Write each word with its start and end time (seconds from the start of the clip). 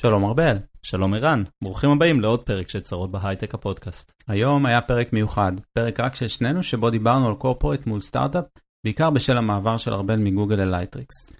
שלום 0.00 0.24
ארבל. 0.24 0.56
שלום 0.82 1.14
ערן, 1.14 1.42
ברוכים 1.64 1.90
הבאים 1.90 2.20
לעוד 2.20 2.42
פרק 2.42 2.68
של 2.68 2.80
צרות 2.80 3.10
בהייטק 3.10 3.54
הפודקאסט. 3.54 4.12
היום 4.28 4.66
היה 4.66 4.80
פרק 4.80 5.12
מיוחד, 5.12 5.52
פרק 5.72 6.00
רק 6.00 6.14
של 6.14 6.28
שנינו 6.28 6.62
שבו 6.62 6.90
דיברנו 6.90 7.26
על 7.26 7.34
corporate 7.34 7.86
מול 7.86 8.00
סטארט-אפ, 8.00 8.44
בעיקר 8.84 9.10
בשל 9.10 9.36
המעבר 9.36 9.76
של 9.76 9.94
ארבל 9.94 10.16
מגוגל 10.16 10.56
ללייטריקס. 10.56 11.32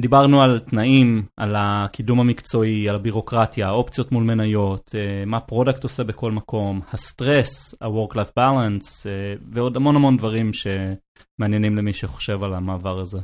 דיברנו 0.00 0.42
על 0.42 0.58
תנאים, 0.58 1.26
על 1.36 1.54
הקידום 1.58 2.20
המקצועי, 2.20 2.88
על 2.88 2.94
הבירוקרטיה, 2.94 3.68
האופציות 3.68 4.12
מול 4.12 4.24
מניות, 4.24 4.94
אה, 4.94 5.24
מה 5.26 5.40
product 5.40 5.82
עושה 5.82 6.04
בכל 6.04 6.32
מקום, 6.32 6.80
הסטרס, 6.92 7.74
ה-work-life 7.80 8.38
balance 8.38 9.06
אה, 9.06 9.34
ועוד 9.52 9.76
המון 9.76 9.96
המון 9.96 10.16
דברים 10.16 10.50
שמעניינים 10.52 11.76
למי 11.76 11.92
שחושב 11.92 12.42
על 12.42 12.54
המעבר 12.54 13.00
הזה. 13.00 13.18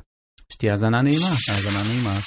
שתהיה 0.53 0.73
האזנה 0.73 1.03
נעימה. 1.03 1.27
האזנה 1.49 1.83
נעימה. 1.89 2.21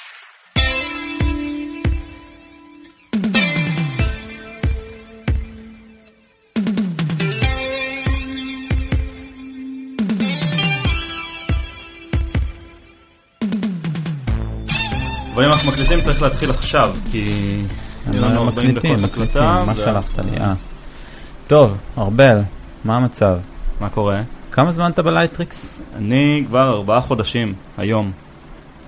אבל 15.38 15.46
אם 15.46 15.52
אנחנו 15.52 15.72
מקליטים 15.72 16.00
צריך 16.00 16.22
להתחיל 16.22 16.50
עכשיו, 16.50 16.94
כי 17.10 17.26
לנו 18.14 18.42
40 18.42 18.74
דקות 18.74 19.04
הקלטה. 19.04 19.64
מה 19.66 19.76
שלחת 19.76 20.18
לי? 20.24 20.36
אה. 20.40 20.54
טוב, 21.46 21.76
ארבל, 21.98 22.40
מה 22.84 22.96
המצב? 22.96 23.38
מה 23.80 23.88
קורה? 23.88 24.22
כמה 24.50 24.72
זמן 24.72 24.90
אתה 24.90 25.02
בלייטריקס? 25.02 25.80
אני 25.96 26.44
כבר 26.46 26.68
ארבעה 26.68 27.00
חודשים, 27.00 27.54
היום. 27.76 28.12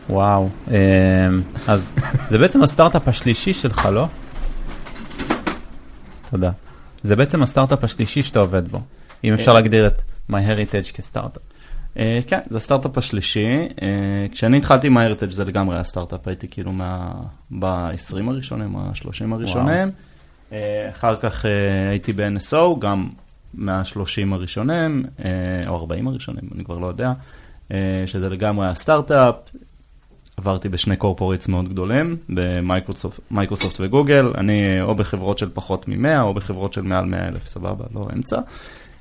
וואו, 0.09 0.49
אמ, 0.69 0.75
אז 1.69 1.95
זה 2.31 2.39
בעצם 2.39 2.63
הסטארט-אפ 2.63 3.09
השלישי 3.09 3.53
שלך, 3.53 3.89
לא? 3.93 4.07
תודה. 6.31 6.51
זה 7.03 7.17
בעצם 7.17 7.43
הסטארט-אפ 7.43 7.85
השלישי 7.85 8.23
שאתה 8.23 8.39
עובד 8.39 8.69
בו, 8.69 8.81
אם 9.25 9.33
אפשר 9.33 9.53
להגדיר 9.53 9.87
את 9.87 10.03
MyHeritage 10.31 10.93
כסטארט-אפ. 10.95 11.50
אה, 11.95 11.99
כן, 12.27 12.41
זה 12.51 12.57
הסטארט-אפ 12.57 12.99
השלישי. 12.99 13.69
אה, 13.69 13.81
כשאני 14.33 14.57
התחלתי 14.57 14.87
עם 14.87 14.97
MyHeritage 14.97 15.31
זה 15.31 15.45
לגמרי 15.45 15.77
היה 15.77 15.85
סטארט-אפ, 15.85 16.29
הייתי 16.29 16.49
כאילו 16.49 16.73
מה... 16.73 17.13
ב-20 17.59 18.31
הראשונים, 18.31 18.77
ה-30 18.77 19.35
הראשונים. 19.35 19.91
אה, 20.51 20.55
אחר 20.91 21.17
כך 21.17 21.45
אה, 21.45 21.49
הייתי 21.91 22.13
ב-NSO, 22.13 22.79
גם 22.79 23.09
מה-30 23.55 24.33
הראשונים, 24.33 25.05
אה, 25.19 25.23
או 25.69 25.77
40 25.77 26.09
הראשונים, 26.09 26.45
אני 26.55 26.65
כבר 26.65 26.79
לא 26.79 26.87
יודע, 26.87 27.13
אה, 27.69 27.73
שזה 28.07 28.29
לגמרי 28.29 28.67
היה 28.67 28.75
סטארט-אפ. 28.75 29.35
עברתי 30.37 30.69
בשני 30.69 30.97
corporates 30.97 31.49
מאוד 31.49 31.69
גדולים, 31.69 32.17
במייקרוסופט 32.29 33.81
וגוגל, 33.81 34.33
אני 34.39 34.83
או 34.83 34.95
בחברות 34.95 35.39
של 35.39 35.51
פחות 35.55 35.89
מ-100 35.89 36.21
או 36.21 36.35
בחברות 36.35 36.73
של 36.73 36.83
מעל 36.83 37.05
100 37.05 37.29
אלף, 37.29 37.49
סבבה, 37.49 37.85
לא 37.95 38.09
אמצע. 38.17 38.41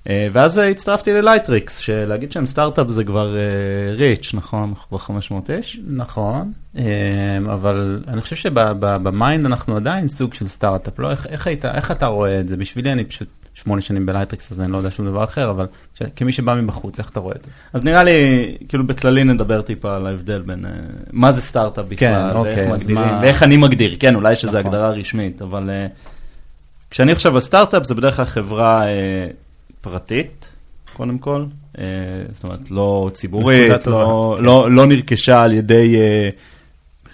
אה, 0.09 0.28
ואז 0.31 0.58
הצטרפתי 0.58 1.14
ללייטריקס, 1.14 1.78
שלהגיד 1.78 2.31
שהם 2.31 2.45
סטארט-אפ 2.45 2.89
זה 2.89 3.03
כבר 3.03 3.36
stretch, 3.95 4.31
נכון? 4.33 4.69
אנחנו 4.69 4.88
כבר 4.89 4.97
500 4.97 5.50
איש. 5.50 5.80
נכון, 5.88 6.52
אה, 6.78 6.83
אבל 7.53 8.03
אני 8.08 8.22
חושב 8.22 8.36
שב 8.35 8.83
mind 8.83 9.45
אנחנו 9.45 9.75
עדיין 9.75 10.08
סוג 10.08 10.33
של 10.33 10.47
סטארט-אפ, 10.47 11.00
לא? 11.00 11.11
איך, 11.11 11.28
איך, 11.28 11.47
היית, 11.47 11.66
איך 11.66 11.91
אתה 11.91 12.06
רואה 12.06 12.39
את 12.39 12.47
זה? 12.47 12.58
בשבילי 12.58 12.91
אני 12.91 13.03
פשוט 13.03 13.28
שמונה 13.53 13.81
שנים 13.81 14.06
בלייטריקס, 14.06 14.52
אז 14.52 14.61
אני 14.61 14.72
לא 14.72 14.78
יודע 14.78 14.91
שום 14.91 15.06
דבר 15.06 15.23
אחר, 15.23 15.50
אבל 15.50 15.66
ש... 15.95 16.02
כמי 16.16 16.31
שבא 16.31 16.56
מבחוץ, 16.56 17.00
איך 17.00 17.09
אתה 17.09 17.19
רואה 17.19 17.36
את 17.36 17.44
זה? 17.44 17.52
אז 17.73 17.84
נראה 17.84 18.03
לי, 18.03 18.11
כאילו 18.67 18.88
בכללי 18.88 19.23
נדבר 19.23 19.61
טיפה 19.61 19.95
על 19.95 20.08
ההבדל 20.08 20.41
בין 20.41 20.66
מה 21.11 21.31
זה 21.31 21.41
סטארט-אפ 21.41 21.86
בכלל, 21.86 22.30
כן, 22.31 22.38
אוקיי, 22.38 22.53
ואיך 22.53 22.72
מגדירים, 22.72 22.95
מה... 22.95 23.19
ואיך 23.22 23.44
אני 23.44 23.58
מגדיר, 23.58 23.95
כן, 24.00 24.16
אולי 24.16 24.36
שזו 24.36 24.47
נכון. 24.47 24.66
הגדרה 24.66 24.89
רשמית, 24.89 25.41
אבל 25.41 25.69
כשאני 26.89 27.16
חושב 27.16 27.36
על 27.36 27.41
סטארט-אפ 27.41 27.84
זה 27.86 27.95
בדרך 27.95 28.16
כלל 28.16 28.25
חברה... 28.25 28.86
פרטית, 29.81 30.49
קודם 30.94 31.17
כל, 31.17 31.45
אה, 31.75 31.80
זאת 32.31 32.44
אומרת, 32.44 32.72
לא 32.72 33.09
ציבורית, 33.13 33.88
לא, 33.88 34.35
כן. 34.38 34.44
לא, 34.44 34.72
לא 34.72 34.85
נרכשה 34.85 35.41
על 35.41 35.53
ידי 35.53 35.95
uh, 35.95 36.35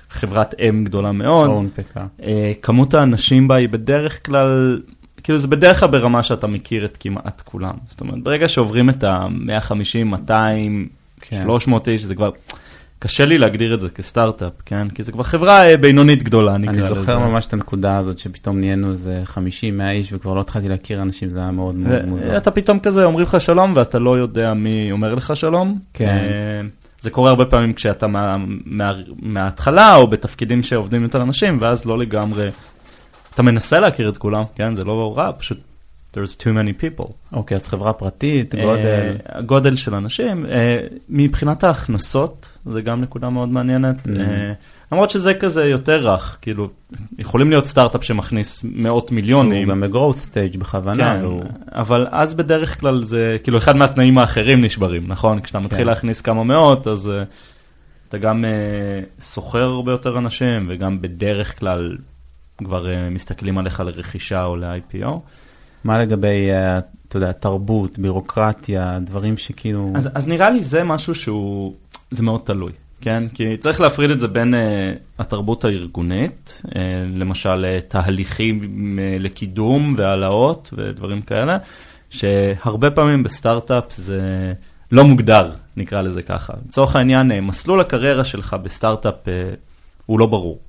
חברת 0.10 0.56
אם 0.60 0.84
גדולה 0.84 1.12
מאוד. 1.12 1.48
לא 1.48 1.54
הונפקה. 1.54 2.06
Uh, 2.20 2.24
כמות 2.62 2.94
האנשים 2.94 3.48
בה 3.48 3.56
היא 3.56 3.70
בדרך 3.70 4.26
כלל, 4.26 4.82
כאילו 5.24 5.40
זה 5.40 5.48
בדרך 5.48 5.80
כלל 5.80 5.90
ברמה 5.90 6.24
שאתה 6.24 6.48
מכיר 6.48 6.86
את 6.86 6.98
כמעט 7.00 7.42
כולם. 7.46 7.76
זאת 7.88 8.02
אומרת, 8.02 8.24
ברגע 8.24 8.48
שעוברים 8.48 8.90
את 8.90 9.04
ה-150, 9.04 10.04
200, 10.06 10.88
כן. 11.22 11.42
300 11.44 11.88
איש, 11.88 12.04
זה 12.04 12.16
כבר... 12.16 12.30
קשה 13.06 13.26
לי 13.26 13.38
להגדיר 13.38 13.74
את 13.74 13.82
זה 13.82 13.90
כסטארט-אפ, 13.90 14.52
כן? 14.66 14.90
כי 14.90 15.04
זה 15.04 15.12
כבר 15.12 15.24
חברה 15.24 15.70
אה, 15.70 15.78
בינונית 15.78 16.24
גדולה, 16.24 16.58
נקרא 16.58 16.74
לזה. 16.74 16.88
אני 16.88 16.96
זוכר. 16.96 17.20
ממש 17.20 17.46
את 17.46 17.54
הנקודה 17.54 17.98
הזאת 17.98 18.20
שפתאום 18.20 18.60
נהיינו 18.60 18.90
איזה 18.90 19.24
50-100 19.28 19.38
איש 19.92 20.14
וכבר 20.14 20.34
לא 20.34 20.42
התחלתי 20.42 20.70
להכיר 20.70 21.02
אנשים, 21.02 21.30
זה 21.30 21.40
היה 21.40 21.52
מאוד 21.52 21.76
מאוד 21.76 22.06
מוזר. 22.06 22.38
אתה 22.38 22.52
פתאום 22.52 22.80
כזה 22.80 23.06
אומרים 23.06 23.26
לך 23.26 23.42
שלום 23.42 23.74
ואתה 23.76 24.00
לא 24.00 24.18
יודע 24.18 24.54
מי 24.54 24.92
אומר 24.92 25.16
לך 25.16 25.36
שלום. 25.36 25.80
כן. 25.94 26.66
זה 27.02 27.10
קורה 27.10 27.30
הרבה 27.30 27.46
פעמים 27.46 27.74
כשאתה 27.74 28.08
מה, 28.08 28.38
מה, 28.66 28.94
מההתחלה 29.20 29.96
או 29.96 30.08
בתפקידים 30.08 30.64
שעובדים 30.64 31.04
יותר 31.04 31.22
אנשים, 31.22 31.58
ואז 31.62 31.86
לא 31.86 31.98
לגמרי, 31.98 32.50
אתה 33.34 33.44
מנסה 33.44 33.80
להכיר 33.80 34.10
את 34.10 34.18
כולם, 34.18 34.44
כן? 34.56 34.76
זה 34.76 34.84
לא 34.84 35.14
רע, 35.18 35.32
פשוט 35.38 35.58
there's 36.16 36.42
too 36.42 36.44
many 36.44 36.84
people. 36.84 37.12
אוקיי, 37.34 37.56
אז 37.56 37.68
חברה 37.68 37.94
פרטית, 37.94 38.56
גודל. 38.56 39.18
גודל 39.46 39.76
של 39.76 39.96
אנשים. 39.96 40.46
מבחינת 41.10 41.64
ההכנסות, 41.64 42.50
זה 42.66 42.82
גם 42.82 43.02
נקודה 43.02 43.30
מאוד 43.30 43.50
מעניינת. 43.50 44.08
למרות 44.92 45.10
שזה 45.10 45.34
כזה 45.34 45.66
יותר 45.66 46.14
רך, 46.14 46.38
כאילו, 46.42 46.70
יכולים 47.18 47.50
להיות 47.50 47.66
סטארט-אפ 47.66 48.04
שמכניס 48.04 48.62
מאות 48.64 49.12
מיליונים. 49.12 49.68
שהוא 49.68 49.76
גם 49.76 49.82
ב 49.82 49.87
growth 49.87 50.18
stage 50.18 50.58
בכוונה. 50.58 51.22
כן, 51.22 51.26
אבל 51.72 52.08
אז 52.12 52.34
בדרך 52.34 52.80
כלל 52.80 53.04
זה, 53.04 53.38
כאילו, 53.44 53.58
אחד 53.58 53.76
מהתנאים 53.76 54.18
האחרים 54.18 54.62
נשברים, 54.62 55.04
נכון? 55.08 55.42
כשאתה 55.42 55.60
מתחיל 55.60 55.88
להכניס 55.88 56.22
כמה 56.22 56.44
מאות, 56.44 56.88
אז 56.88 57.12
אתה 58.10 58.18
גם 58.18 58.46
סוחר 59.20 59.64
הרבה 59.64 59.92
יותר 59.92 60.18
אנשים, 60.18 60.66
וגם 60.70 61.02
בדרך 61.02 61.60
כלל 61.60 61.98
כבר 62.58 62.88
מסתכלים 63.12 63.58
עליך 63.58 63.80
לרכישה 63.80 64.46
או 64.46 64.56
ל-IPO. 64.56 65.08
מה 65.86 65.98
לגבי, 65.98 66.50
אתה 67.08 67.18
יודע, 67.18 67.32
תרבות, 67.32 68.00
בירוקרטיה, 68.00 69.00
דברים 69.00 69.38
שכאילו... 69.38 69.92
אז, 69.96 70.10
אז 70.14 70.28
נראה 70.28 70.50
לי 70.50 70.64
זה 70.64 70.84
משהו 70.84 71.16
שהוא, 71.16 71.74
זה 72.12 72.24
מאוד 72.24 72.42
תלוי, 72.44 72.72
כן? 73.02 73.24
כי 73.34 73.58
צריך 73.58 73.82
להפריד 73.82 74.12
את 74.12 74.20
זה 74.20 74.28
בין 74.28 74.54
uh, 74.54 74.58
התרבות 75.20 75.66
הארגונית, 75.66 76.62
uh, 76.66 76.70
למשל 77.14 77.66
uh, 77.66 77.92
תהליכים 77.92 78.60
uh, 78.62 79.24
לקידום 79.24 79.94
והעלאות 79.98 80.74
ודברים 80.78 81.22
כאלה, 81.22 81.58
שהרבה 82.10 82.92
פעמים 82.92 83.24
בסטארט-אפ 83.24 83.92
זה 83.92 84.54
לא 84.92 85.04
מוגדר, 85.04 85.52
נקרא 85.78 86.02
לזה 86.02 86.22
ככה. 86.22 86.54
לצורך 86.68 86.96
העניין, 86.96 87.32
uh, 87.32 87.34
מסלול 87.42 87.82
הקריירה 87.82 88.24
שלך 88.24 88.56
בסטארט-אפ 88.64 89.26
uh, 89.26 89.30
הוא 90.06 90.20
לא 90.20 90.26
ברור. 90.26 90.60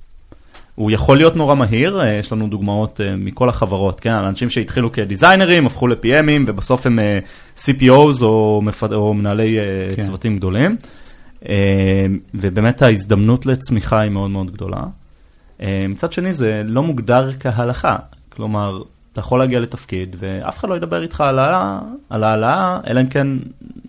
הוא 0.77 0.91
יכול 0.91 1.17
להיות 1.17 1.35
נורא 1.35 1.55
מהיר, 1.55 2.01
יש 2.19 2.31
לנו 2.31 2.47
דוגמאות 2.47 2.99
מכל 3.17 3.49
החברות, 3.49 3.99
כן, 3.99 4.11
אנשים 4.11 4.49
שהתחילו 4.49 4.91
כדיזיינרים, 4.91 5.65
הפכו 5.65 5.87
ל-PMים 5.87 6.43
ובסוף 6.47 6.85
הם 6.85 6.99
CPOs 7.57 8.21
או, 8.21 8.61
מפד... 8.63 8.93
או 8.93 9.13
מנהלי 9.13 9.57
כן. 9.95 10.01
צוותים 10.03 10.37
גדולים. 10.37 10.77
ובאמת 12.33 12.81
ההזדמנות 12.81 13.45
לצמיחה 13.45 13.99
היא 13.99 14.11
מאוד 14.11 14.29
מאוד 14.29 14.51
גדולה. 14.51 14.83
מצד 15.89 16.11
שני 16.11 16.33
זה 16.33 16.61
לא 16.65 16.83
מוגדר 16.83 17.31
כהלכה, 17.39 17.95
כלומר, 18.29 18.81
אתה 19.13 19.19
יכול 19.19 19.39
להגיע 19.39 19.59
לתפקיד 19.59 20.15
ואף 20.19 20.57
אחד 20.57 20.69
לא 20.69 20.75
ידבר 20.75 21.01
איתך 21.01 21.23
על 22.09 22.23
העלאה, 22.23 22.79
אלא 22.87 23.01
אם 23.01 23.07
כן 23.07 23.27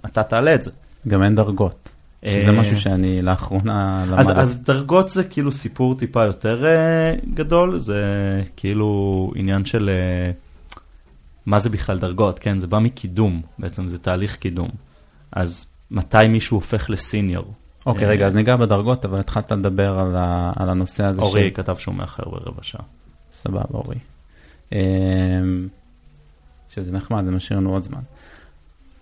אתה 0.06 0.22
תעלה 0.22 0.55
את 0.55 0.62
זה. 0.62 0.70
גם 1.09 1.22
אין 1.22 1.34
דרגות. 1.34 1.91
שזה 2.24 2.52
משהו 2.52 2.80
שאני 2.80 3.22
לאחרונה 3.22 4.04
למדתי. 4.08 4.32
אז, 4.32 4.38
אז 4.38 4.60
דרגות 4.60 5.08
זה 5.08 5.24
כאילו 5.24 5.52
סיפור 5.52 5.94
טיפה 5.94 6.24
יותר 6.24 6.64
uh, 6.64 7.26
גדול, 7.34 7.78
זה 7.78 8.02
כאילו 8.56 9.32
עניין 9.34 9.64
של 9.64 9.90
uh, 9.90 10.72
מה 11.46 11.58
זה 11.58 11.70
בכלל 11.70 11.98
דרגות, 11.98 12.38
כן? 12.38 12.58
זה 12.58 12.66
בא 12.66 12.78
מקידום, 12.78 13.43
בעצם 13.58 13.88
זה 13.88 13.98
תהליך 13.98 14.37
קידום. 14.37 14.69
אז 15.32 15.66
מתי 15.90 16.28
מישהו 16.28 16.56
הופך 16.56 16.90
לסיניור? 16.90 17.52
אוקיי, 17.87 18.04
okay, 18.04 18.10
רגע, 18.10 18.26
אז 18.26 18.34
ניגע 18.34 18.56
בדרגות, 18.56 19.04
אבל 19.04 19.19
התחלת 19.19 19.52
לדבר 19.52 19.98
על, 19.98 20.16
ה, 20.16 20.52
על 20.56 20.70
הנושא 20.70 21.04
הזה. 21.04 21.22
אורי 21.22 21.50
ש... 21.50 21.56
כתב 21.56 21.76
שהוא 21.76 21.94
מאחר 21.94 22.22
ברבע 22.31 22.62
שעה. 22.62 22.82
סבבה, 23.31 23.62
אורי. 23.75 23.96
שזה 26.70 26.93
נחמד, 26.93 27.25
זה 27.25 27.31
משאיר 27.31 27.58
לנו 27.58 27.72
עוד 27.72 27.82
זמן. 27.82 28.00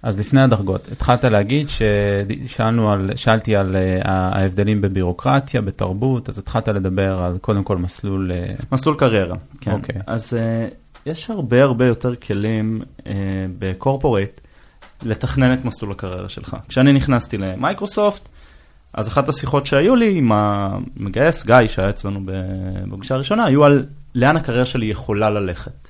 אז 0.02 0.20
לפני 0.20 0.40
הדרגות, 0.40 0.88
התחלת 0.92 1.24
להגיד 1.24 1.68
ששאלנו 1.68 2.92
על, 2.92 3.10
שאלתי 3.16 3.56
על 3.56 3.76
uh, 3.76 4.08
ההבדלים 4.08 4.80
בבירוקרטיה, 4.80 5.60
בתרבות, 5.60 6.28
אז 6.28 6.38
התחלת 6.38 6.68
לדבר 6.68 7.22
על 7.22 7.38
קודם 7.38 7.64
כל 7.64 7.76
מסלול... 7.76 8.30
Uh... 8.58 8.64
מסלול 8.72 8.96
קריירה, 8.98 9.36
כן. 9.60 9.72
אוקיי. 9.72 9.96
אז 10.06 10.32
uh, 10.32 10.74
יש 11.06 11.30
הרבה 11.30 11.62
הרבה 11.62 11.86
יותר 11.86 12.14
כלים 12.14 12.82
ב 13.58 13.67
corporate 13.67 14.40
לתכנן 15.02 15.52
את 15.52 15.64
מסלול 15.64 15.92
הקריירה 15.92 16.28
שלך. 16.28 16.56
כשאני 16.68 16.92
נכנסתי 16.92 17.38
למייקרוסופט, 17.38 18.28
אז 18.92 19.08
אחת 19.08 19.28
השיחות 19.28 19.66
שהיו 19.66 19.96
לי 19.96 20.18
עם 20.18 20.32
המגייס, 20.32 21.46
גיא, 21.46 21.66
שהיה 21.66 21.90
אצלנו 21.90 22.20
בפגישה 22.24 23.14
הראשונה, 23.14 23.44
היו 23.44 23.64
על 23.64 23.86
לאן 24.14 24.36
הקריירה 24.36 24.66
שלי 24.66 24.86
יכולה 24.86 25.30
ללכת. 25.30 25.88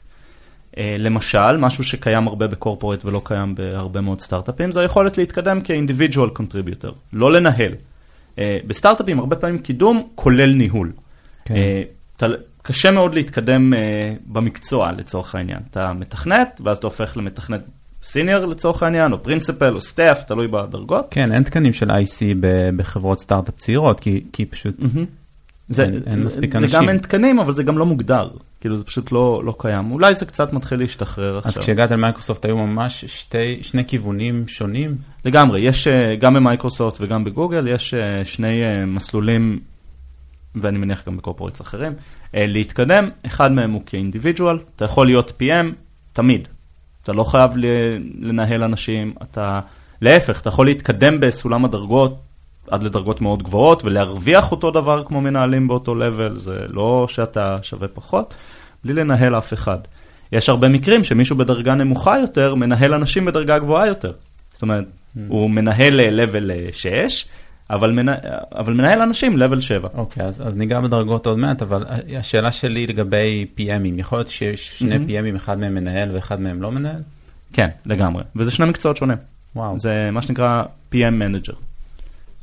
אה, 0.78 0.96
למשל, 0.98 1.56
משהו 1.56 1.84
שקיים 1.84 2.28
הרבה 2.28 2.46
ב 2.46 2.52
corporate 2.52 3.04
ולא 3.04 3.20
קיים 3.24 3.54
בהרבה 3.54 4.00
מאוד 4.00 4.20
סטארט-אפים, 4.20 4.72
זה 4.72 4.80
היכולת 4.80 5.18
להתקדם 5.18 5.60
כ 5.60 5.72
individual 5.72 6.30
contributor, 6.30 6.92
לא 7.12 7.32
לנהל. 7.32 7.72
אה, 8.38 8.58
בסטארט-אפים 8.66 9.18
הרבה 9.18 9.36
פעמים 9.36 9.58
קידום 9.58 10.08
כולל 10.14 10.52
ניהול. 10.52 10.92
כן. 11.44 11.54
אה, 11.54 11.82
קשה 12.62 12.90
מאוד 12.90 13.14
להתקדם 13.14 13.72
במקצוע 14.26 14.92
לצורך 14.92 15.34
העניין. 15.34 15.58
אתה 15.70 15.92
מתכנת, 15.92 16.60
ואז 16.64 16.78
אתה 16.78 16.86
הופך 16.86 17.16
למתכנת 17.16 17.62
senior 18.02 18.46
לצורך 18.46 18.82
העניין, 18.82 19.12
או 19.12 19.22
principal, 19.22 19.74
או 19.74 19.80
staff, 19.80 20.24
תלוי 20.24 20.48
בדרגות. 20.48 21.06
כן, 21.10 21.32
אין 21.32 21.42
תקנים 21.42 21.72
של 21.72 21.90
IC 21.90 22.22
בחברות 22.76 23.18
סטארט-אפ 23.18 23.56
צעירות, 23.56 24.00
כי, 24.00 24.24
כי 24.32 24.44
פשוט 24.44 24.80
mm-hmm. 24.80 25.25
זה, 25.68 25.84
אין, 25.84 26.02
אין 26.06 26.24
מספיק 26.24 26.52
זה, 26.52 26.58
אנשים. 26.58 26.68
זה 26.68 26.76
גם 26.76 26.88
אין 26.88 26.98
תקנים, 26.98 27.38
אבל 27.38 27.52
זה 27.52 27.62
גם 27.62 27.78
לא 27.78 27.86
מוגדר. 27.86 28.30
כאילו 28.60 28.76
זה 28.76 28.84
פשוט 28.84 29.12
לא, 29.12 29.42
לא 29.44 29.54
קיים. 29.58 29.90
אולי 29.90 30.14
זה 30.14 30.26
קצת 30.26 30.52
מתחיל 30.52 30.78
להשתחרר 30.78 31.38
עכשיו. 31.38 31.52
אז 31.52 31.58
כשהגעת 31.58 31.90
למייקרוסופט 31.90 32.44
היו 32.44 32.56
ממש 32.56 33.04
שתי, 33.04 33.58
שני 33.62 33.84
כיוונים 33.84 34.48
שונים? 34.48 34.90
לגמרי, 35.24 35.60
יש 35.60 35.86
אה, 35.86 36.16
גם 36.16 36.34
במייקרוסופט 36.34 36.98
וגם 37.00 37.24
בגוגל, 37.24 37.68
יש 37.68 37.94
אה, 37.94 38.24
שני 38.24 38.62
אה, 38.62 38.86
מסלולים, 38.86 39.60
ואני 40.54 40.78
מניח 40.78 41.06
גם 41.06 41.16
בקורפורטס 41.16 41.60
אחרים, 41.60 41.92
להתקדם. 42.34 43.10
אחד 43.26 43.52
מהם 43.52 43.72
הוא 43.72 43.82
כאינדיבידואל, 43.86 44.58
אתה 44.76 44.84
יכול 44.84 45.06
להיות 45.06 45.32
PM 45.40 45.74
תמיד. 46.12 46.48
אתה 47.02 47.12
לא 47.12 47.24
חייב 47.24 47.50
לנהל 48.18 48.62
אנשים, 48.62 49.14
אתה... 49.22 49.60
להפך, 50.02 50.40
אתה 50.40 50.48
יכול 50.48 50.66
להתקדם 50.66 51.20
בסולם 51.20 51.64
הדרגות 51.64 52.25
עד 52.70 52.82
לדרגות 52.82 53.20
מאוד 53.20 53.42
גבוהות 53.42 53.84
ולהרוויח 53.84 54.52
אותו 54.52 54.70
דבר 54.70 55.02
כמו 55.04 55.20
מנהלים 55.20 55.68
באותו 55.68 55.94
לבל, 55.94 56.34
זה 56.34 56.58
לא 56.68 57.06
שאתה 57.08 57.58
שווה 57.62 57.88
פחות, 57.88 58.34
בלי 58.84 58.92
לנהל 58.92 59.34
אף 59.34 59.52
אחד. 59.52 59.78
יש 60.32 60.48
הרבה 60.48 60.68
מקרים 60.68 61.04
שמישהו 61.04 61.36
בדרגה 61.36 61.74
נמוכה 61.74 62.18
יותר 62.18 62.54
מנהל 62.54 62.94
אנשים 62.94 63.24
בדרגה 63.24 63.58
גבוהה 63.58 63.86
יותר. 63.86 64.12
זאת 64.52 64.62
אומרת, 64.62 64.84
mm. 64.84 65.20
הוא 65.28 65.50
מנהל 65.50 65.94
לבל 65.94 66.50
6, 66.72 67.24
אבל, 67.70 67.90
מנה, 67.92 68.14
אבל 68.54 68.72
מנהל 68.72 69.02
אנשים 69.02 69.38
level 69.38 69.60
7. 69.60 69.88
אוקיי, 69.94 70.22
okay, 70.22 70.26
אז, 70.26 70.46
אז 70.46 70.56
ניגע 70.56 70.80
בדרגות 70.80 71.26
עוד 71.26 71.38
מעט, 71.38 71.62
אבל 71.62 71.84
השאלה 72.18 72.52
שלי 72.52 72.86
לגבי 72.86 73.46
PM 73.58 73.75
ים, 73.75 74.00
יכול 74.00 74.18
להיות 74.18 74.28
שיש 74.28 74.78
שני 74.78 74.96
mm-hmm. 74.96 75.08
PM 75.08 75.19
ים, 75.19 75.36
אחד 75.36 75.58
מהם 75.58 75.74
מנהל 75.74 76.14
ואחד 76.14 76.40
מהם 76.40 76.62
לא 76.62 76.72
מנהל? 76.72 77.02
כן, 77.52 77.68
לגמרי, 77.86 78.24
וזה 78.36 78.50
שני 78.50 78.66
מקצועות 78.66 78.96
שונים. 78.96 79.16
וואו. 79.56 79.78
זה 79.78 80.08
מה 80.12 80.22
שנקרא 80.22 80.62
PM 80.92 81.10
manager. 81.10 81.52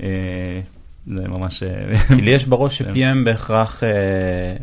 אה, 0.02 0.62
זה 1.08 1.28
ממש... 1.28 1.64
אה, 1.64 1.98
כי 2.08 2.22
לי 2.22 2.32
יש 2.32 2.46
בראש 2.46 2.78
ש-PM 2.78 3.26
בהכרח 3.26 3.84
אה, 3.84 3.90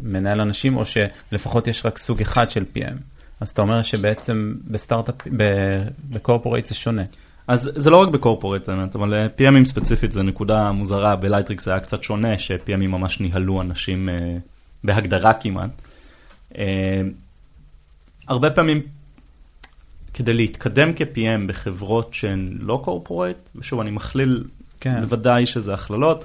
מנהל 0.02 0.40
אנשים, 0.40 0.76
או 0.76 0.82
שלפחות 0.84 1.68
יש 1.68 1.86
רק 1.86 1.98
סוג 1.98 2.20
אחד 2.20 2.50
של 2.50 2.64
PM. 2.76 2.94
אז 3.40 3.48
אתה 3.48 3.62
אומר 3.62 3.82
שבעצם 3.82 4.54
בסטארט-אפ, 4.64 5.14
ב 6.10 6.16
corporate 6.16 6.66
זה 6.66 6.74
שונה. 6.74 7.02
אז 7.48 7.70
זה 7.74 7.90
לא 7.90 7.96
רק 7.96 8.08
ב 8.08 8.14
corporate, 8.14 8.68
אבל 8.68 9.28
PM 9.38 9.51
ים 9.51 9.64
ספציפית 9.64 10.12
זה 10.12 10.22
נקודה 10.22 10.72
מוזרה, 10.72 11.16
בלייטריקס 11.16 11.64
זה 11.64 11.70
היה 11.70 11.80
קצת 11.80 12.02
שונה, 12.02 12.38
ש-PM 12.38 12.74
ים 12.74 12.88
ממש 12.88 13.20
ניהלו 13.20 13.60
אנשים 13.60 14.08
בהגדרה 14.84 15.32
כמעט. 15.32 15.70
הרבה 18.28 18.50
פעמים 18.50 18.82
כדי 20.14 20.32
להתקדם 20.32 20.92
כ-PM 20.96 21.46
בחברות 21.46 22.14
שהן 22.14 22.58
לא 22.60 22.80
corporate, 22.84 23.36
ושוב 23.56 23.80
אני 23.80 23.90
מכליל 23.90 24.44
כן. 24.80 25.00
בוודאי 25.00 25.46
שזה 25.46 25.74
הכללות. 25.74 26.24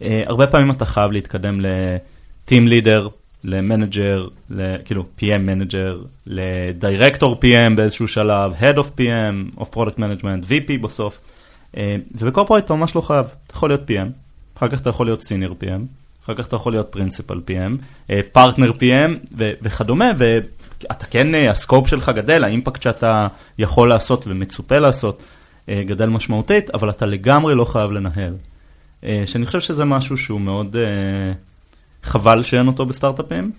אה, 0.00 0.04
הרבה 0.26 0.46
פעמים 0.46 0.70
אתה 0.70 0.84
חייב 0.84 1.12
להתקדם 1.12 1.60
ל-team 1.60 2.68
leader, 2.68 3.08
ל 3.44 3.53
manager, 3.53 4.28
כאילו 4.84 5.04
PM 5.18 5.38
manager, 5.38 6.02
ל 6.26 6.39
director 6.39 7.40
PM 7.42 7.76
באיזשהו 7.76 8.08
שלב, 8.08 8.52
Head 8.52 8.76
of 8.78 8.86
PM, 8.98 9.60
of 9.60 9.64
Product 9.74 9.96
Management, 9.96 10.44
VP 10.48 10.82
בסוף. 10.82 11.20
אה, 11.72 11.76
וב 12.14 12.23
corporate 12.23 12.64
אתה 12.64 12.74
ממש 12.74 12.96
לא 12.96 13.00
חייב, 13.00 13.26
אתה 13.46 13.54
יכול 13.54 13.70
להיות 13.70 13.90
PM, 13.90 14.08
אחר 14.56 14.68
כך 14.68 14.80
אתה 14.80 14.90
יכול 14.90 15.06
להיות 15.06 15.20
Senior 15.22 15.62
PM, 15.62 15.80
אחר 16.24 16.34
כך 16.34 16.46
אתה 16.46 16.56
יכול 16.56 16.72
להיות 16.72 16.96
Principal 16.96 17.34
PM, 17.50 17.78
אה, 18.10 18.12
PM 18.80 19.10
ו- 19.38 19.52
וכדומה, 19.62 20.10
ואתה 20.18 21.06
כן, 21.06 21.34
אה, 21.34 21.50
ה 21.50 21.56
scope 21.56 21.88
שלך 21.88 22.12
גדל, 22.14 22.44
ה 22.44 22.49
impact 22.49 22.82
שאתה 22.82 23.26
יכול 23.58 23.88
לעשות 23.88 24.24
ומצופה 24.28 24.78
לעשות. 24.78 25.22
אה, 25.68 25.82
גדל 25.86 26.06
משמעותית, 26.06 26.70
אבל 26.70 26.90
אתה 26.90 27.06
לגמרי 27.06 27.54
לא 27.54 27.64
חייב 27.64 27.90
לנהל. 27.90 28.34
אה, 29.04 29.22
שאני 29.26 29.46
חושב 29.46 29.60
שזה 29.60 29.84
משהו 29.84 30.16
שהוא 30.16 30.40
מאוד 30.40 30.76
אה, 30.76 31.32
חבל 32.02 32.42
שאין 32.42 32.66
אותו 32.66 32.86
בסטארט-אפים, 32.86 33.52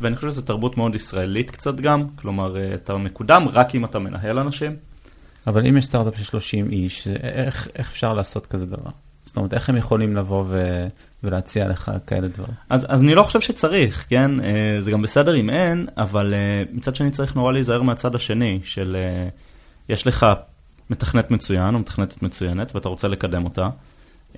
ואני 0.00 0.16
חושב 0.16 0.30
שזו 0.30 0.42
תרבות 0.42 0.76
מאוד 0.76 0.94
ישראלית 0.94 1.50
קצת 1.50 1.74
גם, 1.74 2.06
כלומר, 2.16 2.74
אתה 2.74 2.96
מקודם 2.96 3.46
רק 3.52 3.74
אם 3.74 3.84
אתה 3.84 3.98
מנהל 3.98 4.38
אנשים. 4.38 4.76
אבל 5.46 5.66
אם 5.66 5.76
יש 5.76 5.84
סטארט-אפ 5.84 6.18
של 6.18 6.24
30 6.24 6.70
איש, 6.70 7.08
איך, 7.22 7.68
איך 7.74 7.88
אפשר 7.88 8.14
לעשות 8.14 8.46
כזה 8.46 8.66
דבר? 8.66 8.90
זאת 9.22 9.36
אומרת, 9.36 9.54
איך 9.54 9.68
הם 9.68 9.76
יכולים 9.76 10.16
לבוא 10.16 10.44
ו... 10.48 10.86
ולהציע 11.24 11.68
לך 11.68 11.92
כאלה 12.06 12.28
דברים? 12.28 12.54
אז, 12.68 12.86
אז 12.88 13.02
אני 13.02 13.14
לא 13.14 13.22
חושב 13.22 13.40
שצריך, 13.40 14.04
כן? 14.08 14.30
זה 14.80 14.90
גם 14.90 15.02
בסדר 15.02 15.36
אם 15.36 15.50
אין, 15.50 15.86
אבל 15.96 16.34
מצד 16.72 16.96
שני 16.96 17.10
צריך 17.10 17.36
נורא 17.36 17.52
להיזהר 17.52 17.82
מהצד 17.82 18.14
השני, 18.14 18.60
של 18.64 18.96
יש 19.88 20.06
לך 20.06 20.26
מתכנת 20.90 21.30
מצוין 21.30 21.74
או 21.74 21.78
מתכנתת 21.78 22.22
מצוינת 22.22 22.74
ואתה 22.74 22.88
רוצה 22.88 23.08
לקדם 23.08 23.44
אותה, 23.44 23.68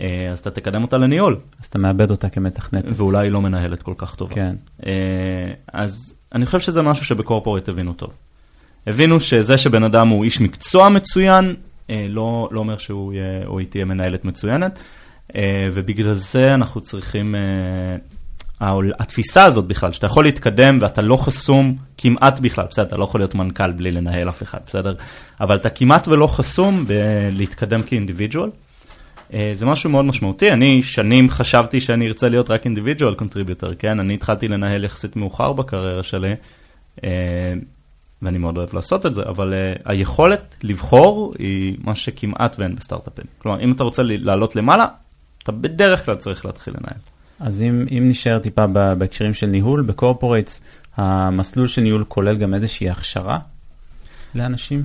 אה, 0.01 0.29
אז 0.33 0.39
אתה 0.39 0.51
תקדם 0.51 0.83
אותה 0.83 0.99
לניהול. 0.99 1.37
אז 1.61 1.67
אתה 1.67 1.79
מאבד 1.79 2.11
אותה 2.11 2.29
כמתכנתת. 2.29 2.93
ואולי 2.97 3.27
היא 3.27 3.33
לא 3.33 3.41
מנהלת 3.41 3.83
כל 3.83 3.95
כך 3.97 4.15
טובה. 4.15 4.35
כן. 4.35 4.57
אה, 4.87 5.53
אז 5.73 6.15
אני 6.35 6.47
חושב 6.47 6.61
שזה 6.61 6.83
משהו 6.83 7.05
שבקורפורט 7.05 7.69
הבינו 7.69 7.93
טוב. 7.93 8.11
הבינו 8.87 9.21
שזה 9.21 9.59
שבן 9.59 9.85
אדם 9.85 10.09
הוא 10.09 10.25
איש 10.25 10.41
מקצוע 10.41 10.89
מצוין, 10.89 11.55
אה, 11.91 12.07
לא, 12.09 12.49
לא 12.53 12.61
אומר 12.61 12.79
שהוא 12.79 13.13
יהיה, 13.13 13.47
או 13.47 13.59
היא 13.59 13.67
תהיה 13.67 13.85
מנהלת 13.85 14.25
מצוינת, 14.25 14.81
ובגלל 15.73 16.15
זה 16.15 16.55
אנחנו 16.55 16.81
צריכים 16.81 17.35
התפיסה 18.99 19.44
הזאת 19.44 19.64
בכלל, 19.64 19.93
שאתה 19.93 20.06
יכול 20.06 20.25
להתקדם 20.25 20.79
ואתה 20.81 21.03
לא 21.03 21.17
חסום 21.17 21.76
כמעט 21.99 22.41
בכלל, 22.41 22.64
בסדר, 22.70 22.87
אתה 22.87 22.97
לא 22.97 23.05
יכול 23.05 23.20
להיות 23.20 23.35
מנכ"ל 23.35 23.73
בלי 23.73 23.93
לנהל 23.93 24.29
אף 24.29 24.43
אחד, 24.43 24.59
בסדר? 24.67 24.94
אבל 25.41 25.56
אתה 25.56 25.70
כמעט 25.70 26.09
ולא 26.09 26.26
חסום 26.26 26.85
בלהתקדם 26.87 27.82
כ 27.83 27.93
individual. 27.93 28.50
אה, 29.32 29.50
זה 29.55 29.67
משהו 29.67 29.91
מאוד 29.91 30.05
משמעותי, 30.05 30.53
אני 30.53 30.82
שנים 30.82 31.31
חשבתי 31.31 31.81
שאני 31.81 32.09
ארצה 32.09 32.29
להיות 32.29 32.50
רק 32.50 32.64
individual 32.65 33.15
contributor, 33.15 33.75
כן? 33.75 34.00
אני 34.00 34.14
התחלתי 34.14 34.49
לנהל 34.49 34.85
יחסית 34.85 35.17
מאוחר 35.17 35.53
בקריירה 35.53 36.03
שלי, 36.03 36.35
אה, 37.05 37.55
ואני 38.22 38.39
מאוד 38.39 38.58
אוהב 38.58 38.75
לעשות 38.75 39.06
את 39.06 39.15
זה, 39.15 39.22
אבל 39.22 39.53
אה, 39.53 39.82
היכולת 39.84 40.55
לבחור 40.63 41.34
היא 41.39 41.77
מה 41.81 41.94
שכמעט 41.94 42.56
ואין 42.58 42.77
בסטארט-אפים. 42.77 43.25
כלומר, 43.39 43.60
אם 43.60 43.72
אתה 43.72 43.84
רוצה 43.84 44.03
לעלות 44.03 44.56
למעלה, 44.56 44.87
אתה 45.43 45.53
בדרך 45.53 46.05
כלל 46.05 46.17
צריך 46.17 46.46
להתחיל 46.46 46.75
לנהל. 46.81 47.12
אז 47.43 47.63
אם, 47.63 47.87
אם 47.99 48.08
נשאר 48.08 48.39
טיפה 48.39 48.67
בהקשרים 48.67 49.34
של 49.34 49.46
ניהול, 49.46 49.82
ב 49.82 49.89
corporates, 49.89 50.61
המסלול 50.96 51.67
של 51.67 51.82
ניהול 51.82 52.05
כולל 52.08 52.37
גם 52.37 52.55
איזושהי 52.55 52.91
הכשרה 52.91 53.39
לאנשים? 54.34 54.82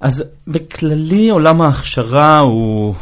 אז 0.00 0.24
בכללי 0.46 1.30
עולם 1.30 1.60
ההכשרה 1.60 2.38
הוא 2.38 2.94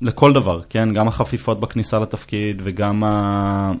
לכל 0.00 0.32
דבר, 0.32 0.60
כן? 0.70 0.92
גם 0.92 1.08
החפיפות 1.08 1.60
בכניסה 1.60 1.98
לתפקיד 1.98 2.62
וגם 2.64 3.04
ה... 3.04 3.72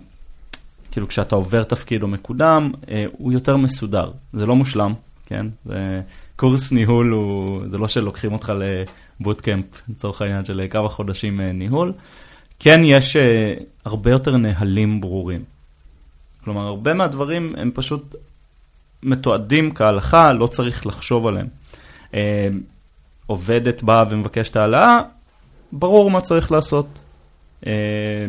כאילו 0.90 1.08
כשאתה 1.08 1.34
עובר 1.34 1.62
תפקיד 1.62 2.02
או 2.02 2.08
מקודם, 2.08 2.72
אה, 2.88 3.04
הוא 3.12 3.32
יותר 3.32 3.56
מסודר. 3.56 4.10
זה 4.32 4.46
לא 4.46 4.56
מושלם, 4.56 4.94
כן? 5.26 5.46
זה... 5.64 6.00
קורס 6.36 6.72
ניהול 6.72 7.10
הוא, 7.10 7.62
זה 7.70 7.78
לא 7.78 7.88
שלוקחים 7.88 8.32
אותך 8.32 8.52
לבוטקאמפ, 9.20 9.64
לצורך 9.88 10.22
העניין 10.22 10.44
של 10.44 10.66
כמה 10.70 10.88
חודשים 10.88 11.40
אה, 11.40 11.52
ניהול. 11.52 11.92
כן 12.58 12.80
יש 12.84 13.16
uh, 13.16 13.62
הרבה 13.84 14.10
יותר 14.10 14.36
נהלים 14.36 15.00
ברורים. 15.00 15.44
כלומר, 16.44 16.66
הרבה 16.66 16.94
מהדברים 16.94 17.54
הם 17.56 17.70
פשוט 17.74 18.14
מתועדים 19.02 19.74
כהלכה, 19.74 20.32
לא 20.32 20.46
צריך 20.46 20.86
לחשוב 20.86 21.26
עליהם. 21.26 21.46
Uh, 22.10 22.14
עובדת 23.26 23.82
באה 23.82 24.04
ומבקשת 24.10 24.56
העלאה, 24.56 25.00
ברור 25.72 26.10
מה 26.10 26.20
צריך 26.20 26.52
לעשות. 26.52 26.86
Uh, 27.62 27.66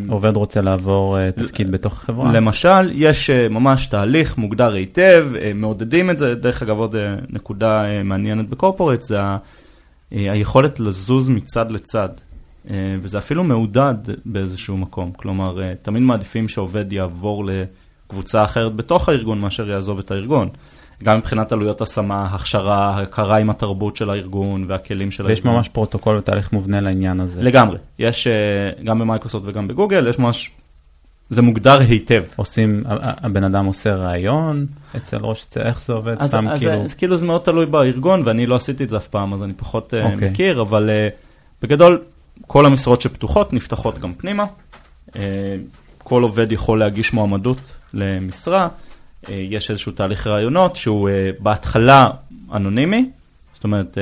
עובד 0.10 0.36
רוצה 0.36 0.62
לעבור 0.62 1.32
תפקיד 1.32 1.72
בתוך 1.72 1.94
החברה. 1.94 2.32
למשל, 2.32 2.92
יש 2.94 3.30
ממש 3.30 3.88
תהליך 3.88 4.38
מוגדר 4.38 4.74
היטב, 4.74 5.28
מעודדים 5.56 6.10
את 6.10 6.18
זה, 6.18 6.36
דרך 6.36 6.64
אגב 6.64 6.78
עוד 6.78 6.96
נקודה 7.30 8.04
מעניינת 8.04 8.50
בקורפורט, 8.50 9.02
זה 9.02 9.20
היכולת 10.12 10.80
לזוז 10.80 11.30
מצד 11.30 11.72
לצד. 11.72 12.10
אה, 12.70 12.76
וזה 13.02 13.18
אפילו 13.18 13.44
מעודד 13.44 13.96
באיזשהו 14.26 14.78
מקום. 14.78 15.12
כלומר, 15.12 15.62
אה, 15.62 15.74
תמיד 15.82 16.02
מעדיפים 16.02 16.48
שעובד 16.48 16.94
יעבור 16.94 17.46
לקבוצה 17.46 18.44
אחרת 18.44 18.76
בתוך 18.76 19.10
הארגון 19.10 19.40
מאשר 19.40 19.70
יעזוב 19.70 20.00
את 20.00 20.12
הארגון. 20.12 20.50
גם 21.04 21.18
מבחינת 21.18 21.52
עלויות 21.52 21.82
השמה, 21.82 22.26
הכשרה, 22.26 23.02
הכרה 23.02 23.38
עם 23.38 23.50
התרבות 23.50 23.96
של 23.96 24.10
הארגון 24.10 24.66
והכלים 24.68 25.12
של 25.12 25.26
ויש 25.26 25.40
הארגון. 25.40 25.56
ממש 25.56 25.70
פרוטוקול 25.70 26.18
ותהליך 26.18 26.54
מובנה 26.54 26.82
לעניין 26.82 27.20
הזה. 27.20 27.44
לגמרי, 27.44 27.78
יש 28.00 28.28
אה, 28.28 28.84
גם 28.84 29.00
במייקרוסופט 29.00 29.46
וגם 29.48 29.68
בגוגל, 29.68 30.08
יש 30.08 30.20
ממש, 30.20 30.52
זה 31.30 31.42
מוגדר 31.42 31.80
היטב. 31.80 32.24
עושים, 32.36 32.84
הבן 33.00 33.44
אדם 33.44 33.66
עושה 33.66 33.96
ראיון 33.96 34.66
אצל 34.96 35.18
ראש 35.22 35.46
איך 35.58 35.82
זה 35.82 35.94
עובד? 35.94 36.16
אז, 36.20 36.30
סתם 36.30 36.48
אז 36.48 36.60
כאילו. 36.60 36.88
זה 36.88 36.96
כאילו 36.96 37.16
זה 37.18 37.26
מאוד 37.26 37.42
תלוי 37.42 37.66
בארגון, 37.66 38.22
ואני 38.26 38.46
לא 38.46 38.56
עשיתי 38.56 38.84
את 38.84 38.90
זה 38.90 38.98
אף 38.98 39.08
פעם, 39.08 39.34
אז 39.34 39.44
אני 39.44 39.54
פחות 39.54 39.94
okay. 39.94 40.14
אוקיי. 40.14 40.30
מכיר, 40.30 40.62
אבל 40.62 40.90
uh, 40.90 41.16
בגדול, 41.62 42.02
כל 42.48 42.66
המשרות 42.66 43.02
שפתוחות 43.02 43.54
נפתחות 43.54 44.00
גם 44.00 44.14
פנימה. 44.14 44.46
Uh, 45.08 45.16
כל 45.98 46.24
עובד 46.24 46.52
יכול 46.52 46.80
להגיש 46.80 47.14
מועמדות 47.14 47.58
למשרה, 47.94 48.68
uh, 49.24 49.30
יש 49.32 49.72
איזשהו 49.72 49.92
תהליך 49.92 50.28
ראיונות 50.28 50.76
שהוא 50.76 51.10
uh, 51.10 51.44
בהתחלה 51.44 52.10
אנונימי, 52.54 53.10
זאת 53.54 53.64
אומרת, 53.64 53.98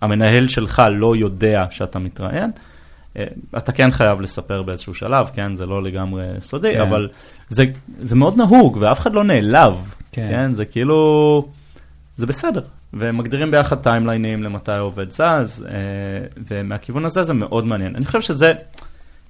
המנהל 0.00 0.48
שלך 0.48 0.82
לא 0.90 1.16
יודע 1.16 1.66
שאתה 1.70 1.98
מתראיין. 1.98 2.50
אתה 3.56 3.72
כן 3.72 3.90
חייב 3.90 4.20
לספר 4.20 4.62
באיזשהו 4.62 4.94
שלב, 4.94 5.30
כן, 5.34 5.54
זה 5.54 5.66
לא 5.66 5.82
לגמרי 5.82 6.24
סודי, 6.40 6.72
כן. 6.72 6.80
אבל 6.80 7.08
זה, 7.48 7.64
זה 8.00 8.16
מאוד 8.16 8.36
נהוג, 8.36 8.78
ואף 8.80 8.98
אחד 8.98 9.14
לא 9.14 9.24
נעלב. 9.24 9.94
כן. 10.12 10.26
כן, 10.30 10.54
זה 10.54 10.64
כאילו, 10.64 11.48
זה 12.16 12.26
בסדר. 12.26 12.60
ומגדירים 12.94 13.50
ביחד 13.50 13.76
טיימליינים 13.76 14.42
למתי 14.42 14.72
העובד 14.72 15.10
זז, 15.10 15.20
אה, 15.68 15.74
ומהכיוון 16.48 17.04
הזה 17.04 17.22
זה 17.22 17.34
מאוד 17.34 17.66
מעניין. 17.66 17.96
אני 17.96 18.04
חושב 18.04 18.20
שזה, 18.20 18.52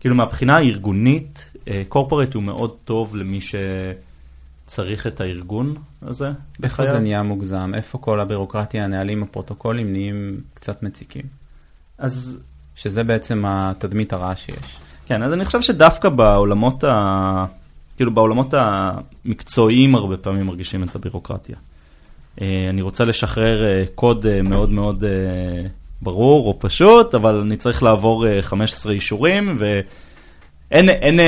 כאילו 0.00 0.14
מהבחינה 0.14 0.56
הארגונית, 0.56 1.50
קורפורט 1.88 2.34
הוא 2.34 2.42
מאוד 2.42 2.76
טוב 2.84 3.16
למי 3.16 3.38
שצריך 3.40 5.06
את 5.06 5.20
הארגון 5.20 5.74
הזה 6.02 6.26
איפה 6.28 6.38
בחייו. 6.60 6.88
זה 6.88 6.98
נהיה 6.98 7.22
מוגזם? 7.22 7.72
איפה 7.74 7.98
כל 7.98 8.20
הבירוקרטיה, 8.20 8.84
הנהלים, 8.84 9.22
הפרוטוקולים 9.22 9.92
נהיים 9.92 10.40
קצת 10.54 10.82
מציקים? 10.82 11.24
אז 11.98 12.40
שזה 12.74 13.04
בעצם 13.04 13.44
התדמית 13.46 14.12
הרעה 14.12 14.36
שיש. 14.36 14.76
כן, 15.06 15.22
אז 15.22 15.32
אני 15.32 15.44
חושב 15.44 15.62
שדווקא 15.62 16.08
בעולמות 16.08 16.84
ה... 16.84 17.44
כאילו 17.96 18.14
בעולמות 18.14 18.54
המקצועיים 18.54 19.94
הרבה 19.94 20.16
פעמים 20.16 20.46
מרגישים 20.46 20.82
את 20.82 20.94
הבירוקרטיה. 20.94 21.56
אה, 22.40 22.66
אני 22.70 22.82
רוצה 22.82 23.04
לשחרר 23.04 23.64
אה, 23.64 23.84
קוד 23.94 24.26
אה, 24.26 24.42
מאוד 24.42 24.70
מאוד 24.70 25.04
ברור 26.02 26.46
או 26.46 26.56
פשוט, 26.58 27.14
אבל 27.14 27.40
אני 27.40 27.56
צריך 27.56 27.82
לעבור 27.82 28.26
אה, 28.26 28.42
15 28.42 28.92
אישורים, 28.92 29.56
ואין 29.58 30.88
אין, 30.88 31.20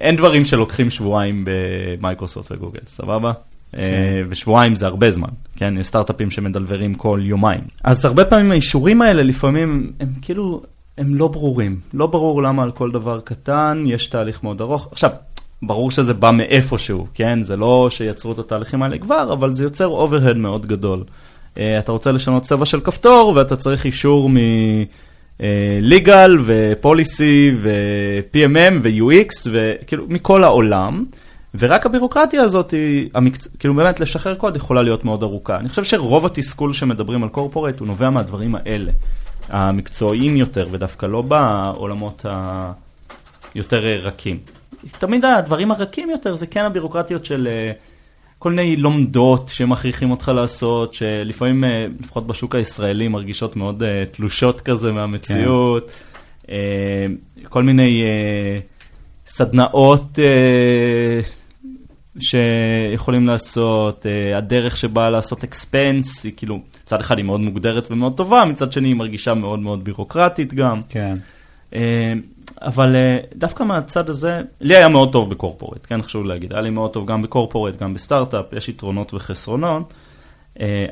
אין 0.00 0.16
דברים 0.16 0.44
שלוקחים 0.44 0.90
שבועיים 0.90 1.44
במייקרוסופט 1.46 2.52
וגוגל, 2.52 2.80
סבבה? 2.86 3.32
אה, 3.76 4.22
ושבועיים 4.28 4.74
זה 4.74 4.86
הרבה 4.86 5.10
זמן, 5.10 5.28
כן? 5.56 5.74
יש 5.78 5.86
סטארט-אפים 5.86 6.30
שמדלברים 6.30 6.94
כל 6.94 7.20
יומיים. 7.22 7.60
אז 7.84 8.04
הרבה 8.04 8.24
פעמים 8.24 8.50
האישורים 8.50 9.02
האלה 9.02 9.22
לפעמים 9.22 9.92
הם 10.00 10.08
כאילו, 10.22 10.62
הם 10.98 11.14
לא 11.14 11.28
ברורים. 11.28 11.80
לא 11.94 12.06
ברור 12.06 12.42
למה 12.42 12.62
על 12.62 12.70
כל 12.70 12.90
דבר 12.90 13.20
קטן 13.20 13.84
יש 13.86 14.06
תהליך 14.06 14.42
מאוד 14.42 14.60
ארוך. 14.60 14.88
עכשיו, 14.92 15.10
ברור 15.62 15.90
שזה 15.90 16.14
בא 16.14 16.30
מאיפשהו, 16.30 17.06
כן? 17.14 17.42
זה 17.42 17.56
לא 17.56 17.88
שיצרו 17.90 18.32
את 18.32 18.38
התהליכים 18.38 18.82
האלה 18.82 18.98
כבר, 18.98 19.32
אבל 19.32 19.52
זה 19.52 19.64
יוצר 19.64 19.86
אוברהד 19.86 20.36
מאוד 20.36 20.66
גדול. 20.66 21.04
Uh, 21.54 21.58
אתה 21.78 21.92
רוצה 21.92 22.12
לשנות 22.12 22.42
צבע 22.42 22.66
של 22.66 22.80
כפתור, 22.80 23.32
ואתה 23.36 23.56
צריך 23.56 23.84
אישור 23.84 24.30
מ-legal 24.30 26.30
ו-policy 26.40 27.54
ו-PMM 27.62 28.74
ו-UX, 28.82 29.48
וכאילו 29.50 30.04
מכל 30.08 30.44
העולם. 30.44 31.04
ורק 31.58 31.86
הבירוקרטיה 31.86 32.42
הזאת, 32.42 32.70
היא, 32.70 33.08
המקצ... 33.14 33.48
כאילו 33.58 33.74
באמת 33.74 34.00
לשחרר 34.00 34.34
קוד 34.34 34.56
יכולה 34.56 34.82
להיות 34.82 35.04
מאוד 35.04 35.22
ארוכה. 35.22 35.56
אני 35.56 35.68
חושב 35.68 35.84
שרוב 35.84 36.26
התסכול 36.26 36.72
שמדברים 36.72 37.22
על 37.22 37.28
קורפורט 37.28 37.80
הוא 37.80 37.88
נובע 37.88 38.10
מהדברים 38.10 38.54
האלה, 38.54 38.92
המקצועיים 39.48 40.36
יותר, 40.36 40.68
ודווקא 40.70 41.06
לא 41.06 41.22
בעולמות 41.22 42.26
היותר 43.54 43.82
רכים. 44.02 44.38
תמיד 44.98 45.24
הדברים 45.24 45.70
הרכים 45.70 46.10
יותר 46.10 46.34
זה 46.34 46.46
כן 46.46 46.64
הבירוקרטיות 46.64 47.24
של 47.24 47.48
אה, 47.50 47.72
כל 48.38 48.50
מיני 48.50 48.76
לומדות 48.76 49.48
שמכריחים 49.48 50.10
אותך 50.10 50.32
לעשות, 50.34 50.94
שלפעמים, 50.94 51.64
אה, 51.64 51.86
לפחות 52.00 52.26
בשוק 52.26 52.54
הישראלי, 52.54 53.08
מרגישות 53.08 53.56
מאוד 53.56 53.82
אה, 53.82 54.04
תלושות 54.10 54.60
כזה 54.60 54.92
מהמציאות. 54.92 55.90
כן. 55.90 56.50
כל 57.48 57.62
מיני 57.62 58.02
סדנאות 59.26 60.18
שיכולים 62.18 63.26
לעשות, 63.26 64.06
הדרך 64.36 64.76
שבה 64.76 65.10
לעשות 65.10 65.44
אקספנס, 65.44 66.24
היא 66.24 66.32
כאילו, 66.36 66.60
מצד 66.84 67.00
אחד 67.00 67.18
היא 67.18 67.24
מאוד 67.24 67.40
מוגדרת 67.40 67.90
ומאוד 67.90 68.16
טובה, 68.16 68.44
מצד 68.44 68.72
שני 68.72 68.88
היא 68.88 68.94
מרגישה 68.94 69.34
מאוד 69.34 69.58
מאוד 69.58 69.84
בירוקרטית 69.84 70.54
גם. 70.54 70.80
כן. 70.88 71.16
אבל 72.62 72.96
דווקא 73.34 73.62
מהצד 73.62 74.10
הזה, 74.10 74.42
לי 74.60 74.76
היה 74.76 74.88
מאוד 74.88 75.12
טוב 75.12 75.30
בקורפורט, 75.30 75.86
כן 75.86 76.02
חשוב 76.02 76.24
להגיד, 76.24 76.52
היה 76.52 76.62
לי 76.62 76.70
מאוד 76.70 76.90
טוב 76.90 77.06
גם 77.06 77.22
בקורפורט, 77.22 77.82
גם 77.82 77.94
בסטארט-אפ, 77.94 78.52
יש 78.52 78.68
יתרונות 78.68 79.14
וחסרונות. 79.14 79.94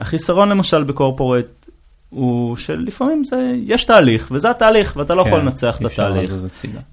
החיסרון 0.00 0.48
למשל 0.48 0.84
בקורפורט 0.84 1.66
הוא 2.10 2.56
שלפעמים 2.56 3.24
זה, 3.24 3.54
יש 3.64 3.84
תהליך, 3.84 4.28
וזה 4.30 4.50
התהליך, 4.50 4.94
ואתה 4.96 5.14
לא 5.14 5.22
כן, 5.22 5.28
יכול 5.28 5.40
לנצח 5.40 5.80
את 5.80 5.84
התהליך. 5.84 6.32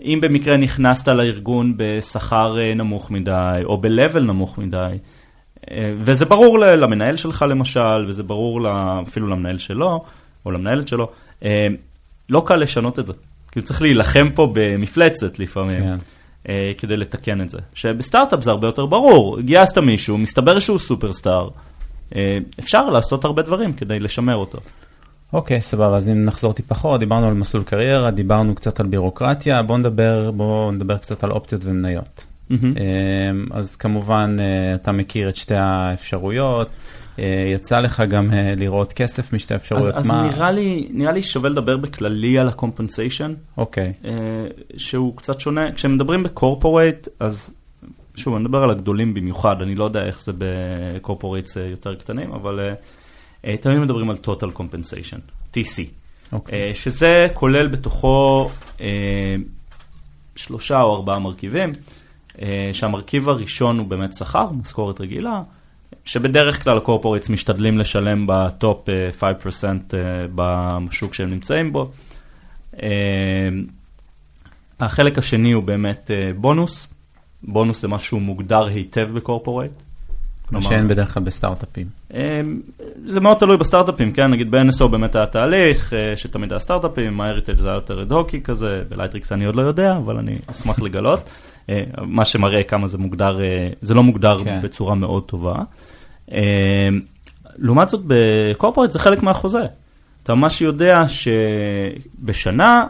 אם 0.01 0.19
במקרה 0.21 0.57
נכנסת 0.57 1.07
לארגון 1.07 1.73
בשכר 1.77 2.57
נמוך 2.75 3.11
מדי, 3.11 3.61
או 3.63 3.77
ב-level 3.77 4.19
נמוך 4.19 4.57
מדי, 4.57 4.97
וזה 5.97 6.25
ברור 6.25 6.59
למנהל 6.59 7.17
שלך 7.17 7.45
למשל, 7.49 8.05
וזה 8.07 8.23
ברור 8.23 8.67
אפילו 9.07 9.27
למנהל 9.27 9.57
שלו, 9.57 10.03
או 10.45 10.51
למנהלת 10.51 10.87
שלו, 10.87 11.09
לא 12.29 12.43
קל 12.45 12.55
לשנות 12.55 12.99
את 12.99 13.05
זה. 13.05 13.13
כאילו 13.55 13.65
צריך 13.65 13.81
להילחם 13.81 14.29
פה 14.35 14.51
במפלצת 14.53 15.39
לפעמים, 15.39 15.83
כן. 15.83 15.97
uh, 16.43 16.47
כדי 16.77 16.97
לתקן 16.97 17.41
את 17.41 17.49
זה. 17.49 17.57
שבסטארט-אפ 17.73 18.43
זה 18.43 18.51
הרבה 18.51 18.67
יותר 18.67 18.85
ברור, 18.85 19.39
גייסת 19.39 19.77
מישהו, 19.77 20.17
מסתבר 20.17 20.59
שהוא 20.59 20.79
סופרסטאר, 20.79 21.49
uh, 22.09 22.15
אפשר 22.59 22.89
לעשות 22.89 23.25
הרבה 23.25 23.41
דברים 23.41 23.73
כדי 23.73 23.99
לשמר 23.99 24.35
אותו. 24.35 24.57
אוקיי, 25.33 25.57
okay, 25.57 25.61
סבבה, 25.61 25.95
אז 25.95 26.09
אם 26.09 26.23
נחזור 26.23 26.53
טיפה 26.53 26.75
אחורה, 26.75 26.97
דיברנו 26.97 27.27
על 27.27 27.33
מסלול 27.33 27.63
קריירה, 27.63 28.11
דיברנו 28.11 28.55
קצת 28.55 28.79
על 28.79 28.85
בירוקרטיה, 28.85 29.63
בואו 29.63 29.77
נדבר, 29.77 30.31
בוא 30.31 30.71
נדבר 30.71 30.97
קצת 30.97 31.23
על 31.23 31.31
אופציות 31.31 31.65
ומניות. 31.65 32.25
Mm-hmm. 32.51 32.55
אז 33.51 33.75
כמובן, 33.75 34.37
אתה 34.75 34.91
מכיר 34.91 35.29
את 35.29 35.35
שתי 35.35 35.55
האפשרויות. 35.55 36.69
יצא 37.53 37.79
לך 37.79 38.03
גם 38.09 38.29
לראות 38.57 38.93
כסף 38.93 39.33
משתי 39.33 39.55
אפשרויות. 39.55 39.95
אז, 39.95 40.07
מה... 40.07 40.27
אז 40.27 40.33
נראה, 40.33 40.51
לי, 40.51 40.87
נראה 40.91 41.11
לי 41.11 41.23
שווה 41.23 41.49
לדבר 41.49 41.77
בכללי 41.77 42.39
על 42.39 42.47
ה-compensation. 42.47 43.57
אוקיי. 43.57 43.93
Okay. 44.03 44.07
שהוא 44.77 45.17
קצת 45.17 45.39
שונה. 45.39 45.71
כשמדברים 45.71 46.23
בקורפורייט, 46.23 47.07
אז 47.19 47.53
שוב, 48.15 48.35
אני 48.35 48.43
מדבר 48.43 48.63
על 48.63 48.69
הגדולים 48.69 49.13
במיוחד, 49.13 49.61
אני 49.61 49.75
לא 49.75 49.83
יודע 49.83 50.05
איך 50.05 50.21
זה 50.21 50.31
בקורפורייטס 50.37 51.57
יותר 51.71 51.95
קטנים, 51.95 52.31
אבל 52.31 52.73
תמיד 53.61 53.79
מדברים 53.79 54.09
על 54.09 54.15
total 54.25 54.57
compensation, 54.57 55.19
TC. 55.53 55.81
אוקיי. 56.31 56.71
Okay. 56.71 56.75
שזה 56.75 57.27
כולל 57.33 57.67
בתוכו 57.67 58.49
שלושה 60.35 60.81
או 60.81 60.95
ארבעה 60.95 61.19
מרכיבים, 61.19 61.71
שהמרכיב 62.73 63.29
הראשון 63.29 63.79
הוא 63.79 63.87
באמת 63.87 64.13
שכר, 64.13 64.51
משכורת 64.51 65.01
רגילה. 65.01 65.41
שבדרך 66.05 66.63
כלל 66.63 66.77
ה 66.77 66.82
corporates 66.82 67.29
משתדלים 67.29 67.77
לשלם 67.77 68.25
ב 68.27 68.43
top 68.43 68.89
5% 69.21 69.23
בשוק 70.35 71.13
שהם 71.13 71.29
נמצאים 71.29 71.73
בו. 71.73 71.91
החלק 74.79 75.17
השני 75.17 75.51
הוא 75.51 75.63
באמת 75.63 76.11
בונוס. 76.35 76.87
בונוס 77.43 77.81
זה 77.81 77.87
משהו 77.87 78.19
מוגדר 78.19 78.65
היטב 78.65 79.09
ב 79.13 79.18
corporate. 79.18 79.71
כמו 80.47 80.61
שאין 80.61 80.87
בדרך 80.87 81.13
כלל 81.13 81.23
בסטארט-אפים. 81.23 81.87
זה 83.05 83.19
מאוד 83.19 83.37
תלוי 83.37 83.57
בסטארט-אפים, 83.57 84.11
כן? 84.11 84.31
נגיד 84.31 84.51
ב-NSO 84.51 84.87
באמת 84.87 85.15
היה 85.15 85.25
תהליך, 85.25 85.93
שתמיד 86.15 86.51
היה 86.51 86.59
סטארט-אפים, 86.59 87.21
MyHeritage 87.21 87.57
זה 87.57 87.67
היה 87.67 87.75
יותר 87.75 88.01
אד-הוקי 88.01 88.41
כזה, 88.41 88.83
בלייטריקס 88.89 89.31
אני 89.31 89.45
עוד 89.45 89.55
לא 89.55 89.61
יודע, 89.61 89.97
אבל 89.97 90.17
אני 90.17 90.35
אשמח 90.51 90.79
לגלות. 90.79 91.29
מה 92.01 92.25
שמראה 92.25 92.63
כמה 92.63 92.87
זה 92.87 92.97
מוגדר, 92.97 93.39
זה 93.81 93.93
לא 93.93 94.03
מוגדר 94.03 94.43
כן. 94.43 94.59
בצורה 94.63 94.95
מאוד 94.95 95.23
טובה. 95.23 95.55
לעומת 97.57 97.89
זאת 97.89 98.01
בקורפורט 98.07 98.91
זה 98.91 98.99
חלק 98.99 99.23
מהחוזה. 99.23 99.65
אתה 100.23 100.35
ממש 100.35 100.61
יודע 100.61 101.03
שבשנה 101.07 102.83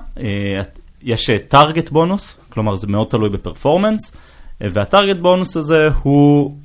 יש 1.02 1.30
טארגט 1.48 1.90
בונוס, 1.90 2.36
כלומר 2.50 2.76
זה 2.76 2.88
מאוד 2.88 3.08
תלוי 3.08 3.30
בפרפורמנס, 3.30 4.14
והטארגט 4.62 5.18
בונוס 5.18 5.58
הזה 5.58 5.90
הוא 6.02 6.56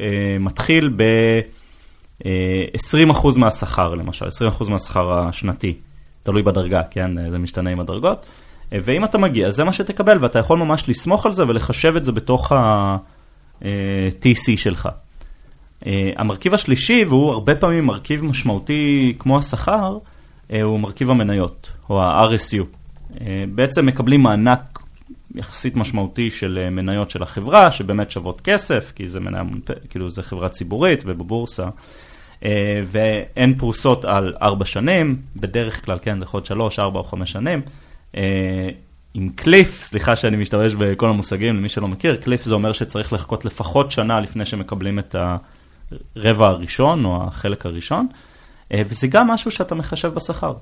מתחיל 0.41 0.91
ב-20% 0.97 3.29
מהשכר 3.37 3.95
למשל, 3.95 4.27
20% 4.59 4.71
מהשכר 4.71 5.19
השנתי, 5.19 5.75
תלוי 6.23 6.43
בדרגה, 6.43 6.83
כן, 6.91 7.31
זה 7.31 7.39
משתנה 7.39 7.71
עם 7.71 7.81
הדרגות. 7.81 8.27
ואם 8.73 9.05
אתה 9.05 9.19
מגיע, 9.19 9.51
זה 9.51 9.65
מה 9.65 9.73
שתקבל, 9.73 10.19
ואתה 10.21 10.39
יכול 10.39 10.59
ממש 10.59 10.89
לסמוך 10.89 11.27
על 11.27 11.33
זה 11.33 11.49
ולחשב 11.49 11.97
את 11.97 12.05
זה 12.05 12.13
בתוך 12.13 12.53
ה-TC 12.53 14.57
שלך. 14.57 14.89
אה, 15.87 16.11
המרכיב 16.17 16.55
השלישי, 16.55 17.05
והוא 17.09 17.31
הרבה 17.31 17.55
פעמים 17.55 17.87
מרכיב 17.87 18.25
משמעותי 18.25 19.15
כמו 19.19 19.39
השכר, 19.39 19.99
אה, 20.53 20.63
הוא 20.63 20.81
מרכיב 20.81 21.11
המניות, 21.11 21.69
או 21.91 22.03
ה-RSU. 22.03 22.65
אה, 23.21 23.45
בעצם 23.55 23.87
מקבלים 23.87 24.23
מענק 24.23 24.79
יחסית 25.35 25.77
משמעותי 25.77 26.31
של 26.31 26.69
מניות 26.71 27.11
של 27.11 27.23
החברה, 27.23 27.71
שבאמת 27.71 28.11
שוות 28.11 28.41
כסף, 28.41 28.93
כי 28.97 29.07
זה, 29.07 29.21
מניה, 29.21 29.43
כאילו 29.91 30.11
זה 30.11 30.23
חברה 30.23 30.49
ציבורית 30.49 31.03
ובבורסה, 31.07 31.69
והן 32.87 33.55
פרוסות 33.59 34.05
על 34.05 34.35
ארבע 34.43 34.65
שנים, 34.65 35.17
בדרך 35.37 35.85
כלל, 35.85 35.99
כן, 36.03 36.19
זה 36.19 36.25
יכול 36.25 36.39
להיות 36.39 36.47
שלוש, 36.47 36.79
ארבע 36.79 36.99
או 36.99 37.05
חמש 37.05 37.33
שנים. 37.33 37.61
עם 39.15 39.29
קליף, 39.35 39.83
סליחה 39.83 40.17
שאני 40.17 40.37
משתמש 40.37 40.75
בכל 40.75 41.09
המושגים, 41.09 41.57
למי 41.57 41.69
שלא 41.69 41.89
מכיר, 41.89 42.17
קליף 42.17 42.45
זה 42.45 42.55
אומר 42.55 42.73
שצריך 42.73 43.13
לחכות 43.13 43.45
לפחות 43.45 43.91
שנה 43.91 44.21
לפני 44.21 44.45
שמקבלים 44.45 44.99
את 44.99 45.17
הרבע 46.17 46.47
הראשון 46.49 47.05
או 47.05 47.25
החלק 47.25 47.67
הראשון, 47.67 48.07
אה, 48.73 48.83
וזה 48.87 49.07
גם 49.07 49.29
משהו 49.29 49.51
שאתה 49.51 49.75
מחשב 49.75 50.15
בשכר. 50.15 50.53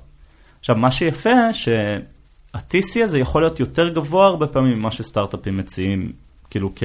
עכשיו, 0.59 0.75
מה 0.75 0.91
שיפה, 0.91 1.53
שה-TC 1.53 3.03
הזה 3.03 3.19
יכול 3.19 3.41
להיות 3.41 3.59
יותר 3.59 3.89
גבוה 3.89 4.27
הרבה 4.27 4.47
פעמים 4.47 4.79
ממה 4.79 4.91
שסטארט-אפים 4.91 5.57
מציעים, 5.57 6.11
כאילו 6.49 6.71
כ... 6.75 6.83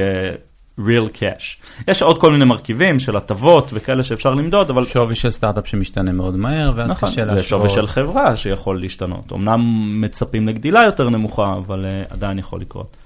real 0.78 1.18
cash. 1.18 1.62
יש 1.88 2.02
עוד 2.02 2.20
כל 2.20 2.32
מיני 2.32 2.44
מרכיבים 2.44 2.98
של 2.98 3.16
הטבות 3.16 3.70
וכאלה 3.74 4.04
שאפשר 4.04 4.34
למדוד, 4.34 4.70
אבל... 4.70 4.84
שווי 4.84 5.16
של 5.16 5.30
סטארט-אפ 5.30 5.66
שמשתנה 5.66 6.12
מאוד 6.12 6.36
מהר, 6.36 6.72
ואז 6.76 6.90
נכון, 6.90 7.10
קשה 7.10 7.24
להשוות. 7.24 7.40
ושווי 7.40 7.68
של 7.68 7.86
חברה 7.86 8.36
שיכול 8.36 8.80
להשתנות. 8.80 9.32
אמנם 9.32 9.60
מצפים 10.00 10.48
לגדילה 10.48 10.82
יותר 10.82 11.10
נמוכה, 11.10 11.54
אבל 11.56 11.84
uh, 11.84 12.12
עדיין 12.12 12.38
יכול 12.38 12.60
לקרות. 12.60 12.96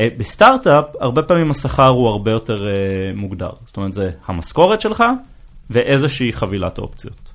Uh, 0.00 0.02
בסטארט-אפ, 0.18 0.84
הרבה 1.00 1.22
פעמים 1.22 1.50
השכר 1.50 1.86
הוא 1.86 2.08
הרבה 2.08 2.30
יותר 2.30 2.66
uh, 2.66 3.16
מוגדר. 3.16 3.50
זאת 3.66 3.76
אומרת, 3.76 3.92
זה 3.92 4.10
המשכורת 4.26 4.80
שלך 4.80 5.04
ואיזושהי 5.70 6.32
חבילת 6.32 6.78
אופציות. 6.78 7.32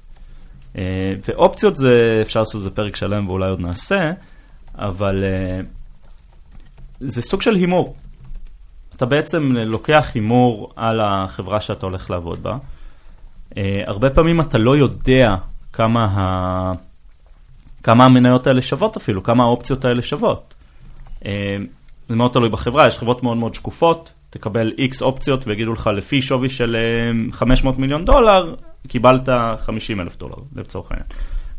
Uh, 0.73 0.77
ואופציות 1.27 1.75
זה, 1.75 2.19
אפשר 2.21 2.39
לעשות 2.39 2.55
איזה 2.55 2.71
פרק 2.71 2.95
שלם 2.95 3.27
ואולי 3.27 3.49
עוד 3.49 3.59
נעשה, 3.59 4.11
אבל 4.75 5.23
uh, 5.23 5.65
זה 6.99 7.21
סוג 7.21 7.41
של 7.41 7.55
הימור. 7.55 7.95
אתה 8.95 9.05
בעצם 9.05 9.51
לוקח 9.51 10.11
הימור 10.13 10.73
על 10.75 10.99
החברה 10.99 11.61
שאתה 11.61 11.85
הולך 11.85 12.09
לעבוד 12.09 12.43
בה. 12.43 12.57
Uh, 13.49 13.57
הרבה 13.85 14.09
פעמים 14.09 14.41
אתה 14.41 14.57
לא 14.57 14.77
יודע 14.77 15.35
כמה, 15.73 16.05
ה... 16.05 16.73
כמה 17.83 18.05
המניות 18.05 18.47
האלה 18.47 18.61
שוות 18.61 18.97
אפילו, 18.97 19.23
כמה 19.23 19.43
האופציות 19.43 19.85
האלה 19.85 20.01
שוות. 20.01 20.53
זה 22.09 22.15
מאוד 22.15 22.31
תלוי 22.31 22.49
בחברה, 22.49 22.87
יש 22.87 22.97
חברות 22.97 23.23
מאוד 23.23 23.37
מאוד 23.37 23.53
שקופות, 23.53 24.11
תקבל 24.29 24.71
X 24.77 25.01
אופציות 25.01 25.47
ויגידו 25.47 25.73
לך 25.73 25.89
לפי 25.95 26.21
שווי 26.21 26.49
של 26.49 26.77
500 27.31 27.75
אה, 27.75 27.81
מיליון 27.81 28.05
דולר, 28.05 28.55
קיבלת 28.87 29.29
50 29.57 30.01
אלף 30.01 30.17
דולר 30.17 30.35
לצורך 30.55 30.91
העניין. 30.91 31.07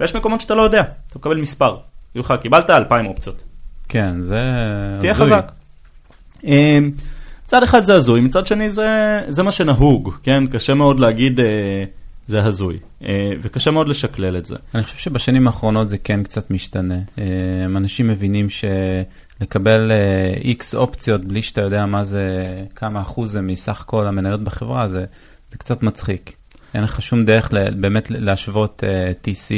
ויש 0.00 0.16
מקומות 0.16 0.40
שאתה 0.40 0.54
לא 0.54 0.62
יודע, 0.62 0.80
אתה 0.80 1.18
מקבל 1.18 1.36
מספר, 1.36 1.76
יגידו 2.14 2.34
לך 2.34 2.40
קיבלת 2.40 2.70
2,000 2.70 3.06
אופציות. 3.06 3.42
כן, 3.88 4.20
זה... 4.20 4.42
תהיה 5.00 5.14
חזק. 5.14 5.52
מצד 7.46 7.62
אחד 7.62 7.82
זה 7.82 7.94
הזוי, 7.94 8.20
מצד 8.20 8.46
שני 8.46 8.70
זה, 8.70 9.20
זה 9.28 9.42
מה 9.42 9.52
שנהוג, 9.52 10.14
כן? 10.22 10.46
קשה 10.46 10.74
מאוד 10.74 11.00
להגיד 11.00 11.40
אה, 11.40 11.84
זה 12.26 12.44
הזוי, 12.44 12.78
אה, 13.04 13.32
וקשה 13.42 13.70
מאוד 13.70 13.88
לשקלל 13.88 14.36
את 14.36 14.46
זה. 14.46 14.56
אני 14.74 14.82
חושב 14.82 14.96
שבשנים 14.96 15.46
האחרונות 15.46 15.88
זה 15.88 15.98
כן 15.98 16.22
קצת 16.22 16.50
משתנה. 16.50 16.98
אה, 17.18 17.24
אנשים 17.66 18.08
מבינים 18.08 18.46
שלקבל 18.50 18.66
אה, 19.90 20.34
איקס 20.44 20.74
אופציות 20.74 21.24
בלי 21.24 21.42
שאתה 21.42 21.60
יודע 21.60 21.86
מה 21.86 22.04
זה, 22.04 22.44
כמה 22.74 23.00
אחוז 23.00 23.32
זה 23.32 23.42
מסך 23.42 23.84
כל 23.86 24.06
המניות 24.06 24.44
בחברה, 24.44 24.88
זה, 24.88 25.04
זה 25.50 25.58
קצת 25.58 25.82
מצחיק. 25.82 26.36
אין 26.74 26.84
לך 26.84 27.02
שום 27.02 27.24
דרך 27.24 27.50
באמת 27.76 28.10
להשוות 28.10 28.84
אה, 28.86 29.12
TC. 29.24 29.52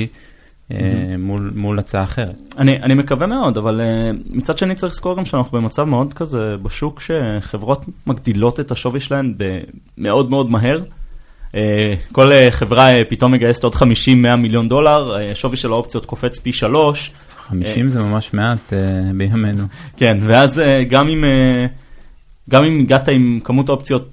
אה, 0.73 1.15
מול, 1.19 1.53
מול 1.55 1.79
הצעה 1.79 2.03
אחרת. 2.03 2.35
אני, 2.59 2.83
אני 2.83 2.95
מקווה 2.95 3.27
מאוד, 3.27 3.57
אבל 3.57 3.81
uh, 3.81 4.17
מצד 4.31 4.59
שני 4.59 4.75
צריך 4.75 4.93
לזכור 4.93 5.17
גם 5.17 5.25
שאנחנו 5.25 5.59
במצב 5.59 5.85
מאוד 5.85 6.15
כזה 6.15 6.57
בשוק 6.63 7.01
שחברות 7.01 7.85
מגדילות 8.07 8.61
את 8.61 8.71
השווי 8.71 9.01
שלהן 9.01 9.35
מאוד 9.99 10.31
מאוד 10.31 10.51
מהר. 10.51 10.81
Uh, 11.53 11.55
כל 12.13 12.33
uh, 12.33 12.51
חברה 12.51 13.03
uh, 13.03 13.05
פתאום 13.09 13.33
מגייסת 13.33 13.65
עוד 13.65 13.75
50-100 13.75 13.79
מיליון 14.39 14.69
דולר, 14.69 15.17
uh, 15.17 15.35
שווי 15.35 15.57
של 15.57 15.73
האופציות 15.73 16.07
קופץ 16.07 16.39
פי 16.39 16.53
שלוש. 16.53 17.13
50 17.49 17.87
uh, 17.87 17.91
זה 17.91 18.03
ממש 18.03 18.35
מעט 18.35 18.59
uh, 18.71 18.75
בימינו. 19.17 19.65
כן, 19.97 20.19
ואז 20.21 20.59
uh, 20.59 20.63
גם 20.89 21.09
אם, 21.09 21.25
uh, 21.25 22.51
גם 22.51 22.65
אם 22.65 22.81
הגעת 22.81 23.09
עם 23.09 23.41
כמות 23.45 23.69
אופציות 23.69 24.11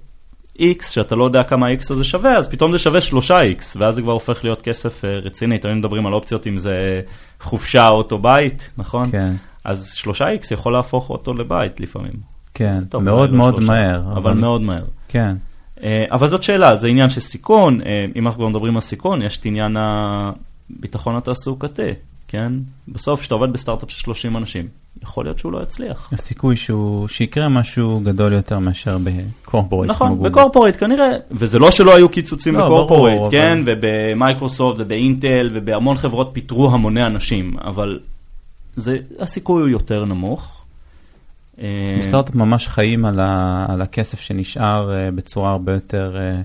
X, 0.60 0.84
שאתה 0.90 1.16
לא 1.16 1.24
יודע 1.24 1.44
כמה 1.44 1.68
ה-X 1.68 1.86
הזה 1.90 2.04
שווה, 2.04 2.38
אז 2.38 2.48
פתאום 2.48 2.72
זה 2.72 2.80
שווה 2.80 3.00
3X, 3.00 3.64
ואז 3.78 3.96
זה 3.96 4.02
כבר 4.02 4.12
הופך 4.12 4.44
להיות 4.44 4.62
כסף 4.62 5.06
אה, 5.06 5.20
רציני. 5.20 5.58
תמיד 5.58 5.76
מדברים 5.76 6.06
על 6.06 6.14
אופציות 6.14 6.48
אם 6.48 6.58
זה 6.58 7.02
חופשה, 7.42 7.88
אוטו, 7.88 8.18
בית, 8.18 8.70
נכון? 8.78 9.12
כן. 9.12 9.34
אז 9.64 9.94
3X 10.04 10.54
יכול 10.54 10.74
להפוך 10.74 11.10
אוטו 11.10 11.34
לבית 11.34 11.80
לפעמים. 11.80 12.14
כן, 12.54 12.84
טוב, 12.90 13.04
מאוד 13.04 13.34
מאוד 13.34 13.54
שלושה, 13.54 13.68
מהר. 13.68 14.02
אבל, 14.12 14.18
אבל 14.18 14.34
מאוד 14.34 14.62
מהר. 14.62 14.86
כן. 15.08 15.36
אה, 15.84 16.06
אבל 16.12 16.28
זאת 16.28 16.44
שאלה, 16.44 16.76
זה 16.76 16.88
עניין 16.88 17.10
של 17.10 17.22
סיכון. 17.22 17.82
אה, 17.82 18.06
אם 18.16 18.28
אנחנו 18.28 18.40
כבר 18.40 18.50
מדברים 18.50 18.76
על 18.76 18.82
סיכון, 18.82 19.22
יש 19.22 19.38
את 19.38 19.46
עניין 19.46 19.78
הביטחון 19.80 21.16
התעסוקתי. 21.16 21.92
כן? 22.28 22.54
בסוף, 22.88 23.20
כשאתה 23.20 23.36
עובד 23.36 23.54
בסטארט-אפ 23.54 23.92
של 23.92 24.00
30 24.00 24.38
אנשים, 24.38 24.68
יכול 25.04 25.26
להיות 25.26 25.40
שהוא 25.40 25.52
לא 25.52 25.64
יצליח. 25.64 26.10
הסיכוי 26.14 26.58
שהוא, 26.58 27.08
שיקרה 27.08 27.50
משהו 27.50 28.02
גדול 28.04 28.34
יותר 28.34 28.60
מאשר 28.60 28.98
בקורפורט. 29.04 29.90
נכון, 29.90 30.24
בקורפורט 30.24 30.78
כנראה, 30.80 31.12
וזה 31.32 31.60
לא 31.60 31.72
שלא 31.72 31.96
היו 31.96 32.10
קיצוצים 32.10 32.54
לא, 32.54 32.66
בקורפורט, 32.66 33.14
ברור, 33.14 33.32
כן? 33.32 33.58
אבל... 33.64 33.74
ובמייקרוסופט 33.78 34.78
ובאינטל 34.80 35.50
ובהמון 35.54 35.98
חברות 35.98 36.30
פיטרו 36.34 36.72
המוני 36.72 37.06
אנשים, 37.06 37.56
אבל 37.62 38.00
זה, 38.76 38.98
הסיכוי 39.20 39.62
הוא 39.62 39.70
יותר 39.70 40.06
נמוך. 40.06 40.62
אה, 41.62 41.98
בסטארט-אפ 42.00 42.36
ממש 42.36 42.68
חיים 42.68 43.06
על, 43.06 43.20
ה, 43.20 43.66
על 43.70 43.82
הכסף 43.82 44.20
שנשאר 44.20 44.94
אה, 44.94 45.12
בצורה 45.12 45.52
הרבה 45.52 45.74
יותר, 45.74 46.18
אה, 46.20 46.42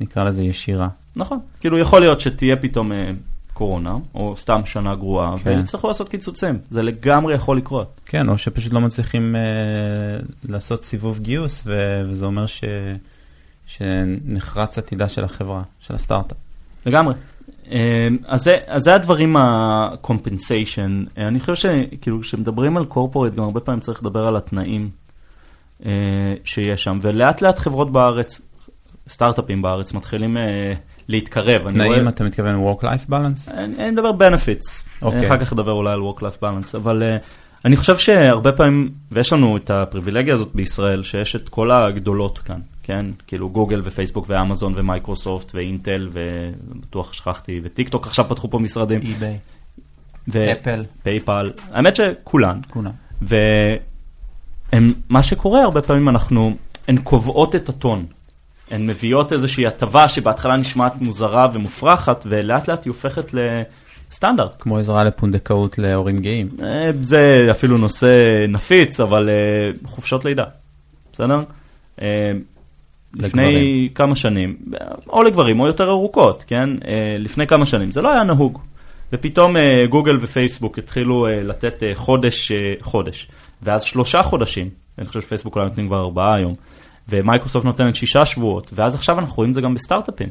נקרא 0.00 0.24
לזה 0.24 0.42
ישירה. 0.42 0.88
נכון, 1.16 1.38
כאילו 1.60 1.78
יכול 1.78 2.00
להיות 2.00 2.20
שתהיה 2.20 2.56
פתאום 2.56 2.92
קורונה, 3.62 3.96
או 4.14 4.34
סתם 4.36 4.60
שנה 4.64 4.94
גרועה, 4.94 5.34
כן. 5.38 5.50
ויצטרכו 5.50 5.88
לעשות 5.88 6.08
קיצוצים. 6.08 6.58
זה 6.70 6.82
לגמרי 6.82 7.34
יכול 7.34 7.56
לקרות. 7.56 8.00
כן, 8.06 8.28
או 8.28 8.38
שפשוט 8.38 8.72
לא 8.72 8.80
מצליחים 8.80 9.36
אה, 9.36 9.40
לעשות 10.48 10.84
סיבוב 10.84 11.18
גיוס, 11.18 11.62
ו- 11.66 12.02
וזה 12.08 12.26
אומר 12.26 12.46
ש- 12.46 12.64
שנחרץ 13.66 14.78
עתידה 14.78 15.08
של 15.08 15.24
החברה, 15.24 15.62
של 15.80 15.94
הסטארט-אפ. 15.94 16.36
לגמרי. 16.86 17.14
אה, 17.72 18.08
אז 18.26 18.42
זה, 18.42 18.58
אז 18.66 18.82
זה 18.82 18.94
הדברים 18.94 19.36
ה-compensation. 19.36 21.18
אה, 21.18 21.28
אני 21.28 21.40
חושב 21.40 21.54
שכאילו 21.54 22.20
כשמדברים 22.20 22.76
על 22.76 22.84
corporate, 22.90 23.34
גם 23.36 23.44
הרבה 23.44 23.60
פעמים 23.60 23.80
צריך 23.80 24.02
לדבר 24.02 24.26
על 24.26 24.36
התנאים 24.36 24.90
אה, 25.86 25.90
שיש 26.44 26.84
שם, 26.84 26.98
ולאט 27.02 27.42
לאט 27.42 27.58
חברות 27.58 27.92
בארץ, 27.92 28.40
סטארט-אפים 29.08 29.62
בארץ 29.62 29.94
מתחילים... 29.94 30.36
להתקרב. 31.12 31.70
תנאים, 31.70 32.08
אתה 32.08 32.24
מתכוון 32.24 32.66
Work-Life 32.66 33.10
Balance? 33.10 33.54
אני 33.54 33.90
מדבר 33.90 34.10
benefits, 34.10 34.82
אוקיי. 35.02 35.26
אחר 35.26 35.38
כך 35.38 35.52
נדבר 35.52 35.72
אולי 35.72 35.92
על 35.92 36.00
Work-Life 36.00 36.42
Balance, 36.42 36.76
אבל 36.76 37.02
uh, 37.02 37.24
אני 37.64 37.76
חושב 37.76 37.98
שהרבה 37.98 38.52
פעמים, 38.52 38.90
ויש 39.12 39.32
לנו 39.32 39.56
את 39.56 39.70
הפריבילגיה 39.70 40.34
הזאת 40.34 40.50
בישראל, 40.54 41.02
שיש 41.02 41.36
את 41.36 41.48
כל 41.48 41.70
הגדולות 41.70 42.38
כאן, 42.38 42.60
כן? 42.82 43.06
כאילו 43.26 43.50
גוגל 43.50 43.80
ופייסבוק 43.84 44.26
ואמזון 44.28 44.72
ומייקרוסופט 44.76 45.54
ואינטל 45.54 46.08
ובטוח 46.12 47.12
שכחתי, 47.12 47.60
וטיק 47.62 47.88
טוק 47.88 48.06
עכשיו 48.06 48.24
פתחו 48.28 48.50
פה 48.50 48.58
משרדים. 48.58 49.00
אי-ביי. 49.00 49.38
אפל. 50.52 50.84
פייפל. 51.02 51.52
האמת 51.72 51.96
שכולן. 51.96 52.60
כולן. 52.70 52.90
ומה 54.72 55.22
שקורה 55.22 55.62
הרבה 55.62 55.82
פעמים 55.82 56.08
אנחנו, 56.08 56.56
הן 56.88 56.96
קובעות 56.96 57.56
את 57.56 57.68
הטון. 57.68 58.06
הן 58.72 58.86
מביאות 58.86 59.32
איזושהי 59.32 59.66
הטבה 59.66 60.08
שבהתחלה 60.08 60.56
נשמעת 60.56 60.92
מוזרה 61.00 61.48
ומופרכת, 61.52 62.16
ולאט 62.26 62.68
לאט 62.68 62.84
היא 62.84 62.90
הופכת 62.90 63.34
לסטנדרט. 64.10 64.56
כמו 64.58 64.78
עזרה 64.78 65.04
לפונדקאות 65.04 65.78
להורים 65.78 66.18
גאים. 66.18 66.48
אה, 66.62 66.90
זה 67.00 67.48
אפילו 67.50 67.78
נושא 67.78 68.46
נפיץ, 68.48 69.00
אבל 69.00 69.28
אה, 69.28 69.88
חופשות 69.88 70.24
לידה, 70.24 70.44
בסדר? 71.12 71.42
אה, 72.02 72.32
לפני 73.14 73.46
לגברים. 73.46 73.88
כמה 73.94 74.16
שנים, 74.16 74.56
או 75.08 75.22
לגברים 75.22 75.60
או 75.60 75.66
יותר 75.66 75.90
ארוכות, 75.90 76.44
כן? 76.46 76.70
לפני 77.18 77.46
כמה 77.46 77.66
שנים, 77.66 77.92
זה 77.92 78.02
לא 78.02 78.12
היה 78.12 78.24
נהוג. 78.24 78.58
ופתאום 79.12 79.56
גוגל 79.88 80.18
ופייסבוק 80.20 80.78
התחילו 80.78 81.26
לתת 81.30 81.82
חודש, 81.94 82.52
חודש, 82.80 83.28
ואז 83.62 83.82
שלושה 83.82 84.22
חודשים, 84.22 84.70
אני 84.98 85.06
חושב 85.06 85.20
שפייסבוק 85.20 85.56
אולי 85.56 85.68
נותנים 85.68 85.86
כבר 85.86 86.00
ארבעה 86.00 86.34
היום. 86.34 86.54
ומייקרוסופט 87.12 87.64
נותנת 87.64 87.96
שישה 87.96 88.26
שבועות, 88.26 88.70
ואז 88.74 88.94
עכשיו 88.94 89.18
אנחנו 89.18 89.36
רואים 89.36 89.50
את 89.50 89.54
זה 89.54 89.60
גם 89.60 89.74
בסטארט-אפים, 89.74 90.28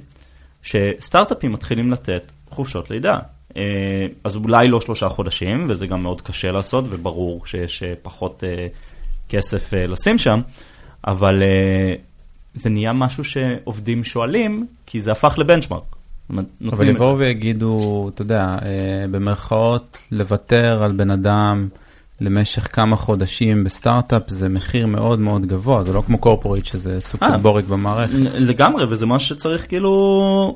שסטארט-אפים 0.64 1.52
מתחילים 1.52 1.92
לתת 1.92 2.32
חופשות 2.50 2.90
לידה. 2.90 3.20
אה, 3.58 4.08
אז 4.24 4.36
אולי 4.36 4.68
לא 4.68 4.82
שלושה 4.82 5.10
חודשים, 5.10 5.66
וזה 5.70 5.88
גם 5.88 6.04
מאוד 6.04 6.22
קשה 6.22 6.52
לעשות, 6.52 6.86
וברור 6.90 7.46
שיש 7.46 7.84
אה, 7.84 7.94
פחות 8.02 8.44
אה, 8.44 8.68
כסף 9.30 9.74
לשים 9.74 10.18
שם, 10.18 10.42
אבל 11.08 11.44
זה 12.54 12.70
נהיה 12.70 12.94
משהו 12.94 13.24
שעובדים 13.24 14.04
שואלים, 14.04 14.66
כי 14.86 15.02
זה 15.02 15.12
הפך 15.12 15.36
לבנצ'מארק. 15.38 15.96
אבל 16.72 16.88
יבואו 16.90 17.18
ויגידו, 17.18 18.10
אתה 18.14 18.22
יודע, 18.22 18.58
במרכאות, 19.12 19.98
לוותר 20.12 20.84
על 20.84 20.92
בן 20.92 21.12
אדם 21.12 21.68
למשך 22.22 22.76
כמה 22.76 22.96
חודשים 22.96 23.64
בסטארט-אפ 23.64 24.24
זה 24.28 24.50
מחיר 24.50 24.88
מאוד 24.88 25.20
מאוד 25.20 25.46
גבוה, 25.46 25.84
זה 25.84 25.94
לא 25.94 26.04
כמו 26.06 26.18
קורפורט 26.18 26.66
שזה 26.66 27.02
סוג 27.02 27.20
של 27.26 27.32
אה, 27.32 27.38
בורג 27.38 27.66
במערכת. 27.66 28.14
לגמרי, 28.36 28.86
וזה 28.90 29.06
משהו 29.06 29.36
שצריך 29.36 29.68
כאילו 29.68 30.56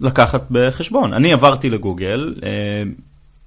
לקחת 0.00 0.42
בחשבון. 0.50 1.12
אני 1.12 1.32
עברתי 1.32 1.70
לגוגל 1.70 2.34
אה, 2.42 2.82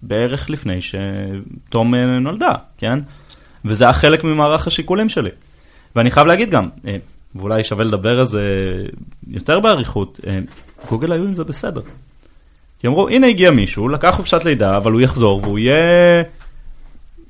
בערך 0.02 0.50
לפני 0.50 0.80
שתום 0.82 1.96
אה, 1.96 2.06
נולדה, 2.06 2.54
כן? 2.78 3.00
וזה 3.66 3.84
היה 3.84 3.94
חלק 3.94 4.24
ממערך 4.24 4.68
השיקולים 4.68 5.10
שלי. 5.10 5.30
ואני 5.96 6.12
חייב 6.12 6.28
להגיד 6.28 6.50
גם, 6.50 6.70
אה, 6.88 6.98
ואולי 7.36 7.64
שווה 7.64 7.84
לדבר 7.84 8.20
על 8.20 8.26
זה 8.26 8.44
יותר 9.28 9.60
באריכות, 9.60 10.20
אה, 10.28 10.40
גוגל 10.90 11.12
היו 11.12 11.24
עם 11.24 11.34
זה 11.34 11.44
בסדר. 11.44 11.82
כי 12.80 12.88
אמרו, 12.88 13.10
הנה 13.10 13.28
הגיע 13.28 13.52
מישהו, 13.52 13.90
לקח 13.90 14.16
חופשת 14.16 14.46
לידה, 14.46 14.78
אבל 14.78 14.92
הוא 14.92 15.02
יחזור 15.02 15.42
והוא 15.44 15.60
יהיה, 15.60 16.24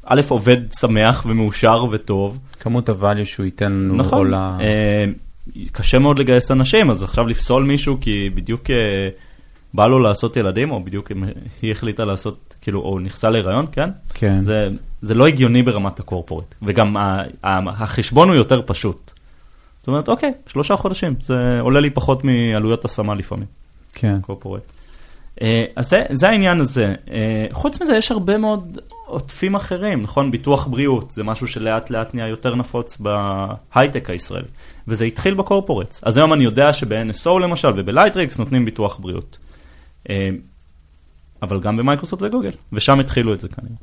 א', 0.06 0.22
עובד 0.30 0.58
שמח 0.80 1.26
ומאושר 1.30 1.86
וטוב. 1.92 2.39
כמות 2.60 2.89
הvalue 2.89 3.26
שהוא 3.26 3.46
ייתן 3.46 3.72
לנו 3.72 3.96
נכון. 3.96 4.18
עולה. 4.18 4.58
אה, 4.60 5.06
קשה 5.72 6.00
מאוד 6.00 6.20
לגייס 6.20 6.52
אנשים, 6.52 6.89
אז 6.89 7.04
עכשיו 7.04 7.28
לפסול 7.28 7.63
מישהו 7.63 7.98
כי 8.02 8.30
בדיוק 8.36 8.70
אה, 8.70 9.10
בא 9.74 9.88
לו 9.88 10.00
לעשות 10.00 10.38
ילדים, 10.38 10.72
או 10.72 10.84
בדיוק 10.84 11.12
היא 11.62 11.72
החליטה 11.72 12.06
לעשות, 12.06 12.56
כאילו, 12.62 12.82
או 12.82 13.00
נכנסה 13.00 13.30
להיריון, 13.30 13.66
כן? 13.72 13.89
כן. 14.13 14.44
זה, 14.44 14.70
זה 15.02 15.13
לא 15.13 15.28
הגיוני 15.28 15.63
ברמת 15.63 16.00
ה 16.00 16.05
corporate, 16.05 16.56
וגם 16.62 16.98
ה, 16.98 17.24
ה, 17.44 17.70
החשבון 17.70 18.30
הוא 18.30 18.36
יותר 18.36 18.62
פשוט. 18.66 19.12
זאת 19.80 19.88
אומרת, 19.88 20.08
אוקיי, 20.10 20.32
שלושה 20.48 20.76
חודשים, 20.76 21.16
זה 21.22 21.60
עולה 21.60 21.80
לי 21.80 21.89
פחות 21.89 22.24
מעלויות 22.24 22.86
השמה 22.86 23.16
לפעמים, 23.16 23.48
כן. 23.94 24.22
corporate. 24.22 24.62
אה, 25.41 25.65
אז 25.76 25.89
זה, 25.89 26.04
זה 26.10 26.30
העניין 26.30 26.60
הזה. 26.60 26.96
אה, 27.12 27.46
חוץ 27.52 27.82
מזה, 27.82 27.96
יש 27.96 28.12
הרבה 28.12 28.38
מאוד 28.38 28.78
עוטפים 29.06 29.56
אחרים, 29.56 30.04
נכון? 30.04 30.32
ביטוח 30.32 30.67
בריאות, 30.67 31.12
זה 31.12 31.24
משהו 31.24 31.48
שלאט 31.48 31.89
לאט 31.89 32.15
נהיה 32.15 32.28
יותר 32.28 32.56
נפוץ 32.56 32.98
בהייטק 32.98 34.10
הישראלי, 34.10 34.48
וזה 34.88 35.06
התחיל 35.06 35.34
ב 35.34 35.39
corporates. 35.39 36.02
אז 36.04 36.17
היום 36.17 36.34
אני 36.34 36.43
יודע 36.43 36.74
שב-NSO 36.74 37.39
למשל 37.41 37.72
ובלייטריקס 37.76 38.39
נותנים 38.39 38.65
ביטוח 38.65 38.98
בריאות. 38.98 39.38
אה, 40.10 40.30
אבל 41.41 41.60
גם 41.60 41.78
במייקרוסופט 41.78 42.22
וגוגל, 42.22 42.52
ושם 42.74 43.00
התחילו 43.00 43.34
את 43.34 43.41
זה 43.41 43.48
כנראה. 43.48 43.76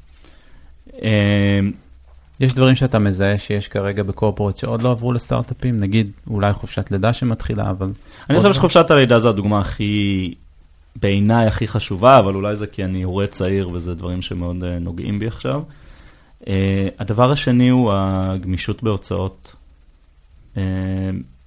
אה, 1.03 1.61
יש 2.41 2.55
דברים 2.55 2.77
שאתה 2.77 2.99
מזהה 2.99 3.39
שיש 3.39 3.69
כרגע 3.69 4.03
בקורפורט 4.03 4.57
שעוד 4.57 4.83
לא 4.83 4.91
עברו 4.91 5.13
לסטארט-אפים, 5.13 5.81
נגיד 5.81 6.11
אולי 6.31 6.53
חופשת 6.53 6.91
לידה 6.91 7.13
שמתחילה, 7.13 7.71
אבל... 7.71 7.91
אני 8.31 8.37
חושב 8.39 8.49
לא. 8.49 8.55
שחופשת 8.55 8.91
הלידה 8.91 9.19
זו 9.19 9.29
הדוגמה 9.29 9.61
הכי, 9.61 10.35
בעיניי 10.97 11.47
הכי 11.47 11.69
חשובה, 11.69 12.19
אבל 12.19 12.35
אולי 12.35 12.57
זה 12.57 12.67
כי 12.67 12.85
אני 12.85 13.03
הורה 13.03 13.27
צעיר 13.27 13.71
וזה 13.73 13.95
דברים 13.95 14.23
שמאוד 14.23 14.65
אה, 14.65 14.79
נוגעים 14.79 15.19
בי 15.19 15.27
עכשיו. 15.27 15.63
Uh, 16.41 16.47
הדבר 16.99 17.31
השני 17.33 17.69
הוא 17.69 17.93
הגמישות 17.95 18.83
בהוצאות. 18.83 19.55
Uh, 20.55 20.59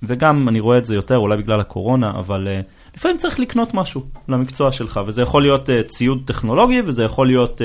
וגם 0.03 0.49
אני 0.49 0.59
רואה 0.59 0.77
את 0.77 0.85
זה 0.85 0.95
יותר, 0.95 1.17
אולי 1.17 1.37
בגלל 1.37 1.59
הקורונה, 1.59 2.11
אבל 2.19 2.47
uh, 2.47 2.95
לפעמים 2.95 3.17
צריך 3.17 3.39
לקנות 3.39 3.73
משהו 3.73 4.05
למקצוע 4.27 4.71
שלך, 4.71 4.99
וזה 5.07 5.21
יכול 5.21 5.41
להיות 5.41 5.69
uh, 5.69 5.71
ציוד 5.87 6.21
טכנולוגי 6.25 6.81
וזה 6.85 7.03
יכול 7.03 7.27
להיות 7.27 7.61
uh, 7.61 7.63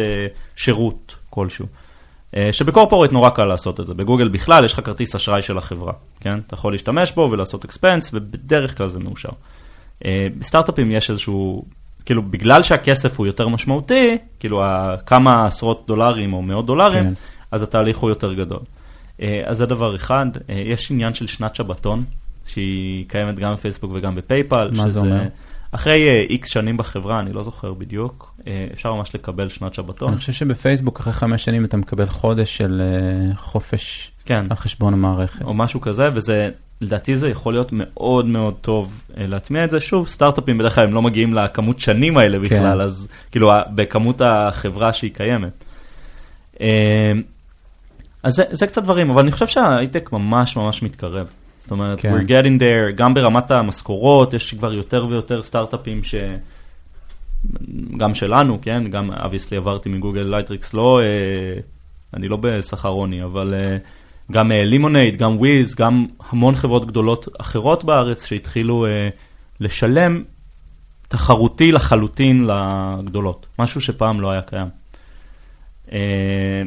שירות 0.57 1.17
כלשהו. 1.31 1.67
Uh, 2.33 2.37
שבקורפורט 2.53 3.13
נורא 3.13 3.31
קל 3.31 3.45
לעשות 3.45 3.81
את 3.81 3.87
זה, 3.87 3.95
בגוגל 3.95 4.29
בכלל 4.29 4.65
יש 4.65 4.73
לך 4.73 4.81
כרטיס 4.85 5.15
אשראי 5.15 5.43
של 5.43 5.59
החברה, 5.59 5.93
כן? 6.21 6.39
אתה 6.47 6.55
יכול 6.55 6.73
להשתמש 6.73 7.13
בו 7.13 7.29
ולעשות 7.33 7.65
אקספנס, 7.65 8.11
ובדרך 8.15 8.77
כלל 8.79 8.89
זה 8.89 8.99
מאושר. 8.99 9.31
Uh, 10.03 10.07
בסטארט-אפים 10.39 10.91
יש 10.91 11.11
איזשהו, 11.11 11.65
כאילו 12.05 12.23
בגלל 12.23 12.63
שהכסף 12.63 13.19
הוא 13.19 13.27
יותר 13.27 13.49
משמעותי, 13.49 14.19
כאילו 14.41 14.63
כמה 15.07 15.47
עשרות 15.47 15.85
דולרים 15.87 16.33
או 16.33 16.43
מאות 16.43 16.67
דולרים, 16.67 17.05
כן. 17.05 17.13
אז 17.51 17.63
התהליך 17.63 17.99
הוא 17.99 18.11
יותר 18.11 18.35
גדול. 18.35 18.61
Uh, 19.19 19.23
אז 19.47 19.59
זה 19.59 19.67
דבר 19.67 19.97
אחד, 19.97 20.27
uh, 20.37 20.53
יש 20.53 20.91
עניין 20.91 21.15
של 21.15 21.27
שנת 21.27 21.55
שבתון, 21.55 22.05
שהיא 22.47 23.05
קיימת 23.09 23.39
גם 23.39 23.53
בפייסבוק 23.53 23.91
וגם 23.95 24.15
בפייפל. 24.15 24.71
מה 24.77 24.89
זה 24.89 25.01
אומר? 25.01 25.23
אחרי 25.73 26.27
איקס 26.31 26.49
שנים 26.49 26.77
בחברה, 26.77 27.21
אני 27.21 27.33
לא 27.33 27.43
זוכר 27.43 27.75
בדיוק, 27.75 28.35
אפשר 28.73 28.95
ממש 28.95 29.15
לקבל 29.15 29.49
שנת 29.49 29.75
שבתון. 29.75 30.09
אני 30.09 30.19
חושב 30.19 30.33
שבפייסבוק 30.33 31.01
אחרי 31.01 31.13
חמש 31.13 31.45
שנים 31.45 31.65
אתה 31.65 31.77
מקבל 31.77 32.07
חודש 32.07 32.57
של 32.57 32.83
אה, 32.85 33.35
חופש 33.35 34.13
כן, 34.25 34.45
על 34.51 34.57
חשבון 34.57 34.93
המערכת. 34.95 35.43
או 35.43 35.55
משהו 35.55 35.81
כזה, 35.81 36.09
וזה, 36.15 36.51
לדעתי 36.81 37.17
זה 37.17 37.29
יכול 37.29 37.53
להיות 37.53 37.69
מאוד 37.73 38.27
מאוד 38.27 38.55
טוב 38.61 39.03
אה, 39.17 39.27
להטמיע 39.27 39.65
את 39.65 39.71
זה. 39.71 39.81
שוב, 39.81 40.09
סטארט-אפים 40.09 40.59
בדרך 40.59 40.75
כלל 40.75 40.85
הם 40.85 40.95
לא 40.95 41.03
מגיעים 41.03 41.35
לכמות 41.35 41.81
שנים 41.81 42.19
האלה 42.19 42.39
בכלל, 42.39 42.79
כן. 42.79 42.81
אז 42.81 43.09
כאילו 43.31 43.51
בכמות 43.75 44.21
החברה 44.25 44.93
שהיא 44.93 45.11
קיימת. 45.15 45.65
אה, 46.61 47.13
אז 48.23 48.33
זה, 48.33 48.45
זה 48.51 48.67
קצת 48.67 48.83
דברים, 48.83 49.11
אבל 49.11 49.23
אני 49.23 49.33
חושב 49.33 49.47
שההייטק 49.47 50.13
ממש 50.13 50.57
ממש 50.57 50.83
מתקרב. 50.83 51.31
זאת 51.59 51.71
אומרת, 51.71 52.01
כן. 52.01 52.15
we're 52.15 52.29
getting 52.29 52.61
there, 52.61 52.93
גם 52.95 53.15
ברמת 53.15 53.51
המשכורות, 53.51 54.35
יש 54.35 54.55
כבר 54.55 54.73
יותר 54.73 55.07
ויותר 55.09 55.43
סטארט-אפים 55.43 56.05
ש... 56.05 56.15
גם 57.97 58.15
שלנו, 58.15 58.59
כן, 58.63 58.91
גם 58.91 59.11
obviously 59.11 59.57
עברתי 59.57 59.89
מגוגל 59.89 60.21
לייטריקס, 60.21 60.75
לא, 60.75 61.01
אה, 61.01 61.61
אני 62.15 62.29
לא 62.29 62.39
בשכר 62.41 62.89
עוני, 62.89 63.25
אבל 63.25 63.55
אה, 63.55 63.77
גם 64.33 64.53
לימונייד, 64.53 65.17
גם 65.17 65.37
וויז, 65.37 65.75
גם 65.75 66.07
המון 66.31 66.55
חברות 66.55 66.87
גדולות 66.87 67.29
אחרות 67.41 67.85
בארץ 67.85 68.27
שהתחילו 68.27 68.87
אה, 68.87 69.09
לשלם 69.61 70.23
תחרותי 71.09 71.73
לחלוטין 71.73 72.47
לגדולות, 72.47 73.47
משהו 73.59 73.81
שפעם 73.81 74.21
לא 74.21 74.31
היה 74.31 74.43
קיים. 74.43 74.69
אה, 75.93 76.63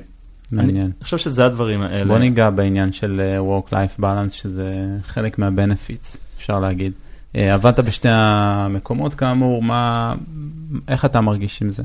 מעניין. 0.52 0.86
אני 0.86 1.04
חושב 1.04 1.18
שזה 1.18 1.46
הדברים 1.46 1.82
האלה. 1.82 2.06
בוא 2.06 2.18
ניגע 2.18 2.50
בעניין 2.50 2.92
של 2.92 3.22
אה, 3.22 3.60
Work-Life 3.60 4.02
Balance, 4.02 4.30
שזה 4.30 4.98
חלק 5.04 5.40
מה-benefits, 5.40 6.18
אפשר 6.38 6.60
להגיד. 6.60 6.94
אה, 7.36 7.54
עבדת 7.54 7.80
בשתי 7.80 8.10
המקומות 8.12 9.16
כאמור, 9.16 9.64
מה, 9.64 10.16
איך 10.88 11.06
אתה 11.06 11.22
מרגיש 11.22 11.62
עם 11.62 11.72
זה? 11.72 11.84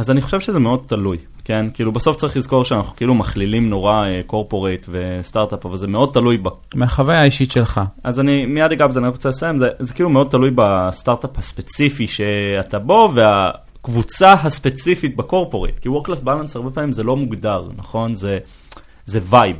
אז 0.00 0.10
אני 0.10 0.20
חושב 0.20 0.40
שזה 0.40 0.58
מאוד 0.58 0.80
תלוי, 0.86 1.18
כן? 1.44 1.66
כאילו 1.74 1.92
בסוף 1.92 2.16
צריך 2.16 2.36
לזכור 2.36 2.64
שאנחנו 2.64 2.96
כאילו 2.96 3.14
מכלילים 3.14 3.70
נורא 3.70 4.06
קורפורייט 4.26 4.86
וסטארט-אפ, 4.90 5.66
אבל 5.66 5.76
זה 5.76 5.86
מאוד 5.86 6.10
תלוי 6.12 6.36
ב... 6.36 6.48
מהחוויה 6.74 7.20
האישית 7.20 7.50
שלך. 7.50 7.80
אז 8.04 8.20
אני 8.20 8.46
מיד 8.46 8.72
אגע 8.72 8.86
בזה, 8.86 9.00
אני 9.00 9.08
רוצה 9.08 9.28
לסיים, 9.28 9.58
זה, 9.58 9.68
זה 9.78 9.94
כאילו 9.94 10.10
מאוד 10.10 10.26
תלוי 10.30 10.50
בסטארט-אפ 10.54 11.38
הספציפי 11.38 12.06
שאתה 12.06 12.78
בו, 12.78 13.12
והקבוצה 13.14 14.32
הספציפית 14.32 15.16
בקורפורייט, 15.16 15.78
כי 15.78 15.88
Work-Life 15.88 16.24
Balance 16.24 16.52
הרבה 16.54 16.70
פעמים 16.70 16.92
זה 16.92 17.02
לא 17.02 17.16
מוגדר, 17.16 17.68
נכון? 17.76 18.14
זה, 18.14 18.38
זה 19.04 19.20
vibe. 19.22 19.56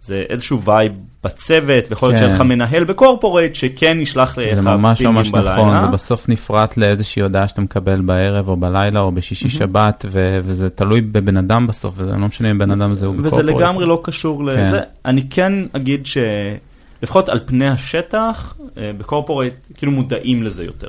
זה 0.00 0.24
איזשהו 0.28 0.62
vibe 0.62 0.92
בצוות, 1.24 1.84
ויכול 1.90 2.08
להיות 2.08 2.20
כן. 2.20 2.24
שיהיה 2.24 2.34
לך 2.34 2.40
מנהל 2.40 2.84
ב 2.84 2.91
corporate 2.91 3.54
שכן 3.54 4.00
ישלח 4.00 4.38
לך 4.38 4.54
זה 4.54 4.60
ממש 4.62 4.98
פינגים 4.98 5.14
ממש 5.14 5.30
בלילה. 5.30 5.56
נכון, 5.56 5.80
זה 5.80 5.86
בסוף 5.86 6.28
נפרט 6.28 6.76
לאיזושהי 6.76 7.22
הודעה 7.22 7.48
שאתה 7.48 7.60
מקבל 7.60 8.00
בערב 8.00 8.48
או 8.48 8.56
בלילה 8.56 9.00
או 9.00 9.12
בשישי 9.12 9.48
שבת, 9.48 10.04
ו- 10.08 10.38
וזה 10.44 10.70
תלוי 10.70 11.00
בבן 11.00 11.36
אדם 11.36 11.66
בסוף, 11.66 11.94
וזה 11.96 12.12
לא 12.12 12.26
משנה 12.26 12.50
אם 12.50 12.58
בן 12.58 12.70
אדם 12.70 12.90
הזה 12.90 13.06
הוא 13.06 13.14
וזה 13.18 13.28
ב 13.28 13.31
corporate. 13.31 13.56
לגמרי 13.56 13.86
לא 13.86 14.00
קשור 14.04 14.38
כן. 14.38 14.44
לזה. 14.44 14.80
אני 15.04 15.28
כן 15.30 15.52
אגיד 15.72 16.06
שלפחות 16.06 17.28
על 17.28 17.40
פני 17.46 17.68
השטח, 17.68 18.54
אה, 18.78 18.90
ב 18.98 19.03
corporate 19.03 19.52
כאילו 19.74 19.92
מודעים 19.92 20.42
לזה 20.42 20.64
יותר. 20.64 20.88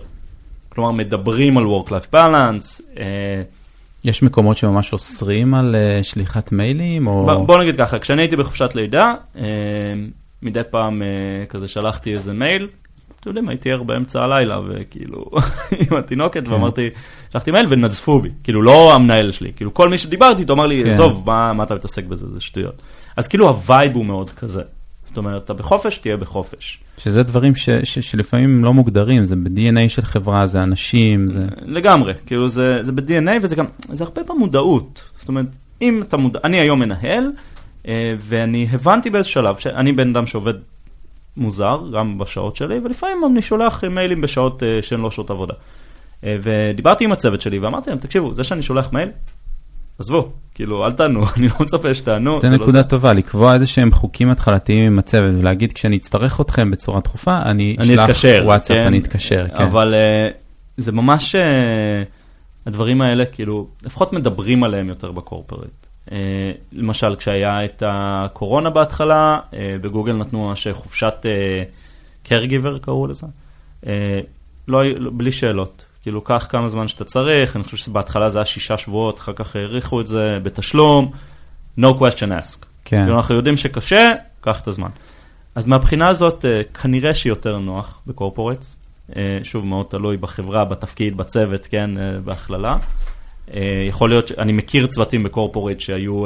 כלומר, 0.70 0.92
מדברים 0.92 1.58
על 1.58 1.64
Work-Life 1.66 2.14
Balance. 2.16 2.82
יש 4.04 4.24
מקומות 4.24 4.58
שממש 4.58 4.94
אוסרים 4.94 5.54
על 5.54 5.76
אה, 5.76 6.04
שליחת 6.04 6.52
מיילים, 6.52 7.08
או... 7.08 7.26
ב- 7.26 7.46
בוא 7.46 7.58
נגיד 7.58 7.78
ככה, 7.78 8.00
כשאני 8.00 8.22
הייתי 8.22 8.36
בחופשת 8.36 8.76
לידה, 8.76 9.14
אה, 9.38 9.44
מדי 10.42 10.62
פעם 10.70 11.02
אה, 11.02 11.46
כזה 11.50 11.68
שלחתי 11.68 12.14
איזה 12.14 12.34
מייל. 12.34 12.68
אתם 13.20 13.30
יודעים, 13.30 13.50
הייתי 13.50 13.72
ער 13.72 13.84
באמצע 13.84 14.24
הלילה, 14.24 14.60
וכאילו, 14.68 15.26
עם 15.92 15.98
התינוקת, 15.98 16.48
כן. 16.48 16.54
ואמרתי, 16.54 16.90
שלחתי 17.32 17.52
מייל 17.52 17.66
ונזפו 17.70 18.20
בי, 18.20 18.30
כאילו, 18.44 18.62
לא 18.62 18.96
המנהל 18.96 19.32
שלי, 19.32 19.52
כאילו, 19.56 19.74
כל 19.74 19.90
מי 19.90 19.98
שדיברתי 19.98 20.42
איתו 20.42 20.54
אמר 20.54 20.66
לי, 20.66 20.84
כן. 20.84 20.90
עזוב, 20.90 21.24
מה, 21.26 21.54
מה 21.54 21.64
אתה 21.64 21.76
מתעסק 21.76 22.06
בזה, 22.06 22.28
זה 22.34 22.40
שטויות. 22.40 22.82
אז 23.18 23.28
כאילו, 23.28 23.48
ה 23.48 23.57
vibe 23.57 23.96
הוא 23.96 24.06
מאוד 24.06 24.30
כזה. 24.30 24.62
זאת 25.18 25.26
אומרת, 25.26 25.44
אתה 25.44 25.54
בחופש, 25.54 25.98
תהיה 25.98 26.18
בחופש. 26.18 26.80
שזה 26.98 27.24
דברים 27.24 27.56
ש- 27.56 27.70
ש- 27.70 28.00
שלפעמים 28.00 28.64
לא 28.64 28.74
מוגדרים, 28.74 29.24
זה 29.26 29.36
ב-DNA 29.36 29.90
של 29.90 30.02
חברה, 30.02 30.46
זה 30.46 30.64
אנשים, 30.64 31.30
זה... 31.30 31.46
לגמרי, 31.62 32.14
כאילו, 32.26 32.50
זה, 32.50 32.84
זה 32.84 32.92
ב-DNA, 32.92 33.30
וזה 33.42 33.56
גם, 33.56 33.66
זה 33.92 34.04
הרבה 34.04 34.22
במודעות. 34.24 35.10
זאת 35.16 35.30
אומרת, 35.30 35.46
אם 35.82 36.02
אתה 36.02 36.18
מודע, 36.18 36.40
אני 36.44 36.58
היום 36.58 36.80
מנהל, 36.80 37.32
אה, 37.88 38.16
ואני 38.20 38.68
הבנתי 38.72 39.10
באיזה 39.10 39.30
שלב, 39.30 39.58
שאני 39.60 39.92
בן 39.92 40.10
אדם 40.10 40.26
שעובד 40.26 40.54
מוזר, 41.38 41.82
גם 41.94 42.18
בשעות 42.18 42.56
שלי, 42.56 42.80
ולפעמים 42.84 43.18
אני 43.32 43.42
שולח 43.42 43.84
מיילים 43.84 44.22
בשעות 44.22 44.64
אה, 44.64 44.80
שהן 44.82 45.02
לא 45.02 45.12
שעות 45.12 45.30
עבודה. 45.30 45.54
אה, 46.24 46.38
ודיברתי 46.44 47.04
עם 47.04 47.12
הצוות 47.12 47.42
שלי 47.42 47.60
ואמרתי 47.60 47.90
להם, 47.90 48.00
תקשיבו, 48.00 48.34
זה 48.34 48.44
שאני 48.44 48.62
שולח 48.64 48.94
מייל, 48.94 49.10
עזבו, 50.00 50.32
כאילו, 50.56 50.86
אל 50.86 50.92
תענו, 50.92 51.24
אני 51.38 51.48
לא 51.48 51.56
מצפה 51.60 51.94
שתענו. 51.94 52.40
זה 52.40 52.50
לא 52.50 52.56
נקודה 52.56 52.84
טובה, 52.84 53.14
לקבוע 53.14 53.54
איזה 53.54 53.68
שהם 53.68 53.92
חוקים 53.92 54.30
התחלתיים 54.30 54.92
עם 54.92 55.00
הצוות 55.00 55.36
ולהגיד 55.36 55.74
כשאני 55.74 55.98
אצטרך 55.98 56.42
אתכם 56.42 56.72
בצורה 56.72 57.00
דחופה, 57.00 57.42
אני 57.42 57.78
אשלח 57.80 58.10
וואטסאפ, 58.44 58.78
כן? 58.78 58.86
אני 58.86 59.00
אתקשר, 59.00 59.46
כן. 59.58 59.64
אבל 59.64 59.94
אה, 59.94 60.30
זה 60.78 60.92
ממש, 60.92 61.36
אה, 61.36 62.04
הדברים 62.66 63.02
האלה, 63.02 63.26
כאילו, 63.26 63.68
לפחות 63.86 64.14
מדברים 64.14 64.64
עליהם 64.64 64.90
יותר 64.90 65.12
בקורפרט. 65.12 65.88
אה, 66.12 66.52
למשל, 66.72 67.16
כשהיה 67.16 67.66
את 67.66 67.84
הקורונה 67.86 68.70
בהתחלה, 68.70 69.40
בגוגל 69.82 70.14
נתנו 70.14 70.48
ממש 70.48 70.68
חופשת 70.68 71.26
caregiver 72.26 72.80
קראו 72.82 73.08
לזה. 73.08 73.28
לא, 74.68 74.84
לא- 74.84 75.12
בלי 75.14 75.32
שאלות. 75.32 75.86
כאילו, 76.08 76.22
קח 76.22 76.48
כמה 76.50 76.70
זמן 76.70 76.88
שאתה 76.88 77.04
צריך, 77.04 77.56
אני 77.56 77.64
חושב 77.64 77.78
שבהתחלה 77.78 78.30
זה 78.30 78.38
היה 78.38 78.46
שישה 78.46 78.78
שבועות, 78.78 79.20
אחר 79.20 79.34
כך 79.34 79.56
האריכו 79.56 80.02
את 80.02 80.08
זה 80.08 80.40
בתשלום, 80.44 81.12
no 81.80 81.84
question 81.84 82.32
ask. 82.42 82.66
כן. 82.86 83.04
כאילו, 83.04 83.18
אנחנו 83.18 83.36
יודעים 83.36 83.58
שקשה, 83.58 84.14
קח 84.42 84.62
את 84.62 84.68
הזמן. 84.68 84.90
אז 85.56 85.68
מהבחינה 85.68 86.08
הזאת, 86.08 86.46
אה, 86.46 86.62
כנראה 86.64 87.14
שיותר 87.14 87.58
נוח 87.60 88.02
ב 88.08 88.13
corporates. 88.13 88.76
אה, 89.16 89.40
שוב, 89.44 89.66
מאוד 89.66 89.86
תלוי 89.90 90.18
בחברה, 90.18 90.66
בתפקיד, 90.66 91.18
בצוות, 91.18 91.66
כן, 91.66 91.98
אה, 91.98 92.20
בהכללה. 92.20 92.78
יכול 93.88 94.10
להיות, 94.10 94.32
אני 94.38 94.54
מכיר 94.54 94.88
צוותים 94.88 95.24
ב 95.24 95.29
corporate 95.29 95.80
שהיו 95.80 96.24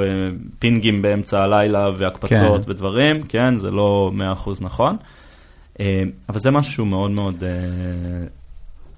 פינגים 0.59 1.01
באמצע 1.01 1.43
הלילה 1.43 1.89
והקפצות 1.97 2.65
כן. 2.65 2.71
ודברים, 2.71 3.23
כן, 3.23 3.55
זה 3.55 3.71
לא 3.71 4.11
100% 4.45 4.49
נכון. 4.61 4.97
אבל 6.29 6.39
זה 6.39 6.51
משהו 6.51 6.85
מאוד 6.85 7.11
מאוד 7.11 7.43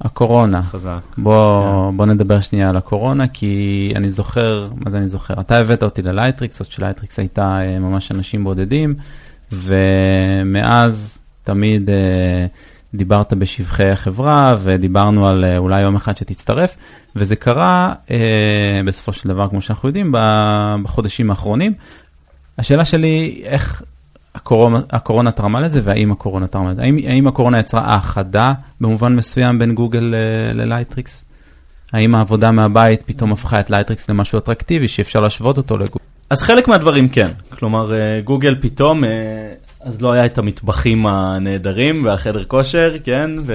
הקורונה. 0.04 0.62
חזק. 0.62 1.00
בוא, 1.18 1.64
כן. 1.92 1.98
בוא 1.98 2.06
נדבר 2.06 2.42
שנייה 2.42 2.70
על 2.70 2.78
הקורונה, 2.78 3.28
כי 3.28 3.94
אני 3.96 4.10
זוכר, 4.10 4.70
מה 4.76 4.92
זה 4.92 4.98
אני 4.98 5.10
זוכר? 5.10 5.34
אתה 5.40 5.58
הבאת 5.58 5.84
אותי 5.84 6.02
ללייטריקס, 6.02 6.60
עוד 6.60 6.72
שלייטריקס 6.72 7.20
הייתה 7.20 7.60
אה, 7.62 7.80
ממש 7.80 8.12
אנשים 8.12 8.44
בודדים, 8.44 8.96
ומאז 9.52 11.18
תמיד 11.44 11.90
אה, 11.90 12.46
דיברת 12.94 13.34
בשבחי 13.34 13.90
החברה, 13.90 14.58
ודיברנו 14.60 15.28
על 15.28 15.46
אה, 15.46 15.58
אולי 15.58 15.82
יום 15.82 15.96
אחד 15.96 16.18
שתצטרף, 16.18 16.76
וזה 17.16 17.36
קרה 17.36 17.94
אה, 18.12 18.82
בסופו 18.86 19.14
של 19.14 19.30
דבר, 19.30 19.50
כמו 19.50 19.62
שאנחנו 19.62 19.90
יודעים, 19.90 20.16
בחודשים 20.84 21.30
האחרונים. 21.30 21.74
השאלה 22.58 22.86
שלי, 22.86 23.42
איך 23.46 23.84
הקורונה, 24.36 24.80
הקורונה 24.92 25.32
תרמה 25.32 25.60
לזה, 25.60 25.82
והאם 25.84 26.12
הקורונה 26.12 26.48
תרמה 26.48 26.72
לזה? 26.72 26.82
האם, 26.82 26.98
האם 27.08 27.28
הקורונה 27.28 27.60
יצרה 27.60 27.82
האחדה 27.82 28.54
במובן 28.82 29.16
מסוים 29.16 29.60
בין 29.60 29.76
גוגל 29.76 30.00
ל- 30.00 30.62
ללייטריקס? 30.62 31.26
האם 31.94 32.16
העבודה 32.16 32.52
מהבית 32.52 33.04
פתאום 33.04 33.32
הפכה 33.32 33.60
את 33.60 33.70
לייטריקס 33.70 34.10
למשהו 34.10 34.38
אטרקטיבי 34.38 34.88
שאפשר 34.88 35.20
להשוות 35.20 35.58
אותו 35.58 35.78
לגוגל? 35.78 36.04
אז 36.30 36.42
חלק 36.42 36.68
מהדברים 36.68 37.10
כן, 37.10 37.28
כלומר 37.60 37.94
אה, 37.94 38.22
גוגל 38.24 38.56
פתאום, 38.62 39.04
אה, 39.04 39.10
אז 39.82 40.02
לא 40.02 40.12
היה 40.12 40.26
את 40.26 40.38
המטבחים 40.38 41.06
הנהדרים 41.06 42.06
והחדר 42.06 42.44
כושר, 42.44 42.96
כן, 43.04 43.32
ו... 43.46 43.54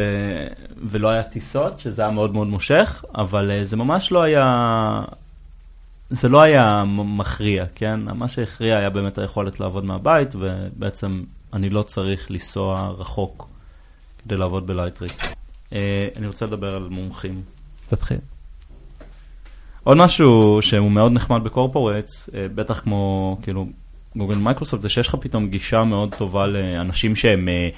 ולא 0.90 1.08
היה 1.08 1.22
טיסות, 1.22 1.80
שזה 1.80 2.02
היה 2.02 2.10
מאוד 2.10 2.34
מאוד 2.34 2.46
מושך, 2.46 3.04
אבל 3.14 3.50
אה, 3.50 3.64
זה 3.64 3.76
ממש 3.76 4.12
לא 4.12 4.22
היה, 4.22 5.02
זה 6.10 6.28
לא 6.28 6.42
היה 6.42 6.84
מכריע, 6.86 7.64
כן, 7.74 8.00
מה 8.14 8.28
שהכריע 8.28 8.78
היה 8.78 8.90
באמת 8.90 9.18
היכולת 9.18 9.60
לעבוד 9.60 9.84
מהבית, 9.84 10.34
ובעצם 10.38 11.22
אני 11.52 11.70
לא 11.70 11.82
צריך 11.82 12.30
לנסוע 12.30 12.94
רחוק 12.98 13.48
כדי 14.24 14.36
לעבוד 14.36 14.66
בלייטריקס. 14.66 15.34
אה, 15.72 16.08
אני 16.16 16.26
רוצה 16.26 16.46
לדבר 16.46 16.74
על 16.74 16.88
מומחים. 16.90 17.42
תתחיל. 17.88 18.18
עוד 19.84 19.96
משהו 19.96 20.58
שהוא 20.62 20.90
מאוד 20.90 21.12
נחמד 21.12 21.44
ב 21.44 21.52
corporates, 21.52 22.30
אה, 22.34 22.46
בטח 22.54 22.80
כמו 22.80 23.38
כאילו 23.42 23.66
גוגל 24.16 24.36
מייקרוסופט, 24.36 24.82
זה 24.82 24.88
שיש 24.88 25.08
לך 25.08 25.16
פתאום 25.20 25.48
גישה 25.48 25.84
מאוד 25.84 26.14
טובה 26.14 26.46
לאנשים 26.46 27.16
שהם 27.16 27.48
אה, 27.48 27.68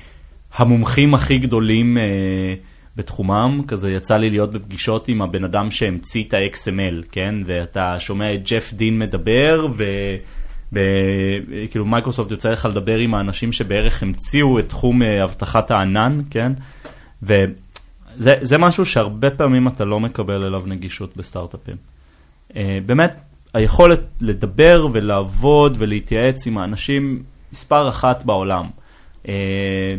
המומחים 0.54 1.14
הכי 1.14 1.38
גדולים 1.38 1.98
בתחומם, 3.00 3.62
כזה 3.68 3.92
יצא 3.92 4.16
לי 4.16 4.30
להיות 4.30 4.52
בפגישות 4.52 5.08
עם 5.08 5.22
הבן 5.22 5.44
אדם 5.44 5.70
שהמציא 5.70 6.24
את 6.24 6.34
ה-XML, 6.34 7.04
כן? 7.12 7.34
ואתה 7.44 8.00
שומע 8.00 8.34
את 8.34 8.48
ג'ף 8.48 8.72
דין 8.72 8.98
מדבר, 8.98 9.66
ו... 9.76 9.84
ב- 10.72 11.66
כאילו 11.70 11.86
מייקרוסופט 11.86 12.30
יוצא 12.30 12.50
לך 12.50 12.64
לדבר 12.64 12.98
עם 12.98 13.14
האנשים 13.14 13.52
שבערך 13.52 14.02
המציאו 14.02 14.58
את 14.58 14.68
תחום 14.68 15.02
אה, 15.02 15.24
אבטחת 15.24 15.70
הענן, 15.70 16.20
כן? 16.30 16.52
וזה 17.22 18.34
זה 18.40 18.58
משהו 18.58 18.86
שהרבה 18.86 19.30
פעמים 19.30 19.68
אתה 19.68 19.84
לא 19.84 20.00
מקבל 20.00 20.44
אליו 20.44 20.62
נגישות 20.66 21.16
בסטארט-אפים. 21.16 21.76
אה, 22.56 22.78
באמת, 22.86 23.20
היכולת 23.54 24.00
לדבר 24.20 24.86
ולעבוד 24.92 25.76
ולהתייעץ 25.78 26.46
עם 26.46 26.58
האנשים 26.58 27.22
מספר 27.52 27.88
אחת 27.88 28.24
בעולם. 28.24 28.64
אה, 29.28 29.94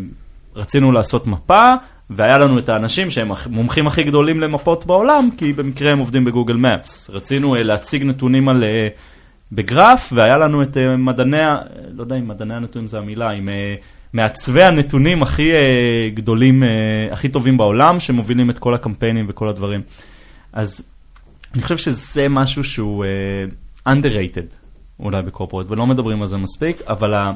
רצינו 0.55 0.91
לעשות 0.91 1.27
מפה, 1.27 1.73
והיה 2.12 2.38
לנו 2.38 2.60
את 2.60 2.69
האנשים 2.69 3.10
שהם 3.10 3.32
המומחים 3.32 3.88
הכי 3.88 4.04
גדולים 4.04 4.39
למפות 4.39 4.86
בעולם, 4.86 5.30
כי 5.38 5.54
במקרה 5.54 5.91
הם 5.91 6.00
עובדים 6.00 6.26
בגוגל 6.26 6.56
מפס. 6.56 7.10
רצינו 7.10 7.56
אה, 7.56 7.63
להציג 7.63 8.04
נתונים 8.04 8.50
על... 8.50 8.63
אה, 8.63 8.88
בגרף, 9.52 10.13
והיה 10.15 10.38
לנו 10.38 10.63
את 10.63 10.78
אה, 10.78 10.97
מדעני, 10.97 11.38
לא 11.93 12.04
יודע 12.04 12.15
אם 12.15 12.28
מדעני 12.28 12.56
הנתונים 12.56 12.88
זה 12.88 12.97
המילה, 12.97 13.30
עם 13.30 13.50
מעצבי 14.13 14.63
הנתונים 14.63 15.24
הכי 15.24 15.52
גדולים, 16.13 16.63
הכי 17.12 17.30
טובים 17.30 17.58
בעולם, 17.58 18.00
שמובילים 18.00 18.50
את 18.50 18.60
כל 18.60 18.74
הקמפיינים 18.74 19.26
וכל 19.30 19.50
הדברים. 19.50 19.82
אז 20.54 20.84
אני 21.54 21.62
חושב 21.62 21.78
שזה 21.78 22.30
משהו 22.30 22.63
שהוא 22.63 23.06
underrated 23.88 24.56
אולי 25.00 25.21
בקורפורט, 25.21 25.65
ולא 25.69 25.88
מדברים 25.88 26.21
על 26.21 26.28
זה 26.28 26.38
מספיק, 26.38 26.82
אבל. 26.88 27.32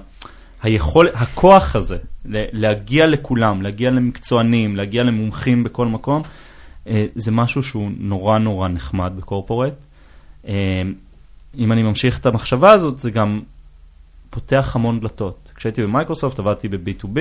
היכול, 0.63 1.08
הכוח 1.13 1.76
הזה 1.76 1.98
להגיע 2.26 3.08
לכולם, 3.08 3.62
להגיע 3.62 3.89
למקצוענים, 3.89 4.76
להגיע 4.76 5.04
למומחים 5.04 5.63
בכל 5.63 5.88
מקום, 5.88 6.22
אה, 6.88 7.06
זה 7.15 7.32
משהו 7.32 7.63
שהוא 7.63 7.91
נורא 7.98 8.38
נורא 8.38 8.68
נחמד 8.68 9.13
בקורפורט. 9.18 9.74
אה, 10.48 10.82
אם 11.58 11.72
אני 11.72 11.84
ממשיך 11.84 12.20
את 12.20 12.26
המחשבה 12.26 12.72
הזאת, 12.72 13.00
זה 13.00 13.12
גם 13.12 13.41
פותח 14.30 14.72
המון 14.76 15.00
דלתות. 15.00 15.52
כשהייתי 15.56 15.84
במייקרוסופט 15.84 16.39
עבדתי 16.39 16.68
ב-B2B, 16.68 17.18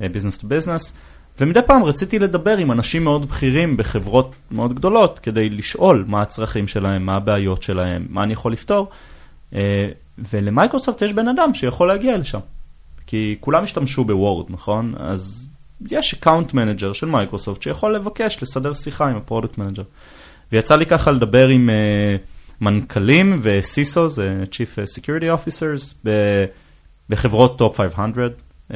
אה, 0.00 0.06
Business 0.06 0.40
to 0.40 0.44
Business, 0.44 0.92
ומדי 1.40 1.60
פעם 1.66 1.84
רציתי 1.84 2.18
לדבר 2.18 2.56
עם 2.56 2.72
אנשים 2.72 3.04
מאוד 3.04 3.28
בכירים 3.28 3.76
בחברות 3.76 4.34
מאוד 4.50 4.74
גדולות, 4.74 5.18
כדי 5.18 5.50
לשאול 5.50 6.04
מה 6.08 6.22
הצרכים 6.22 6.68
שלהם, 6.68 7.06
מה 7.06 7.16
הבעיות 7.16 7.62
שלהם, 7.62 8.06
מה 8.10 8.22
אני 8.22 8.32
יכול 8.32 8.52
לפתור. 8.52 8.90
ולמייקרוסופט 10.18 11.02
יש 11.02 11.12
בן 11.12 11.28
אדם 11.28 11.54
שיכול 11.54 11.88
להגיע 11.88 12.16
לשם. 12.16 12.38
כי 13.06 13.36
כולם 13.40 13.64
השתמשו 13.64 14.04
בוורד, 14.04 14.46
נכון? 14.50 14.94
אז 14.98 15.48
יש 15.90 16.14
account 16.14 16.54
manager 16.54 16.92
של 16.92 17.06
מייקרוסופט 17.06 17.62
שיכול 17.62 17.94
לבקש 17.94 18.42
לסדר 18.42 18.74
שיחה 18.74 19.08
עם 19.08 19.16
ה-product 19.16 19.58
manager. 19.58 19.82
ויצא 20.52 20.76
לי 20.76 20.86
ככה 20.86 21.10
לדבר 21.10 21.48
עם 21.48 21.70
uh, 21.70 22.60
מנכ"לים 22.60 23.36
ו-CISO, 23.42 24.08
זה 24.08 24.44
Chief 24.50 24.98
Security 24.98 25.24
Officers, 25.38 25.94
ב- 26.04 26.44
בחברות 27.08 27.58
top 27.58 27.80
500, 27.80 28.32
uh, 28.32 28.74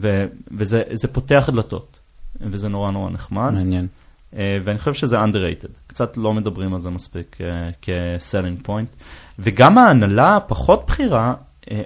ו- 0.00 0.26
וזה 0.50 0.82
זה 0.92 1.08
פותח 1.08 1.48
דלתות, 1.52 1.98
וזה 2.40 2.68
נורא 2.68 2.90
נורא 2.90 3.10
נחמד. 3.10 3.50
מעניין. 3.50 3.86
Uh, 4.32 4.36
ואני 4.64 4.78
חושב 4.78 4.94
שזה 4.94 5.24
underrated, 5.24 5.78
קצת 5.86 6.16
לא 6.16 6.34
מדברים 6.34 6.74
על 6.74 6.80
זה 6.80 6.90
מספיק 6.90 7.36
uh, 7.38 7.42
כ-selling 7.82 8.66
point. 8.66 8.96
וגם 9.38 9.78
ההנהלה 9.78 10.36
הפחות 10.36 10.84
בכירה, 10.86 11.34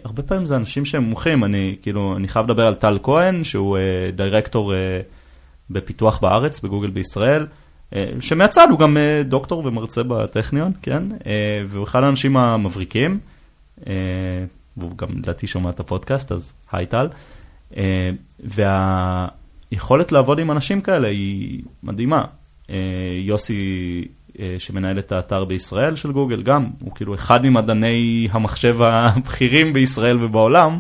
הרבה 0.05 0.23
פעמים 0.23 0.47
זה 0.47 0.57
אנשים 0.57 0.85
שהם 0.85 1.03
מומחים, 1.03 1.45
אני 1.45 1.77
כאילו, 1.83 2.17
אני 2.17 2.29
חייב 2.29 2.47
לדבר 2.47 2.67
על 2.67 2.75
טל 2.75 2.99
כהן, 3.03 3.45
שהוא 3.45 3.79
uh, 3.79 4.17
דירקטור 4.17 4.73
uh, 4.73 4.77
בפיתוח 5.71 6.19
בארץ, 6.21 6.61
בגוגל 6.61 6.91
בישראל, 6.91 7.47
uh, 7.91 7.97
שמהצד 8.21 8.67
הוא 8.71 8.79
גם 8.79 8.97
uh, 8.97 9.29
דוקטור 9.29 9.67
ומרצה 9.67 10.03
בטכניון, 10.03 10.73
כן? 10.83 11.03
Uh, 11.11 11.25
והוא 11.67 11.85
אחד 11.85 12.03
האנשים 12.03 12.37
המבריקים, 12.37 13.19
uh, 13.81 13.85
והוא 14.77 14.97
גם 14.97 15.09
לדעתי 15.19 15.47
שומע 15.47 15.71
את 15.71 15.81
הפודקאסט, 15.81 16.33
אז 16.33 16.53
היי 16.73 16.87
טל. 16.87 17.09
Uh, 17.73 17.77
והיכולת 19.71 20.13
לעבוד 20.13 20.39
עם 20.39 20.51
אנשים 20.51 20.81
כאלה 20.81 21.09
היא 21.09 21.63
מדהימה. 21.83 22.25
אה, 22.71 22.77
יוסי, 23.19 24.05
אה, 24.05 24.24
שמנהל 24.59 24.99
את 24.99 25.13
האתר 25.13 25.45
בישראל 25.45 25.97
של 25.97 26.13
גוגל, 26.13 26.43
גם, 26.43 26.67
הוא 26.81 26.93
כאילו 26.95 27.15
אחד 27.15 27.47
ממדעני 27.47 28.29
המחשב 28.31 28.83
הבכירים 28.83 29.73
בישראל 29.73 30.25
ובעולם, 30.25 30.79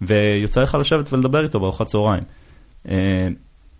ויוצא 0.00 0.62
לך 0.62 0.74
לשבת 0.80 1.12
ולדבר 1.12 1.44
איתו 1.44 1.60
בארוחת 1.60 1.86
צהריים. 1.86 2.22
אה, 2.88 3.28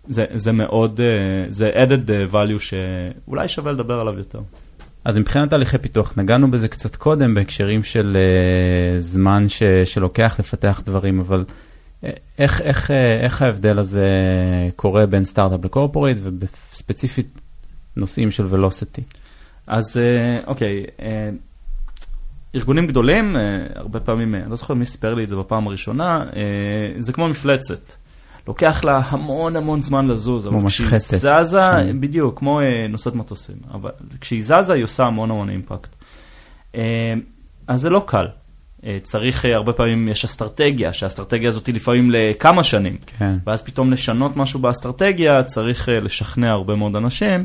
זה, 0.07 0.25
זה 0.33 0.51
מאוד, 0.51 1.01
אה, 1.01 1.45
זה 1.47 1.71
added 1.73 2.33
value 2.33 2.59
שאולי 2.59 3.47
שווה 3.47 3.71
לדבר 3.71 3.99
עליו 3.99 4.17
יותר. 4.17 4.39
אז 5.05 5.17
מבחינת 5.17 5.49
תהליכי 5.49 5.77
פיתוח, 5.77 6.13
נגענו 6.17 6.51
בזה 6.51 6.67
קצת 6.67 6.95
קודם 6.95 7.33
בהקשרים 7.33 7.83
של 7.83 8.17
uh, 8.17 8.99
זמן 8.99 9.49
ש, 9.49 9.63
שלוקח 9.85 10.35
לפתח 10.39 10.81
דברים, 10.85 11.19
אבל 11.19 11.45
אה, 12.03 12.09
איך, 12.37 12.61
איך, 12.61 12.91
אה, 12.91 13.19
איך 13.19 13.41
ההבדל 13.41 13.79
הזה 13.79 14.09
קורה 14.75 15.05
בין 15.05 15.25
סטארט-אפ 15.25 15.65
לקורפורט 15.65 16.17
ובספציפית 16.21 17.40
נושאים 17.95 18.31
של 18.31 18.45
ולוסיטי? 18.49 19.01
אז 19.67 19.97
אה, 19.97 20.41
אוקיי, 20.47 20.85
אה, 21.01 21.29
ארגונים 22.55 22.87
גדולים, 22.87 23.37
אה, 23.37 23.41
הרבה 23.75 23.99
פעמים, 23.99 24.35
אני 24.35 24.49
לא 24.49 24.55
זוכר 24.55 24.73
מי 24.73 24.85
סיפר 24.85 25.13
לי 25.13 25.23
את 25.23 25.29
זה 25.29 25.35
בפעם 25.35 25.67
הראשונה, 25.67 26.25
זה 26.97 27.13
כמו 27.13 27.27
מפלצת. 27.27 27.93
לוקח 28.47 28.83
לה 28.83 29.01
המון 29.09 29.55
המון 29.55 29.81
זמן 29.81 30.07
לזוז, 30.07 30.47
אבל 30.47 30.67
כשהיא 30.67 30.87
זזה, 30.97 31.61
שם. 31.61 32.01
בדיוק, 32.01 32.39
כמו 32.39 32.59
נושאת 32.89 33.15
מטוסים, 33.15 33.55
אבל 33.73 33.91
כשהיא 34.21 34.43
זזה 34.43 34.73
היא 34.73 34.83
עושה 34.83 35.03
המון 35.03 35.31
המון 35.31 35.49
אימפקט. 35.49 35.95
אז 37.67 37.81
זה 37.81 37.89
לא 37.89 38.03
קל. 38.07 38.27
צריך, 39.03 39.45
הרבה 39.45 39.73
פעמים 39.73 40.07
יש 40.07 40.25
אסטרטגיה, 40.25 40.93
שהאסטרטגיה 40.93 41.49
הזאת 41.49 41.67
היא 41.67 41.75
לפעמים 41.75 42.11
לכמה 42.11 42.63
שנים. 42.63 42.97
כן. 43.19 43.37
ואז 43.45 43.61
פתאום 43.61 43.91
לשנות 43.91 44.37
משהו 44.37 44.59
באסטרטגיה, 44.59 45.43
צריך 45.43 45.89
לשכנע 45.91 46.51
הרבה 46.51 46.75
מאוד 46.75 46.95
אנשים. 46.95 47.43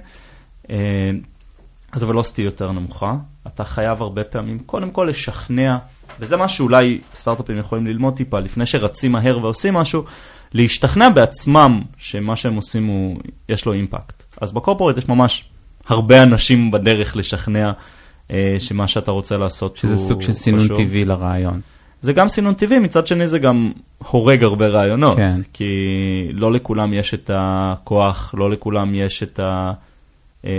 אז 1.93 2.03
הוולוסטי 2.03 2.43
יותר 2.43 2.73
נמוכה. 2.73 3.17
אתה 3.47 3.65
חייב 3.65 4.03
הרבה 4.03 4.25
פעמים, 4.25 4.59
קודם 4.59 4.91
כל 4.91 5.07
לשכנע, 5.11 5.77
וזה 6.21 6.37
מה 6.37 6.49
שאולי 6.49 7.01
סטארט-אפים 7.15 7.59
יכולים 7.59 7.87
ללמוד 7.87 8.17
טיפה, 8.17 8.41
לפני 8.41 8.67
שרצים 8.67 9.13
מהר 9.13 9.39
ועושים 9.43 9.75
משהו, 9.75 10.05
להשתכנע 10.53 11.09
בעצמם 11.09 11.83
שמה 11.99 12.37
שהם 12.37 12.57
עושים 12.57 12.87
הוא, 12.87 13.21
יש 13.49 13.67
לו 13.67 13.73
אימפקט. 13.73 14.23
אז 14.41 14.53
בקורפורט 14.53 14.99
יש 14.99 15.09
ממש 15.09 15.45
הרבה 15.87 16.23
אנשים 16.23 16.71
בדרך 16.71 17.17
לשכנע. 17.17 17.73
אה, 18.31 18.57
שמה 18.59 18.89
שאתה 18.89 19.11
רוצה 19.11 19.37
לעשות 19.37 19.77
שזה 19.77 19.89
הוא 19.89 19.99
שזה 19.99 20.09
סוג 20.09 20.23
של 20.23 20.33
סינון 20.33 20.69
טבעי 20.69 21.05
לרעיון. 21.05 21.61
זה 22.01 22.13
גם 22.13 22.29
סינון 22.29 22.55
טבעי, 22.55 22.79
מצד 22.79 23.07
שני 23.07 23.29
זה 23.29 23.39
גם 23.39 23.73
הורג 23.99 24.43
הרבה 24.45 24.67
רעיונות. 24.67 25.17
כן. 25.17 25.41
כי 25.53 25.75
לא 26.33 26.53
לכולם 26.53 26.95
יש 26.95 27.15
את 27.15 27.31
הכוח, 27.35 28.35
לא 28.39 28.51
לכולם 28.51 28.95
יש 28.95 29.23
את 29.23 29.41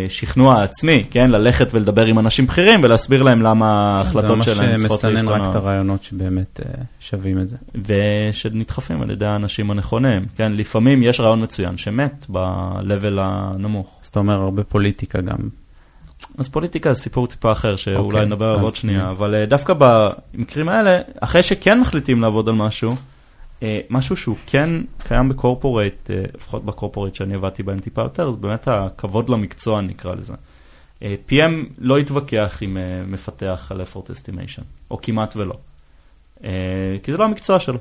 השכנוע 0.05 0.59
העצמי, 0.59 1.03
כן? 1.11 1.29
ללכת 1.29 1.67
ולדבר 1.73 2.05
עם 2.05 2.19
אנשים 2.19 2.45
בכירים 2.47 2.79
ולהסביר 2.83 3.23
להם 3.23 3.41
למה 3.41 3.97
ההחלטות 3.97 4.43
שלהם 4.43 4.79
צריכות 4.79 4.91
להשתנות. 4.91 4.99
זה 4.99 5.07
ממש 5.07 5.21
מסנן 5.23 5.41
רק 5.41 5.49
את 5.49 5.55
הרעיונות 5.55 6.03
שבאמת 6.03 6.59
אה, 6.65 6.81
שווים 6.99 7.39
את 7.39 7.49
זה. 7.49 7.57
ושנדחפים 7.85 9.01
על 9.01 9.11
ידי 9.11 9.25
האנשים 9.25 9.71
הנכונים, 9.71 10.25
כן? 10.35 10.53
לפעמים 10.53 11.03
יש 11.03 11.19
רעיון 11.19 11.43
מצוין 11.43 11.77
שמת 11.77 12.25
ב-level 12.31 13.19
הנמוך. 13.19 13.99
אז 14.03 14.07
אתה 14.07 14.19
אומר 14.19 14.41
הרבה 14.41 14.63
פוליטיקה 14.63 15.21
גם. 15.21 15.37
אז 16.37 16.49
פוליטיקה 16.49 16.93
זה 16.93 17.01
סיפור 17.01 17.27
טיפה 17.27 17.51
אחר, 17.51 17.75
שאולי 17.75 17.97
okay, 17.97 18.01
אוקיי, 18.01 18.25
נדבר 18.25 18.45
עליו 18.45 18.63
עוד 18.63 18.75
שנייה, 18.75 19.09
אבל 19.09 19.45
דווקא 19.45 19.73
במקרים 19.77 20.69
האלה, 20.69 20.99
אחרי 21.19 21.43
שכן 21.43 21.79
מחליטים 21.79 22.21
לעבוד 22.21 22.49
על 22.49 22.55
משהו, 22.55 22.95
משהו 23.89 24.15
שהוא 24.15 24.35
כן 24.45 24.69
קיים 24.97 25.29
בקורפורט, 25.29 26.09
uh, 26.09 26.37
לפחות 26.37 26.65
בקורפורט 26.65 27.15
שאני 27.15 27.35
עבדתי 27.35 27.63
בהם 27.63 27.79
טיפה 27.79 28.01
יותר, 28.01 28.31
זה 28.31 28.37
באמת 28.37 28.67
הכבוד 28.67 29.29
למקצוע 29.29 29.81
נקרא 29.81 30.15
לזה. 30.15 30.33
Uh, 30.99 31.03
PM 31.29 31.51
לא 31.77 31.99
יתווכח 31.99 32.57
עם 32.61 32.77
uh, 32.77 33.11
מפתח 33.11 33.67
על 33.71 33.81
effort 33.81 34.05
estimation, 34.05 34.63
או 34.91 35.01
כמעט 35.01 35.35
ולא, 35.35 35.57
uh, 36.37 36.43
כי 37.03 37.11
זה 37.11 37.17
לא 37.17 37.25
המקצוע 37.25 37.59
שלו. 37.59 37.79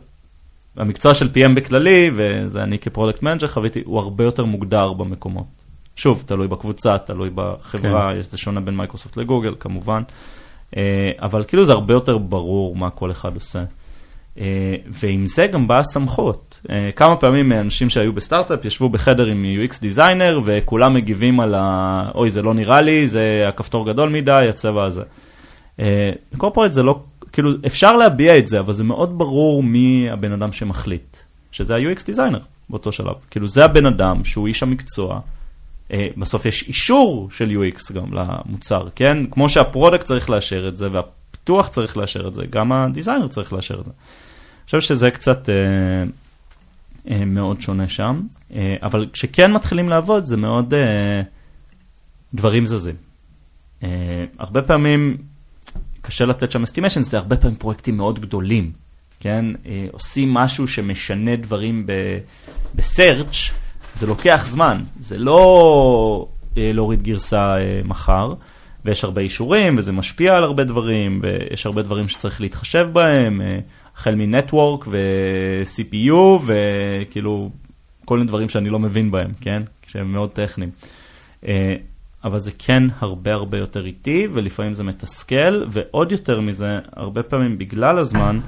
המקצוע 0.76 1.14
של 1.14 1.28
PM 1.34 1.54
בכללי, 1.56 2.10
וזה 2.16 2.62
אני 2.62 2.78
כ-product 2.78 3.22
manager 3.22 3.48
חוויתי, 3.48 3.82
הוא 3.84 3.98
הרבה 3.98 4.24
יותר 4.24 4.44
מוגדר 4.44 4.92
במקומות. 4.92 5.46
שוב, 5.96 6.22
תלוי 6.26 6.48
בקבוצה, 6.48 6.98
תלוי 6.98 7.30
בחברה, 7.34 8.12
כן. 8.14 8.22
זה 8.22 8.38
שונה 8.38 8.60
בין 8.60 8.76
מייקרוסופט 8.76 9.16
לגוגל 9.16 9.54
כמובן, 9.60 10.02
אה, 10.76 11.10
אבל 11.18 11.44
כאילו 11.44 11.64
זה 11.64 11.72
הרבה 11.72 11.94
יותר 11.94 12.18
ברור 12.18 12.76
מה 12.76 12.90
כל 12.90 13.10
אחד 13.10 13.34
עושה. 13.34 13.64
אה, 14.38 14.74
ועם 14.86 15.26
זה 15.26 15.46
גם 15.46 15.68
באה 15.68 15.82
סמכות. 15.82 16.60
אה, 16.70 16.90
כמה 16.96 17.16
פעמים 17.16 17.52
אנשים 17.52 17.90
שהיו 17.90 18.12
בסטארט-אפ 18.12 18.64
ישבו 18.64 18.88
בחדר 18.88 19.26
עם 19.26 19.44
UX 19.58 19.80
designer 19.80 20.40
וכולם 20.44 20.94
מגיבים 20.94 21.40
על 21.40 21.54
ה... 21.54 22.10
אוי, 22.14 22.30
זה 22.30 22.42
לא 22.42 22.54
נראה 22.54 22.80
לי, 22.80 23.08
זה 23.08 23.44
הכפתור 23.48 23.86
גדול 23.86 24.08
מדי, 24.08 24.46
הצבע 24.48 24.84
הזה. 24.84 25.02
ב-corporate 26.32 26.72
זה 26.72 26.82
לא, 26.82 27.00
כאילו, 27.32 27.50
אפשר 27.66 27.96
להביע 27.96 28.38
את 28.38 28.46
זה, 28.46 28.60
אבל 28.60 28.72
זה 28.72 28.84
מאוד 28.84 29.18
ברור 29.18 29.62
מי 29.62 30.08
הבן 30.10 30.32
אדם 30.32 30.52
שמחליט, 30.52 31.16
שזה 31.52 31.74
ה-UX 31.76 32.06
designer 32.06 32.40
באותו 32.70 32.92
שלב. 32.92 33.14
כאילו, 33.30 33.48
זה 33.48 33.64
הבן 33.64 33.86
אדם 33.86 34.24
שהוא 34.24 34.46
איש 34.46 34.62
המקצוע. 34.62 35.20
אה, 35.92 36.08
בסוף 36.16 36.46
יש 36.46 36.68
אישור 36.68 37.28
של 37.30 37.50
UX 37.50 37.92
גם 37.92 38.12
למוצר, 38.12 38.88
כן? 38.94 39.18
כמו 39.30 39.48
שה-product 39.48 40.04
צריך 40.04 40.30
לאשר 40.30 40.68
את 40.68 40.76
זה 40.76 40.88
והפיתוח 41.46 41.68
צריך 41.68 41.96
לאשר 41.96 42.28
את 42.28 42.34
זה, 42.34 42.46
גם 42.50 42.72
ה-designer 42.72 43.28
צריך 43.28 43.52
לאשר 43.52 43.80
את 43.80 43.84
זה. 43.84 43.90
אני 43.90 44.64
חושב 44.64 44.80
שזה 44.80 45.10
קצת 45.10 45.48
אה, 45.48 45.54
אה, 47.10 47.24
מאוד 47.24 47.60
שונה 47.60 47.88
שם, 47.88 48.22
אה, 48.54 48.76
אבל 48.82 49.06
כשכן 49.12 49.52
מתחילים 49.52 49.88
לעבוד 49.88 50.24
זה 50.24 50.36
מאוד 50.36 50.74
אה, 50.74 51.22
דברים 52.34 52.66
זזים. 52.66 52.94
אה, 53.82 54.24
הרבה 54.38 54.62
פעמים 54.62 55.16
קשה 56.00 56.26
לתת 56.26 56.50
שם 56.50 56.62
אסטימיישן, 56.62 57.02
זה 57.02 57.18
הרבה 57.18 57.36
פעמים 57.36 57.56
פרויקטים 57.56 57.96
מאוד 57.96 58.20
גדולים, 58.20 58.72
כן? 59.20 59.44
אה, 59.66 59.86
עושים 59.92 60.34
משהו 60.34 60.68
שמשנה 60.68 61.36
דברים 61.36 61.86
בסרצ' 62.74 63.50
זה 63.94 64.06
לוקח 64.06 64.46
זמן, 64.46 64.82
זה 65.00 65.18
לא 65.18 66.28
אה, 66.58 66.70
להוריד 66.72 67.02
גרסה 67.02 67.56
אה, 67.56 67.80
מחר, 67.84 68.34
ויש 68.86 69.04
הרבה 69.04 69.20
אישורים, 69.20 69.74
וזה 69.78 69.92
משפיע 69.92 70.36
על 70.36 70.44
הרבה 70.44 70.64
דברים, 70.64 71.20
ויש 71.22 71.66
הרבה 71.66 71.82
דברים 71.82 72.08
שצריך 72.08 72.40
להתחשב 72.40 72.88
בהם, 72.92 73.40
אה, 73.40 73.58
החל 73.96 74.14
מנטוורק 74.14 74.84
ו-CPU, 74.88 76.42
וכאילו 76.46 77.50
כל 78.04 78.16
מיני 78.16 78.28
דברים 78.28 78.48
שאני 78.48 78.70
לא 78.70 78.78
מבין 78.78 79.10
בהם, 79.10 79.32
כן? 79.40 79.62
שהם 79.86 80.12
מאוד 80.12 80.30
טכניים. 80.30 80.70
אה, 81.46 81.76
אבל 82.24 82.38
זה 82.38 82.50
כן 82.58 82.82
הרבה 82.98 83.32
הרבה 83.32 83.58
יותר 83.58 83.86
איטי, 83.86 84.28
ולפעמים 84.32 84.74
זה 84.74 84.84
מתסכל, 84.84 85.64
ועוד 85.68 86.12
יותר 86.12 86.40
מזה, 86.40 86.78
הרבה 86.92 87.22
פעמים 87.22 87.58
בגלל 87.58 87.98
הזמן, 87.98 88.40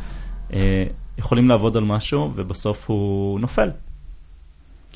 אה, 0.53 0.85
יכולים 1.18 1.48
לעבוד 1.48 1.77
על 1.77 1.85
משהו, 1.85 2.31
ובסוף 2.35 2.90
הוא 2.90 3.40
נופל. 3.40 3.68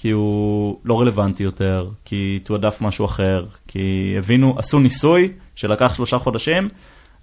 כי 0.03 0.11
הוא 0.11 0.79
לא 0.85 1.01
רלוונטי 1.01 1.43
יותר, 1.43 1.89
כי 2.05 2.39
תועדף 2.45 2.79
משהו 2.81 3.05
אחר, 3.05 3.45
כי 3.69 4.15
הבינו, 4.19 4.55
עשו 4.59 4.79
ניסוי 4.79 5.33
שלקח 5.55 5.95
שלושה 5.95 6.19
חודשים, 6.19 6.69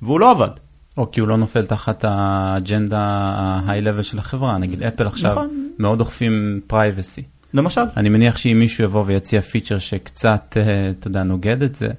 והוא 0.02 0.20
לא 0.20 0.32
עבד. 0.32 0.50
או 0.98 1.12
כי 1.12 1.20
הוא 1.20 1.28
לא 1.28 1.38
נופל 1.38 1.66
תחת 1.66 2.06
האג'נדה 2.08 3.60
level 3.68 4.04
של 4.04 4.20
החברה, 4.20 4.58
נגיד 4.58 4.84
אפל 4.84 5.08
עכשיו 5.08 5.32
נכון. 5.32 5.70
מאוד 5.80 6.00
אוכפים 6.00 6.62
privacy. 6.70 7.22
למשל. 7.54 7.82
אני 7.98 8.10
מניח 8.10 8.38
שאם 8.38 8.60
מישהו 8.60 8.84
יבוא 8.84 9.04
ויציע 9.06 9.42
feature 9.42 9.80
שקצת, 9.80 10.58
אה, 10.58 10.90
אתה 11.00 11.08
יודע, 11.08 11.24
נוגד 11.24 11.64
את 11.64 11.76
זה, 11.76 11.90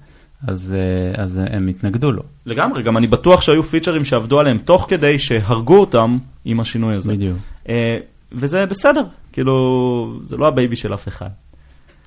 אז, 0.46 0.76
אה, 0.78 1.22
אז 1.22 1.40
הם 1.50 1.68
יתנגדו 1.68 2.12
לו. 2.12 2.22
לגמרי, 2.46 2.82
גם 2.82 2.96
אני 2.96 3.06
בטוח 3.06 3.40
שהיו 3.40 3.62
פיצ'רים 3.62 4.04
שעבדו 4.04 4.40
עליהם 4.40 4.58
תוך 4.58 4.86
כדי 4.88 5.18
שהרגו 5.18 5.78
אותם 5.78 6.18
עם 6.44 6.60
השינוי 6.60 6.94
הזה. 6.94 7.12
בדיוק. 7.12 7.38
אה, 7.68 7.98
וזה 8.32 8.66
בסדר, 8.66 9.02
כאילו, 9.32 10.20
זה 10.24 10.36
לא 10.36 10.48
ה-baby 10.48 10.76
של 10.76 10.94
אף 10.94 11.08
אחד. 11.08 11.28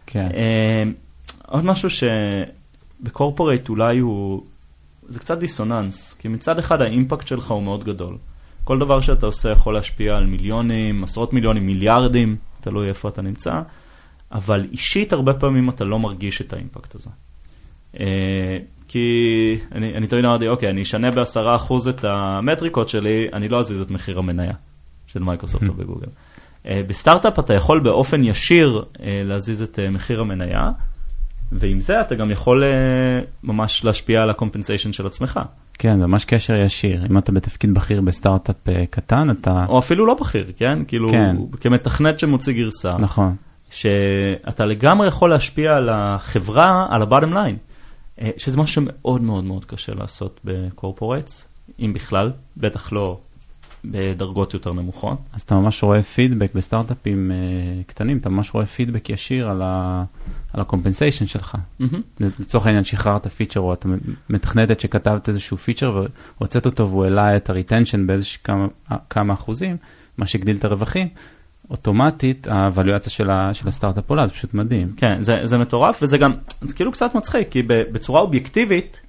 כן. 0.05 0.29
Uh, 0.31 1.47
עוד 1.47 1.65
משהו 1.65 1.89
שב-corporate 1.89 3.69
אולי 3.69 3.99
הוא, 3.99 4.43
זה 5.09 5.19
קצת 5.19 5.37
דיסוננס, 5.37 6.13
כי 6.13 6.27
מצד 6.27 6.59
אחד 6.59 6.81
ה-impact 6.81 7.27
שלך 7.27 7.51
הוא 7.51 7.63
מאוד 7.63 7.83
גדול. 7.83 8.17
כל 8.63 8.79
דבר 8.79 9.01
שאתה 9.01 9.25
עושה 9.25 9.49
יכול 9.49 9.73
להשפיע 9.73 10.15
על 10.15 10.25
מיליונים, 10.25 11.03
עשרות 11.03 11.33
מיליונים, 11.33 11.67
מיליארדים, 11.67 12.35
תלוי 12.61 12.87
איפה 12.89 13.09
אתה 13.09 13.21
נמצא, 13.21 13.61
אבל 14.31 14.67
אישית 14.71 15.13
הרבה 15.13 15.33
פעמים 15.33 15.69
אתה 15.69 15.83
לא 15.83 15.99
מרגיש 15.99 16.41
את 16.41 16.53
ה-impact 16.53 16.95
הזה. 16.95 17.09
Uh, 17.93 17.97
כי 18.87 19.57
אני, 19.71 19.95
אני 19.95 20.07
תמיד 20.07 20.25
אמרתי, 20.25 20.47
אוקיי, 20.47 20.69
אני 20.69 20.81
אשנה 20.81 21.11
בעשרה 21.11 21.55
אחוז 21.55 21.87
את 21.87 22.03
המטריקות 22.03 22.89
שלי, 22.89 23.27
אני 23.33 23.49
לא 23.49 23.59
אזיז 23.59 23.81
את 23.81 23.91
מחיר 23.91 24.19
המניה. 24.19 24.53
של 25.13 25.23
מייקרוסופט 25.23 25.69
או 25.69 25.73
בגוגל. 25.79 26.07
אה, 26.67 26.81
בסטארט-אפ 26.87 27.39
אתה 27.39 27.53
יכול 27.53 27.79
באופן 27.79 28.23
ישיר 28.23 28.85
אה, 29.03 29.21
להזיז 29.25 29.61
את 29.61 29.79
אה, 29.79 29.89
מחיר 29.89 30.21
המניה, 30.21 30.71
ועם 31.51 31.81
זה 31.81 32.01
אתה 32.01 32.15
גם 32.15 32.31
יכול 32.31 32.63
ממש 33.43 33.85
להשפיע 33.85 34.23
על 34.23 34.29
ה-compensation 34.29 34.93
של 34.93 35.07
עצמך. 35.07 35.39
כן, 35.73 35.99
זה 35.99 36.07
ממש 36.07 36.25
קשר 36.25 36.55
ישיר. 36.55 37.05
אם 37.09 37.17
אתה 37.17 37.31
בתפקיד 37.31 37.73
בכיר 37.73 38.01
בסטארט-אפ 38.01 38.55
קטן, 38.89 39.29
אתה... 39.29 39.65
או 39.69 39.79
אפילו 39.79 40.05
לא 40.05 40.13
בכיר, 40.13 40.51
כן? 40.57 40.79
כאילו, 40.87 41.09
כן. 41.09 41.35
כמתכנת 41.61 42.19
שמוציא 42.19 42.53
גרסה. 42.53 42.97
נכון. 42.99 43.35
שאתה 43.69 44.65
לגמרי 44.65 45.07
יכול 45.07 45.29
להשפיע 45.29 45.75
על 45.75 45.89
החברה, 45.91 46.87
על 46.89 47.01
ה-bottom 47.01 47.33
line, 47.33 48.23
שזה 48.37 48.57
משהו 48.57 48.73
שמאוד 48.73 49.21
מאוד 49.21 49.43
מאוד 49.43 49.65
קשה 49.65 49.93
לעשות 49.93 50.39
ב-corporates, 50.43 51.47
אם 51.79 51.93
בכלל, 51.93 52.31
בטח 52.57 52.91
לא 52.91 53.19
בדרגות 53.85 54.53
יותר 54.53 54.73
נמוכות. 54.73 55.17
אז 55.33 55.41
אתה 55.41 55.55
ממש 55.55 55.83
רואה 55.83 56.03
פידבק 56.03 56.53
בסטארט-אפים 56.55 57.31
uh, 57.31 57.87
קטנים, 57.87 58.17
אתה 58.17 58.29
ממש 58.29 58.53
רואה 58.53 58.65
פידבק 58.65 59.09
ישיר 59.09 59.49
על, 59.49 59.61
ה, 59.61 60.03
על 60.53 60.61
ה-compensation 60.61 61.27
שלך. 61.27 61.57
Mm-hmm. 61.81 62.23
לצורך 62.39 62.65
העניין 62.65 62.83
שחררת 62.83 63.27
feature, 63.27 63.59
או 63.59 63.73
אתה 63.73 63.87
מתכנתת 64.29 64.79
שכתבת 64.79 65.29
איזשהו 65.29 65.57
feature 65.57 66.05
והוצאת 66.39 66.65
אותו 66.65 66.89
והוא 66.89 67.03
העלה 67.03 67.35
את 67.35 67.49
ה-retention 67.49 68.07
באיזשהו 68.07 68.43
כמה, 68.43 68.67
כמה 69.09 69.33
אחוזים, 69.33 69.77
מה 70.17 70.27
שהגדיל 70.27 70.57
את 70.57 70.65
הרווחים. 70.65 71.07
אוטומטית 71.69 72.47
הוואליואציה 72.47 73.11
של, 73.11 73.29
ה, 73.29 73.53
של 73.53 73.67
הסטארט-אפ 73.67 74.09
עולה, 74.09 74.27
זה 74.27 74.33
פשוט 74.33 74.53
מדהים. 74.53 74.91
כן, 74.97 75.21
זה, 75.21 75.41
זה 75.43 75.57
מטורף 75.57 75.99
וזה 76.01 76.17
גם, 76.17 76.33
זה 76.61 76.75
כאילו 76.75 76.91
קצת 76.91 77.15
מצחיק, 77.15 77.49
כי 77.51 77.61
בצורה 77.67 78.21
אובייקטיבית, 78.21 79.01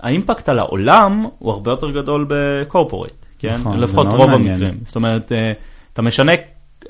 ה-impact 0.00 0.48
על 0.48 0.58
העולם 0.58 1.26
הוא 1.38 1.52
הרבה 1.52 1.70
יותר 1.70 1.90
גדול 1.90 2.26
ב-corporate, 2.28 3.19
כן? 3.40 3.54
נכון, 3.54 3.80
לפחות 3.80 4.06
מאוד 4.06 4.18
רוב 4.18 4.30
מעניין. 4.30 4.54
המקרים. 4.54 4.78
זאת 4.84 4.96
אומרת, 4.96 5.32
אה, 5.32 5.52
אתה 5.92 6.02
משנה 6.02 6.32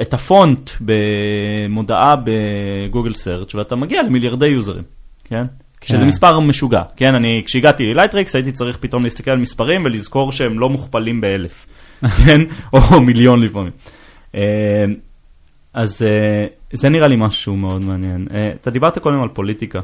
את 0.01 0.15
הפונט 0.15 0.71
במודעה 0.81 2.15
בגוגל 2.25 3.15
Search 3.15 3.55
ואתה 3.55 3.77
מגיע 3.77 4.03
למיליארדי 4.03 4.47
יוזרים, 4.47 4.83
כן? 5.25 5.45
שזה 5.85 5.99
כן. 5.99 6.07
מספר 6.07 6.41
משוגע, 6.41 6.83
כן? 6.97 7.15
אני, 7.15 7.43
כשהגעתי 7.47 7.87
ללייטריקס 7.87 8.35
הייתי 8.35 8.53
צריך 8.53 8.77
פתאום 8.81 9.03
להסתכל 9.03 9.31
על 9.31 9.39
מספרים 9.39 9.85
ולזכור 9.85 10.33
שהם 10.33 10.59
לא 10.59 10.69
מוכפלים 10.69 11.21
באלף, 11.21 11.67
כן? 12.27 12.41
או 12.73 13.01
מיליון 13.01 13.43
לפעמים. 13.43 13.73
אה, 14.35 14.85
אז 15.75 16.03
אה, 16.03 16.47
זה 16.73 16.89
נראה 16.89 17.09
לי 17.09 17.17
משהו 17.19 17.57
מאוד 17.57 17.85
מעניין. 17.85 18.29
אתה 18.61 18.71
דיברת 18.71 18.99
קודם 18.99 19.23
על 19.23 19.29
פוליטיקה. 19.29 19.81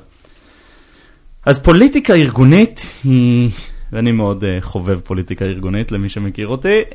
אז 1.47 1.59
פוליטיקה 1.59 2.15
ארגונית 2.15 2.87
היא, 3.05 3.51
ואני 3.97 4.13
מאוד 4.13 4.45
uh, 4.45 4.47
חובב 4.61 5.01
פוליטיקה 5.01 5.45
ארגונית 5.45 5.93
למי 5.93 6.09
שמכיר 6.09 6.49
אותי, 6.49 6.83
uh, 6.91 6.95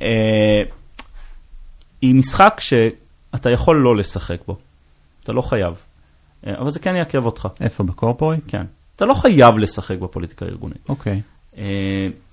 היא 2.02 2.16
משחק 2.16 2.60
שאתה 2.60 3.50
יכול 3.50 3.78
לא 3.78 3.98
לשחק 3.98 4.38
בו, 4.48 4.58
אתה 5.24 5.34
לא 5.34 5.42
חייב, 5.42 5.74
uh, 5.76 6.48
אבל 6.60 6.70
זה 6.70 6.80
כן 6.80 6.96
יעכב 6.96 7.26
אותך, 7.26 7.48
איפה, 7.62 7.84
בקורפורט? 7.84 8.40
כן. 8.48 8.66
אתה 8.96 9.06
לא 9.06 9.14
חייב 9.14 9.58
לשחק 9.58 9.98
בפוליטיקה 9.98 10.46
הארגונית, 10.46 10.90
אוקיי. 10.90 11.22
uh, 11.54 11.58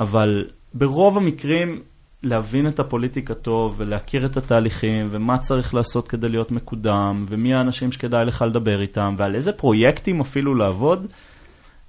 אבל 0.01 0.45
ברוב 0.75 1.17
המקרים 1.17 1.83
להבין 2.23 2.69
את 2.69 2.81
הפוליטיקה 2.81 3.35
טוב 3.35 3.75
ולהכיר 3.77 4.27
את 4.27 4.37
התהליכים 4.37 5.09
ומה 5.11 5.39
צריך 5.39 5.75
לעשות 5.75 6.09
כדי 6.09 6.29
להיות 6.29 6.51
מקודם 6.51 7.27
ומי 7.29 7.55
האנשים 7.55 7.93
שכדאי 7.93 8.25
לך 8.25 8.45
לדבר 8.49 8.81
איתם 8.81 9.15
ועל 9.19 9.35
איזה 9.35 9.53
פרויקטים 9.53 10.21
אפילו 10.21 10.55
לעבוד, 10.55 11.07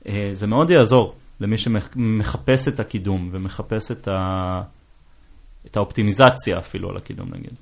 אה, 0.07 0.29
זה 0.33 0.47
מאוד 0.47 0.69
יעזור 0.69 1.15
למי 1.41 1.57
שמחפש 1.57 2.67
את 2.67 2.79
הקידום 2.79 3.29
ומחפש 3.31 3.91
את, 3.91 4.07
ה... 4.07 4.61
את 5.65 5.77
האופטימיזציה 5.77 6.57
אפילו 6.57 6.89
על 6.89 6.97
הקידום 6.97 7.29
נגיד. 7.31 7.59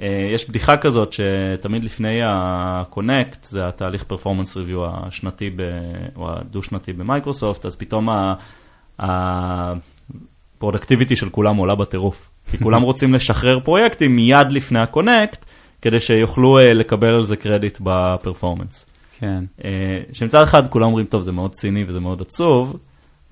אה, 0.00 0.28
יש 0.34 0.48
בדיחה 0.48 0.76
כזאת 0.76 1.12
שתמיד 1.12 1.84
לפני 1.84 2.22
ה-Connect, 2.22 3.36
זה 3.42 3.68
התהליך 3.68 4.04
performance 4.04 4.56
review 4.56 4.86
השנתי 4.86 5.50
ב... 5.50 5.62
או 6.16 6.30
הדו-שנתי 6.32 6.92
במייקרוסופט, 6.92 7.66
אז 7.66 7.76
פתאום 7.76 8.08
ה... 8.08 8.34
ה... 9.02 9.72
ה-productivity 10.58 11.16
של 11.16 11.30
כולם 11.30 11.56
עולה 11.56 11.74
בטירוף. 11.74 12.30
כי 12.50 12.58
כולם 12.64 12.82
רוצים 12.82 13.14
לשחרר 13.14 13.60
פרויקטים 13.60 14.16
מיד 14.16 14.52
לפני 14.52 14.78
ה-Connect, 14.78 15.44
כדי 15.82 16.00
שיוכלו 16.00 16.58
uh, 16.58 16.62
לקבל 16.62 17.08
על 17.08 17.24
זה 17.24 17.36
קרדיט 17.36 17.78
ב-performance. 17.82 18.86
כן. 19.18 19.44
Uh, 19.58 19.62
שמצד 20.12 20.42
אחד 20.42 20.68
כולם 20.68 20.86
אומרים, 20.86 21.06
טוב, 21.06 21.22
זה 21.22 21.32
מאוד 21.32 21.52
ציני 21.52 21.84
וזה 21.88 22.00
מאוד 22.00 22.20
עצוב. 22.20 22.76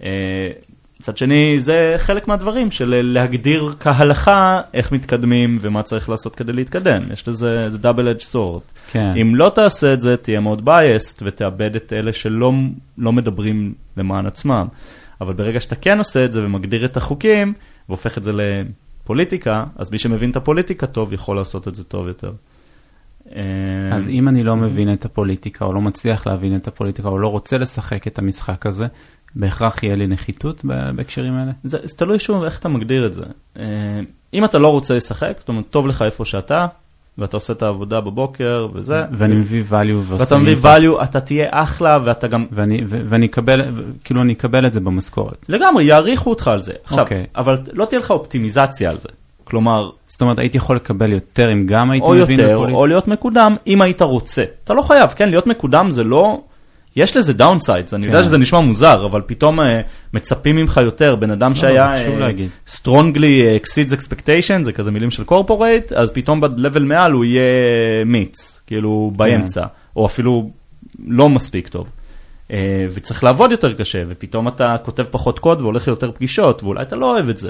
Uh, 0.01 0.05
מצד 1.01 1.17
שני, 1.17 1.61
זה 1.61 1.95
חלק 1.97 2.29
מהדברים 2.29 2.71
של 2.71 3.01
להגדיר 3.05 3.75
כהלכה 3.81 4.61
איך 4.75 4.93
מתקדמים 4.93 5.59
ומה 5.61 5.83
צריך 5.83 6.09
לעשות 6.09 6.37
כדי 6.37 6.53
להתקדם. 6.53 7.03
יש 7.13 7.29
לזה, 7.29 7.71
זה 7.71 7.79
double 7.79 8.09
edged 8.09 8.21
sword. 8.21 8.63
כן. 8.91 9.15
אם 9.21 9.35
לא 9.35 9.53
תעשה 9.55 9.93
את 9.93 10.01
זה, 10.01 10.17
תהיה 10.17 10.41
מאוד 10.41 10.69
biased 10.69 11.23
ותאבד 11.23 11.77
את 11.77 11.93
אלה 11.93 12.13
שלא 12.13 12.53
לא 12.99 13.13
מדברים 13.13 13.75
למען 13.97 14.27
עצמם. 14.27 14.67
אבל 15.21 15.33
ברגע 15.33 15.61
שאתה 15.61 15.75
כן 15.75 15.99
עושה 15.99 16.25
את 16.25 16.33
זה 16.33 16.45
ומגדיר 16.45 16.85
את 16.85 16.97
החוקים, 16.97 17.53
והופך 17.89 18.19
את 18.19 18.25
זה 18.25 18.33
לפוליטיקה, 18.35 19.65
אז 19.77 19.91
מי 19.91 19.99
שמבין 19.99 20.31
את 20.31 20.37
הפוליטיקה 20.37 20.87
טוב, 20.87 21.13
יכול 21.13 21.37
לעשות 21.37 21.69
את 21.69 21.75
זה 21.75 21.85
טוב 21.85 22.09
יותר. 22.09 22.33
אז 23.93 24.09
אם 24.09 24.29
אני 24.29 24.43
לא 24.43 24.57
מבין 24.57 24.93
את 24.93 25.05
הפוליטיקה, 25.05 25.65
או 25.65 25.73
לא 25.73 25.81
מצליח 25.81 26.27
להבין 26.27 26.57
את 26.57 26.69
הפוליטיקה, 26.69 27.09
או 27.09 27.19
לא 27.19 27.29
רוצה 27.29 27.59
לשחק 27.59 28.07
את 28.07 28.19
המשחק 28.19 28.67
הזה, 28.67 28.87
בהכרח 29.37 29.83
יהיה 29.83 29.97
לי 29.97 30.07
נחיתות 30.07 30.65
בהקשרים 30.95 31.35
האלה? 31.35 31.53
זה, 31.65 31.79
זה 31.85 31.97
תלוי 31.97 32.19
שוב 32.19 32.43
איך 32.43 32.59
אתה 32.59 32.69
מגדיר 32.69 33.07
את 33.07 33.13
זה. 33.13 33.25
אם 34.35 34.45
אתה 34.45 34.59
לא 34.59 34.69
רוצה 34.69 34.97
לשחק, 34.97 35.33
זאת 35.39 35.49
אומרת, 35.49 35.65
טוב 35.71 35.87
לך 35.87 36.03
איפה 36.03 36.25
שאתה, 36.25 36.67
ואתה 37.19 37.37
עושה 37.37 37.53
את 37.53 37.63
העבודה 37.63 38.01
בבוקר 38.01 38.69
וזה. 38.73 39.05
ואני 39.13 39.35
מביא 39.35 39.63
value 39.71 39.95
ועושה 40.07 40.25
ואתה 40.25 40.39
מביא 40.39 40.57
value, 40.63 41.03
אתה 41.05 41.21
תהיה 41.21 41.49
אחלה 41.51 41.99
ואתה 42.05 42.27
גם... 42.27 42.47
ואני, 42.53 42.81
ו- 42.87 43.01
ואני 43.05 43.27
אקבל, 43.27 43.63
כאילו 44.05 44.23
אני 44.23 44.33
אקבל 44.33 44.67
את 44.67 44.73
זה 44.73 44.81
במשכורת. 44.81 45.47
לגמרי, 45.49 45.85
יעריכו 45.85 46.31
אותך 46.31 46.49
על 46.49 46.63
זה. 46.63 46.73
עכשיו, 46.85 46.99
אוקיי. 46.99 47.27
אבל 47.37 47.59
לא 47.73 47.85
תהיה 47.85 47.99
לך 47.99 48.11
אופטימיזציה 48.11 48.91
על 48.91 48.99
זה. 48.99 49.09
כלומר, 49.45 49.91
זאת 50.07 50.21
אומרת, 50.21 50.39
הייתי 50.39 50.57
יכול 50.57 50.77
לקבל 50.77 51.13
יותר 51.13 51.53
אם 51.53 51.67
גם 51.67 51.91
הייתי 51.91 52.07
או 52.07 52.13
מבין 52.13 52.41
יותר, 52.41 52.53
בפוליטיקה? 52.53 52.79
או 52.79 52.87
להיות 52.87 53.09
מקודם, 53.09 53.57
אם 53.67 53.83
היית 53.83 54.03
רוצה. 54.03 54.45
אתה 54.65 54.75
לא 54.75 54.83
חייב, 54.83 55.11
כן, 55.11 55.29
להיות 55.29 55.47
מקודם 55.47 55.91
זה 55.91 56.05
לא... 56.05 56.41
יש 56.97 57.17
לזה 57.17 57.33
downsides, 57.33 57.95
אני 57.95 58.07
כן. 58.07 58.13
יודע 58.13 58.25
שזה 58.25 58.39
נשמע 58.39 58.61
מוזר, 58.61 59.07
אבל 59.07 59.23
פתאום 59.27 59.61
אה, 59.61 59.81
מצפים 60.15 60.57
ממך 60.57 60.81
יותר, 60.85 61.17
בן 61.17 61.31
אדם 61.31 61.55
שהיה 61.55 61.87
לא, 61.93 61.99
זה 61.99 62.05
חשוב 62.05 62.19
להגיד. 62.19 62.51
strongly 62.69 63.63
exceeds 63.63 63.93
expectation, 63.93 64.63
זה 64.63 64.73
כזה 64.73 64.91
מילים 64.91 65.11
של 65.11 65.23
corporate, 65.29 65.95
אז 65.95 66.11
פתאום 66.11 66.41
ב-level 66.41 66.81
מעל 66.81 67.13
הוא 67.13 67.25
יהיה 67.25 68.05
מיץ, 68.07 68.61
כאילו 68.67 69.11
כן. 69.13 69.19
באמצע, 69.19 69.65
או 69.97 70.07
אפילו 70.07 70.51
לא 71.07 71.29
מספיק 71.29 71.69
טוב. 71.69 71.89
אה, 72.51 72.87
וצריך 72.95 73.25
לעבוד 73.25 73.51
יותר 73.51 73.73
קשה, 73.73 74.03
ופתאום 74.09 74.49
אתה 74.49 74.77
כותב 74.83 75.05
פחות 75.11 75.39
קוד 75.39 75.61
והולך 75.61 75.87
ליותר 75.87 76.13
פגישות, 76.13 76.63
ואולי 76.63 76.83
אתה 76.83 76.97
לא 76.97 77.13
אוהב 77.13 77.29
את 77.29 77.39
זה. 77.39 77.49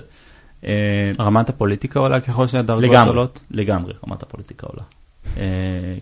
אה, 0.67 1.13
רמת 1.21 1.49
הפוליטיקה 1.49 2.01
עולה 2.01 2.21
ככל 2.21 2.47
שהדרגות 2.47 2.85
לגמרי, 2.85 3.09
עולות? 3.09 3.41
לגמרי, 3.51 3.93
רמת 4.09 4.23
הפוליטיקה 4.23 4.67
עולה. 4.67 4.83
Uh, 5.35 5.39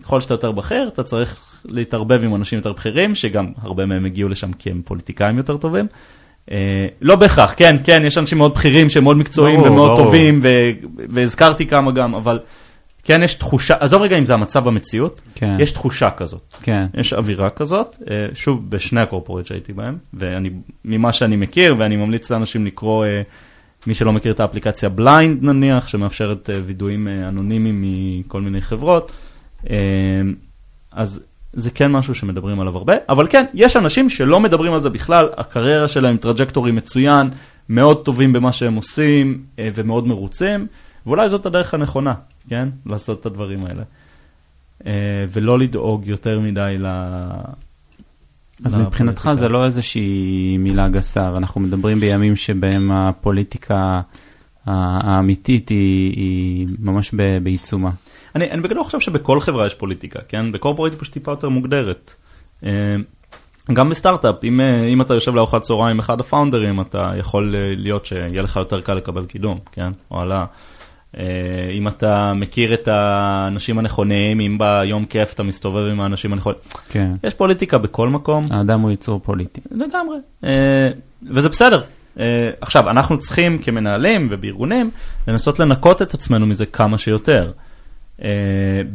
ככל 0.03 0.21
שאתה 0.21 0.33
יותר 0.33 0.51
בכיר, 0.51 0.87
אתה 0.87 1.03
צריך 1.03 1.61
להתערבב 1.65 2.23
עם 2.23 2.35
אנשים 2.35 2.59
יותר 2.59 2.73
בכירים, 2.73 3.15
שגם 3.15 3.51
הרבה 3.61 3.85
מהם 3.85 4.05
הגיעו 4.05 4.29
לשם 4.29 4.53
כי 4.53 4.71
הם 4.71 4.81
פוליטיקאים 4.85 5.37
יותר 5.37 5.57
טובים. 5.57 5.87
Uh, 6.45 6.51
לא 7.01 7.15
בהכרח, 7.15 7.53
כן, 7.57 7.75
כן, 7.83 8.03
יש 8.05 8.17
אנשים 8.17 8.37
מאוד 8.37 8.53
בכירים 8.53 8.89
שהם 8.89 9.03
מאוד 9.03 9.17
מקצועיים 9.17 9.61
ומאוד. 9.61 9.97
טובים, 9.97 10.39
והזכרתי 11.09 11.67
כמה 11.67 11.91
גם, 11.91 12.15
אבל 12.15 12.39
כן 13.05 13.23
יש 13.23 13.35
תחושה, 13.35 13.75
עזוב 13.79 14.01
רגע 14.01 14.17
אם 14.17 14.25
זה 14.25 14.33
המצב 14.33 14.63
במציאות, 14.63 15.21
כן. 15.35 15.57
יש 15.59 15.71
תחושה 15.71 16.09
כזאת. 16.09 16.53
כן. 16.63 16.85
יש 16.93 17.13
אווירה 17.13 17.49
כזאת, 17.49 17.97
אה, 18.09 18.27
שוב, 18.33 18.69
בשני 18.69 19.01
הקורפורט 19.01 19.45
שהייתי 19.45 19.73
בהם, 19.73 19.97
ואני, 20.13 20.49
ממה 20.85 21.11
שאני 21.11 21.35
מכיר, 21.35 21.75
ואני 21.79 21.95
ממליץ 21.95 22.31
לאנשים 22.31 22.65
לקרוא, 22.65 23.05
אה, 23.05 23.21
מי 23.87 23.93
שלא 23.93 24.13
מכיר 24.13 24.31
את 24.31 24.39
האפליקציה 24.39 24.89
בליינד 24.89 25.43
נניח, 25.43 25.87
שמאפשרת 25.87 26.49
אה, 26.49 26.59
וידויים 26.65 27.07
אה, 27.07 27.27
אנונימיים 27.27 27.83
מכל 27.83 28.41
מיני 28.41 28.61
חברות, 28.61 29.11
אה, 29.69 29.75
אז 30.91 31.23
זה 31.53 31.71
כן 31.71 31.91
משהו 31.91 32.15
שמדברים 32.15 32.59
עליו 32.59 32.77
הרבה, 32.77 32.93
אבל 33.09 33.27
כן, 33.29 33.45
יש 33.53 33.77
אנשים 33.77 34.09
שלא 34.09 34.39
מדברים 34.39 34.73
על 34.73 34.79
זה 34.79 34.89
בכלל, 34.89 35.29
הקריירה 35.37 35.87
שלהם 35.87 36.17
trajectory 36.17 36.71
מצוין, 36.71 37.29
מאוד 37.69 38.05
טובים 38.05 38.33
במה 38.33 38.51
שהם 38.51 38.75
עושים, 38.75 39.43
ומאוד 39.57 40.07
מרוצים, 40.07 40.67
ואולי 41.05 41.29
זאת 41.29 41.45
הדרך 41.45 41.73
הנכונה, 41.73 42.13
כן? 42.49 42.69
לעשות 42.85 43.19
את 43.19 43.25
הדברים 43.25 43.65
האלה. 43.65 43.83
ולא 45.29 45.59
לדאוג 45.59 46.07
יותר 46.07 46.39
מדי. 46.39 46.77
אז 48.63 48.73
לפוליטיקה. 48.73 48.87
מבחינתך 48.87 49.29
זה 49.33 49.49
לא 49.49 49.65
איזושהי 49.65 50.57
מילה 50.59 50.89
גסה, 50.89 51.31
ואנחנו 51.33 51.61
מדברים 51.61 51.99
בימים 51.99 52.35
שבהם 52.35 52.91
הפוליטיקה 52.91 53.75
ה- 53.77 54.01
האמיתית 55.15 55.69
היא, 55.69 56.13
היא 56.15 56.67
ממש 56.79 57.11
ב- 57.15 57.37
בעיצומה. 57.43 57.89
אני, 58.35 58.51
אני 58.51 58.61
בגדול 58.61 58.83
חושב 58.83 58.99
שבכל 58.99 59.39
חברה 59.39 59.67
יש 59.67 59.73
פוליטיקה, 59.73 60.19
כן? 60.27 60.51
בקורפורט 60.51 60.91
היא 60.91 60.99
פשוט 60.99 61.13
טיפה 61.13 61.31
יותר 61.31 61.49
מוגדרת. 61.49 62.13
אה, 62.65 62.95
גם 63.73 63.89
בסטארט-אפ, 63.89 64.35
אם, 64.43 64.61
אה, 64.61 64.85
אם 64.85 65.01
אתה 65.01 65.13
יושב 65.13 65.35
לארוחת 65.35 65.61
צהריים 65.61 65.95
עם 65.95 65.99
אחד 65.99 66.19
הפאונדרים, 66.19 66.81
אתה 66.81 67.11
יכול 67.17 67.55
אה, 67.55 67.73
להיות 67.77 68.05
שיהיה 68.05 68.41
לך 68.41 68.55
יותר 68.55 68.81
קל 68.81 68.93
לקבל 68.93 69.25
קידום, 69.25 69.59
כן? 69.71 69.91
או 70.11 70.19
העלאה. 70.19 70.45
אה, 71.17 71.23
אם 71.73 71.87
אתה 71.87 72.33
מכיר 72.33 72.73
את 72.73 72.87
האנשים 72.87 73.79
הנכונים, 73.79 74.39
אם 74.39 74.57
ביום 74.57 75.05
כיף 75.05 75.33
אתה 75.33 75.43
מסתובב 75.43 75.85
עם 75.91 76.01
האנשים 76.01 76.33
הנכונים, 76.33 76.59
כן. 76.89 77.11
יש 77.23 77.33
פוליטיקה 77.33 77.77
בכל 77.77 78.09
מקום. 78.09 78.43
האדם 78.51 78.81
הוא 78.81 78.91
יצור 78.91 79.19
פוליטי. 79.23 79.61
לגמרי, 79.71 80.17
אה, 80.43 80.89
וזה 81.31 81.49
בסדר. 81.49 81.81
אה, 82.19 82.49
עכשיו, 82.61 82.89
אנחנו 82.89 83.19
צריכים 83.19 83.57
כמנהלים 83.57 84.27
ובארגונים 84.31 84.91
לנסות 85.27 85.59
לנקות 85.59 86.01
את 86.01 86.13
עצמנו 86.13 86.45
מזה 86.45 86.65
כמה 86.65 86.97
שיותר. 86.97 87.51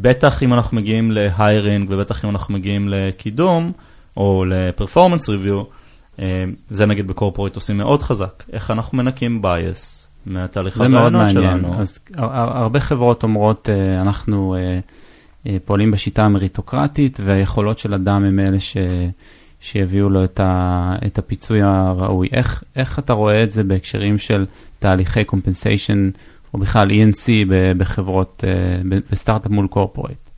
בטח 0.00 0.42
אם 0.42 0.54
אנחנו 0.54 0.76
מגיעים 0.76 1.10
להיירינג 1.12 1.88
ובטח 1.90 2.24
אם 2.24 2.30
אנחנו 2.30 2.54
מגיעים 2.54 2.88
לקידום 2.88 3.72
או 4.16 4.44
לפרפורמנס 4.48 5.28
ריוויו, 5.28 5.62
זה 6.70 6.86
נגיד 6.86 7.06
בקורפורט 7.06 7.54
עושים 7.54 7.78
מאוד 7.78 8.02
חזק. 8.02 8.44
איך 8.52 8.70
אנחנו 8.70 8.98
מנקים 8.98 9.42
בייס 9.42 10.09
מהתהליך 10.26 10.78
זה 10.78 10.88
מאוד 10.88 11.00
הרעיונות 11.14 11.22
מעניין. 11.34 11.60
שלנו. 11.60 11.80
אז 11.80 11.98
הר- 12.14 12.32
הר- 12.36 12.56
הרבה 12.58 12.80
חברות 12.80 13.22
אומרות, 13.22 13.68
אה, 13.68 14.00
אנחנו 14.00 14.54
אה, 14.54 14.78
אה, 15.46 15.56
פועלים 15.64 15.90
בשיטה 15.90 16.24
המריטוקרטית, 16.24 17.18
והיכולות 17.24 17.78
של 17.78 17.94
אדם 17.94 18.24
הם 18.24 18.38
אלה 18.40 18.60
ש... 18.60 18.76
שיביאו 19.60 20.10
לו 20.10 20.24
את, 20.24 20.40
ה... 20.40 20.96
את 21.06 21.18
הפיצוי 21.18 21.62
הראוי. 21.62 22.28
איך, 22.32 22.64
איך 22.76 22.98
אתה 22.98 23.12
רואה 23.12 23.42
את 23.42 23.52
זה 23.52 23.64
בהקשרים 23.64 24.18
של 24.18 24.46
תהליכי 24.78 25.20
compensation, 25.22 26.18
או 26.54 26.58
בכלל 26.58 26.90
ENC 26.90 27.28
ב- 27.48 27.72
בחברות, 27.78 28.44
בסטארט-אפ 29.10 29.50
מול 29.52 29.66
קורפורט? 29.66 30.30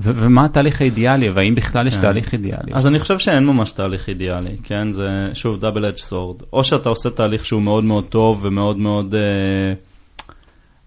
ו- 0.00 0.12
ומה 0.16 0.44
התהליך 0.44 0.80
האידיאלי, 0.80 1.30
והאם 1.30 1.54
בכלל 1.54 1.86
יש 1.86 1.94
כן. 1.94 2.00
תהליך 2.00 2.32
אידיאלי? 2.32 2.72
אז 2.72 2.86
אני 2.86 2.98
חושב 2.98 3.18
שאין 3.18 3.46
ממש 3.46 3.72
תהליך 3.72 4.08
אידיאלי, 4.08 4.56
כן? 4.62 4.90
זה 4.90 5.30
שוב 5.34 5.60
דאבל 5.60 5.84
אדג' 5.84 5.96
סורד. 5.96 6.42
או 6.52 6.64
שאתה 6.64 6.88
עושה 6.88 7.10
תהליך 7.10 7.46
שהוא 7.46 7.62
מאוד 7.62 7.84
מאוד 7.84 8.04
טוב 8.04 8.40
ומאוד 8.42 8.78
מאוד 8.78 9.14
אה, 9.14 9.74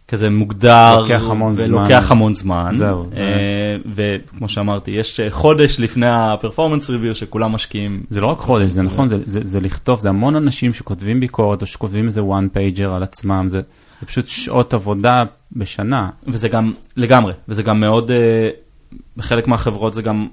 כזה 0.08 0.30
מוגדר. 0.30 1.00
לוקח 1.00 1.24
המון 1.30 1.54
זמן. 1.54 1.74
ולוקח 1.74 2.12
המון 2.12 2.34
זמן. 2.34 2.70
זהו, 2.74 3.06
אה, 3.18 3.76
וכמו 3.94 4.50
שאמרתי, 4.50 4.92
יש 4.92 5.20
אה, 5.20 5.32
חודש 5.32 5.80
לפני 5.80 6.06
הפרפורמנס 6.10 6.90
ריוויר 6.90 7.14
שכולם 7.14 7.52
משקיעים. 7.52 8.04
זה 8.10 8.22
לא 8.22 8.28
רק 8.28 8.38
חודש, 8.38 8.70
זה 8.70 8.84
נכון, 8.84 9.08
זה, 9.08 9.18
זה, 9.24 9.40
זה 9.44 9.60
לכתוב, 9.60 10.00
זה 10.00 10.10
המון 10.10 10.36
אנשים 10.36 10.74
שכותבים 10.74 11.20
ביקורת 11.20 11.62
או 11.62 11.68
שכותבים 11.68 12.06
איזה 12.06 12.22
one 12.22 12.58
pager 12.58 12.88
על 12.88 13.04
עצמם, 13.04 13.46
זה, 13.48 13.62
זה 14.00 14.06
פשוט 14.06 14.28
שעות 14.28 14.74
עבודה 14.74 15.24
בשנה. 15.52 16.10
וזה 16.28 16.50
גם, 16.50 16.74
לגמרי, 16.98 17.34
וזה 17.48 17.64
גם 17.64 17.80
מאוד, 17.80 18.12
אה, 18.12 18.50
בחלק 19.18 19.48
מהחברות 19.48 19.94
זה 19.94 20.02
גם, 20.02 20.28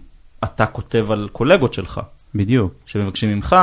אתה 0.44 0.66
כותב 0.66 1.06
על 1.10 1.28
קולגות 1.32 1.74
שלך. 1.74 2.00
בדיוק. 2.34 2.72
שמבקשים 2.86 3.30
ממך, 3.30 3.56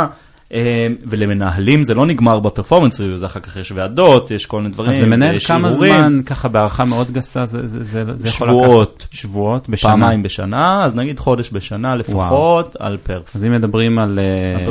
אה, 0.54 0.88
ולמנהלים 1.06 1.84
זה 1.84 1.94
לא 1.94 2.06
נגמר 2.06 2.40
בפרפורמנס 2.40 3.00
ריוויו, 3.00 3.18
זה 3.18 3.26
אחר 3.26 3.40
כך 3.40 3.58
יש 3.58 3.72
ועדות, 3.72 4.32
יש 4.32 4.46
כל 4.46 4.62
מיני 4.62 4.74
דברים, 4.74 4.92
אז 4.92 5.06
למנהל 5.06 5.36
יש 5.36 5.46
כמה 5.46 5.68
ערעורים, 5.68 5.94
זמן, 5.94 6.20
ככה 6.26 6.48
בהערכה 6.48 6.86
מאוד 6.86 7.12
גסה, 7.12 7.46
זה, 7.46 7.68
זה, 7.68 7.84
זה, 7.84 8.04
זה 8.16 8.28
יכול 8.28 8.48
שבועות. 8.48 8.96
לקחת 9.00 9.14
שבועות 9.14 9.70
בשנה. 9.70 9.92
פעמיים 9.92 10.24
בשנה, 10.24 10.86
אז 10.86 10.96
נגיד 10.96 11.20
חודש 11.20 11.50
בשנה 11.54 11.96
לפחות 11.96 12.76
על 12.80 12.98
פרף, 13.04 13.36
אז 13.36 13.46
אם 13.46 13.52
מדברים 13.52 14.00
על, 14.00 14.20
אה, 14.20 14.66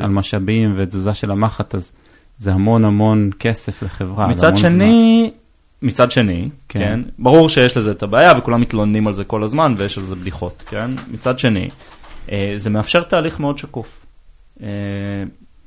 על 0.00 0.10
משאבים 0.10 0.74
ותזוזה 0.76 1.14
של 1.14 1.30
המחט, 1.30 1.74
אז 1.74 1.92
זה 2.38 2.52
המון 2.52 2.84
המון 2.84 3.30
כסף 3.38 3.82
לחברה. 3.82 4.26
זה 4.26 4.30
מצד 4.30 4.48
המון 4.48 4.70
זמן. 4.70 5.28
מצד 5.82 6.10
שני, 6.10 6.48
כן. 6.68 6.78
כן, 6.78 7.00
ברור 7.18 7.48
שיש 7.48 7.76
לזה 7.76 7.90
את 7.90 8.02
הבעיה 8.02 8.38
וכולם 8.38 8.60
מתלוננים 8.60 9.06
על 9.06 9.14
זה 9.14 9.24
כל 9.24 9.42
הזמן 9.42 9.74
ויש 9.76 9.98
על 9.98 10.04
זה 10.04 10.14
בדיחות, 10.14 10.62
כן, 10.66 10.90
מצד 11.10 11.38
שני, 11.38 11.68
אה, 12.32 12.54
זה 12.56 12.70
מאפשר 12.70 13.02
תהליך 13.02 13.40
מאוד 13.40 13.58
שקוף. 13.58 14.06
אה, 14.62 14.68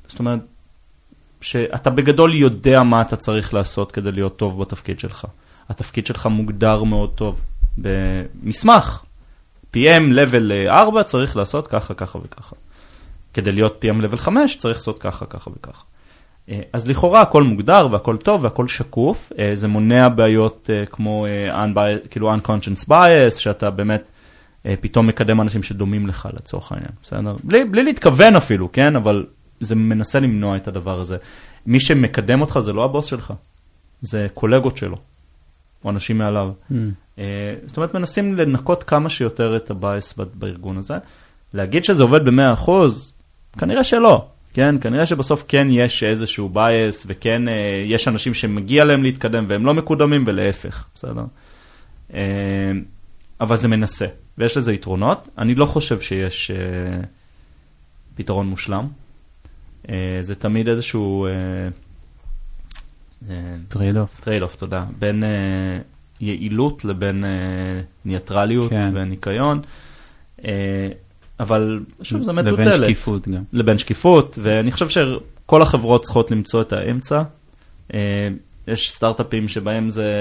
זאת 0.08 0.18
אומרת, 0.18 0.40
שאתה 1.40 1.90
בגדול 1.90 2.34
יודע 2.34 2.82
מה 2.82 3.00
אתה 3.00 3.16
צריך 3.16 3.54
לעשות 3.54 3.92
כדי 3.92 4.12
להיות 4.12 4.36
טוב 4.36 4.60
בתפקיד 4.62 4.98
שלך. 4.98 5.26
התפקיד 5.68 6.06
שלך 6.06 6.26
מוגדר 6.26 6.82
מאוד 6.82 7.10
טוב 7.14 7.40
במסמך. 7.78 9.02
PM 9.76 10.12
level 10.14 10.52
4 10.68 11.02
צריך 11.02 11.36
לעשות 11.36 11.66
ככה, 11.66 11.94
ככה 11.94 12.18
וככה. 12.22 12.56
כדי 13.34 13.52
להיות 13.52 13.84
PM 13.84 14.04
level 14.04 14.16
5 14.16 14.58
צריך 14.58 14.76
לעשות 14.76 14.98
ככה, 14.98 15.26
ככה 15.26 15.50
וככה. 15.50 15.84
אה, 16.50 16.60
אז 16.72 16.88
לכאורה 16.88 17.20
הכל 17.20 17.42
מוגדר 17.42 17.88
והכל 17.90 18.16
טוב 18.16 18.44
והכל 18.44 18.68
שקוף, 18.68 19.32
אה, 19.38 19.50
זה 19.54 19.68
מונע 19.68 20.08
בעיות 20.08 20.70
אה, 20.72 20.86
כמו 20.86 21.26
כאילו 22.10 22.34
unconscious 22.34 22.88
bias, 22.88 23.38
שאתה 23.38 23.70
באמת 23.70 24.02
פתאום 24.80 25.06
מקדם 25.06 25.40
אנשים 25.40 25.62
שדומים 25.62 26.06
לך 26.06 26.28
לצורך 26.36 26.72
העניין, 26.72 26.90
בסדר? 27.02 27.36
בלי, 27.44 27.64
בלי 27.64 27.82
להתכוון 27.82 28.36
אפילו, 28.36 28.72
כן? 28.72 28.96
אבל 28.96 29.26
זה 29.60 29.74
מנסה 29.74 30.20
למנוע 30.20 30.56
את 30.56 30.68
הדבר 30.68 31.00
הזה. 31.00 31.16
מי 31.66 31.80
שמקדם 31.80 32.40
אותך 32.40 32.58
זה 32.58 32.72
לא 32.72 32.84
הבוס 32.84 33.06
שלך, 33.06 33.32
זה 34.00 34.26
קולגות 34.34 34.76
שלו, 34.76 34.96
או 35.84 35.90
אנשים 35.90 36.18
מעליו. 36.18 36.50
Mm. 36.70 36.74
זאת 37.66 37.76
אומרת, 37.76 37.94
מנסים 37.94 38.36
לנקות 38.36 38.82
כמה 38.82 39.08
שיותר 39.08 39.56
את 39.56 39.70
הבייס 39.70 40.18
בארגון 40.34 40.78
הזה. 40.78 40.98
להגיד 41.54 41.84
שזה 41.84 42.02
עובד 42.02 42.24
ב-100%, 42.24 42.70
כנראה 43.58 43.84
שלא. 43.84 44.26
כן, 44.54 44.74
כנראה 44.80 45.06
שבסוף 45.06 45.44
כן 45.48 45.66
יש 45.70 46.02
איזשהו 46.02 46.48
בייס, 46.48 47.04
וכן 47.06 47.48
אה, 47.48 47.84
יש 47.86 48.08
אנשים 48.08 48.34
שמגיע 48.34 48.84
להם 48.84 49.02
להתקדם 49.02 49.44
והם 49.48 49.66
לא 49.66 49.74
מקודמים, 49.74 50.24
ולהפך, 50.26 50.88
בסדר? 50.94 51.24
אה, 52.14 52.20
אבל 53.40 53.56
זה 53.56 53.68
מנסה, 53.68 54.06
ויש 54.38 54.56
לזה 54.56 54.72
יתרונות. 54.72 55.28
אני 55.38 55.54
לא 55.54 55.66
חושב 55.66 56.00
שיש 56.00 56.50
אה, 56.50 57.00
פתרון 58.14 58.46
מושלם. 58.46 58.88
אה, 59.88 60.18
זה 60.20 60.34
תמיד 60.34 60.68
איזשהו... 60.68 61.26
אה, 61.26 61.30
אה, 63.30 63.54
trade 63.68 63.96
off. 63.96 64.20
trade 64.20 64.42
off, 64.42 64.56
תודה. 64.56 64.84
בין 64.98 65.22
uh, 65.22 65.26
יעילות 66.20 66.84
לבין 66.84 67.24
uh, 67.24 67.26
ניטרליות 68.04 68.70
כן. 68.70 68.90
וניקיון. 68.94 69.60
Uh, 70.38 70.42
אבל 71.40 71.80
שוב, 72.02 72.22
זה 72.22 72.32
לבין 72.32 72.54
מטוטלת. 72.54 72.84
שקיפות 72.84 73.28
גם. 73.28 73.42
לבין 73.52 73.78
שקיפות, 73.78 74.38
ואני 74.42 74.72
חושב 74.72 74.88
שכל 74.88 75.62
החברות 75.62 76.02
צריכות 76.02 76.30
למצוא 76.30 76.62
את 76.62 76.72
האמצע. 76.72 77.22
Uh, 77.88 77.92
יש 78.68 78.90
סטארט-אפים 78.90 79.48
שבהם 79.48 79.90
זה, 79.90 80.12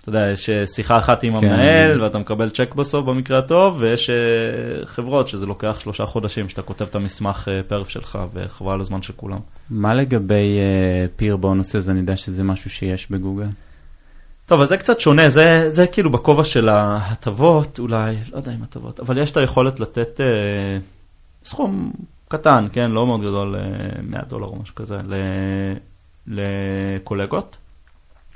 אתה 0.00 0.08
יודע, 0.08 0.30
יש 0.32 0.48
uh, 0.48 0.66
שיחה 0.74 0.98
אחת 0.98 1.22
עם 1.22 1.40
כן. 1.40 1.46
המנהל, 1.46 2.02
ואתה 2.02 2.18
מקבל 2.18 2.50
צ'ק 2.50 2.74
בסוף 2.74 3.04
במקרה 3.04 3.38
הטוב, 3.38 3.76
ויש 3.80 4.10
uh, 4.10 4.86
חברות 4.86 5.28
שזה 5.28 5.46
לוקח 5.46 5.80
שלושה 5.80 6.06
חודשים, 6.06 6.48
שאתה 6.48 6.62
כותב 6.62 6.84
את 6.84 6.94
המסמך 6.94 7.48
perf 7.68 7.88
שלך, 7.88 8.18
וחבל 8.32 8.72
על 8.72 8.80
הזמן 8.80 9.02
של 9.02 9.12
כולם. 9.16 9.38
מה 9.70 9.94
לגבי 9.94 10.58
פיר 11.16 11.36
בונוסס? 11.36 11.88
אני 11.88 12.00
יודע 12.00 12.16
שזה 12.16 12.44
משהו 12.44 12.70
שיש 12.70 13.10
בגוגל. 13.10 13.48
טוב, 14.48 14.60
אז 14.60 14.68
זה 14.68 14.76
קצת 14.76 15.00
שונה, 15.00 15.28
זה, 15.28 15.70
זה 15.70 15.86
כאילו 15.86 16.10
בכובע 16.10 16.44
של 16.44 16.68
ההטבות, 16.68 17.78
אולי, 17.78 18.16
לא 18.32 18.36
יודע 18.36 18.54
אם 18.54 18.62
הטבות, 18.62 19.00
אבל 19.00 19.18
יש 19.18 19.30
את 19.30 19.36
היכולת 19.36 19.80
לתת 19.80 20.20
אה, 20.20 20.78
סכום 21.44 21.92
קטן, 22.28 22.66
כן, 22.72 22.90
לא 22.90 23.06
מאוד 23.06 23.20
גדול, 23.20 23.56
אה, 23.56 24.02
100 24.02 24.22
דולר 24.22 24.46
או 24.46 24.56
משהו 24.56 24.74
כזה, 24.74 24.96
ל, 24.96 25.14
לקולגות, 26.26 27.56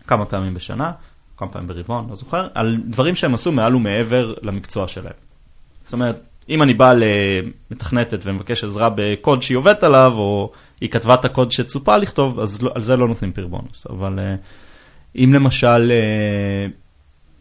כמה 0.06 0.24
פעמים 0.24 0.54
בשנה, 0.54 0.92
כמה 1.36 1.48
פעמים 1.48 1.68
ברבעון, 1.68 2.06
לא 2.10 2.16
זוכר, 2.16 2.48
על 2.54 2.76
דברים 2.86 3.14
שהם 3.14 3.34
עשו 3.34 3.52
מעל 3.52 3.76
ומעבר 3.76 4.34
למקצוע 4.42 4.88
שלהם. 4.88 5.14
זאת 5.84 5.92
אומרת, 5.92 6.20
אם 6.48 6.62
אני 6.62 6.74
בא 6.74 6.92
למתכנתת 6.92 8.20
ומבקש 8.24 8.64
עזרה 8.64 8.88
בקוד 8.94 9.42
שהיא 9.42 9.56
עובדת 9.56 9.84
עליו, 9.84 10.12
או 10.14 10.52
היא 10.80 10.90
כתבה 10.90 11.14
את 11.14 11.24
הקוד 11.24 11.52
שצופה 11.52 11.96
לכתוב, 11.96 12.40
אז 12.40 12.62
לא, 12.62 12.70
על 12.74 12.82
זה 12.82 12.96
לא 12.96 13.08
נותנים 13.08 13.32
פיר 13.32 13.46
בונוס, 13.46 13.86
אבל... 13.86 14.18
אה, 14.18 14.34
אם 15.16 15.32
למשל 15.34 15.92
אה, 15.92 16.66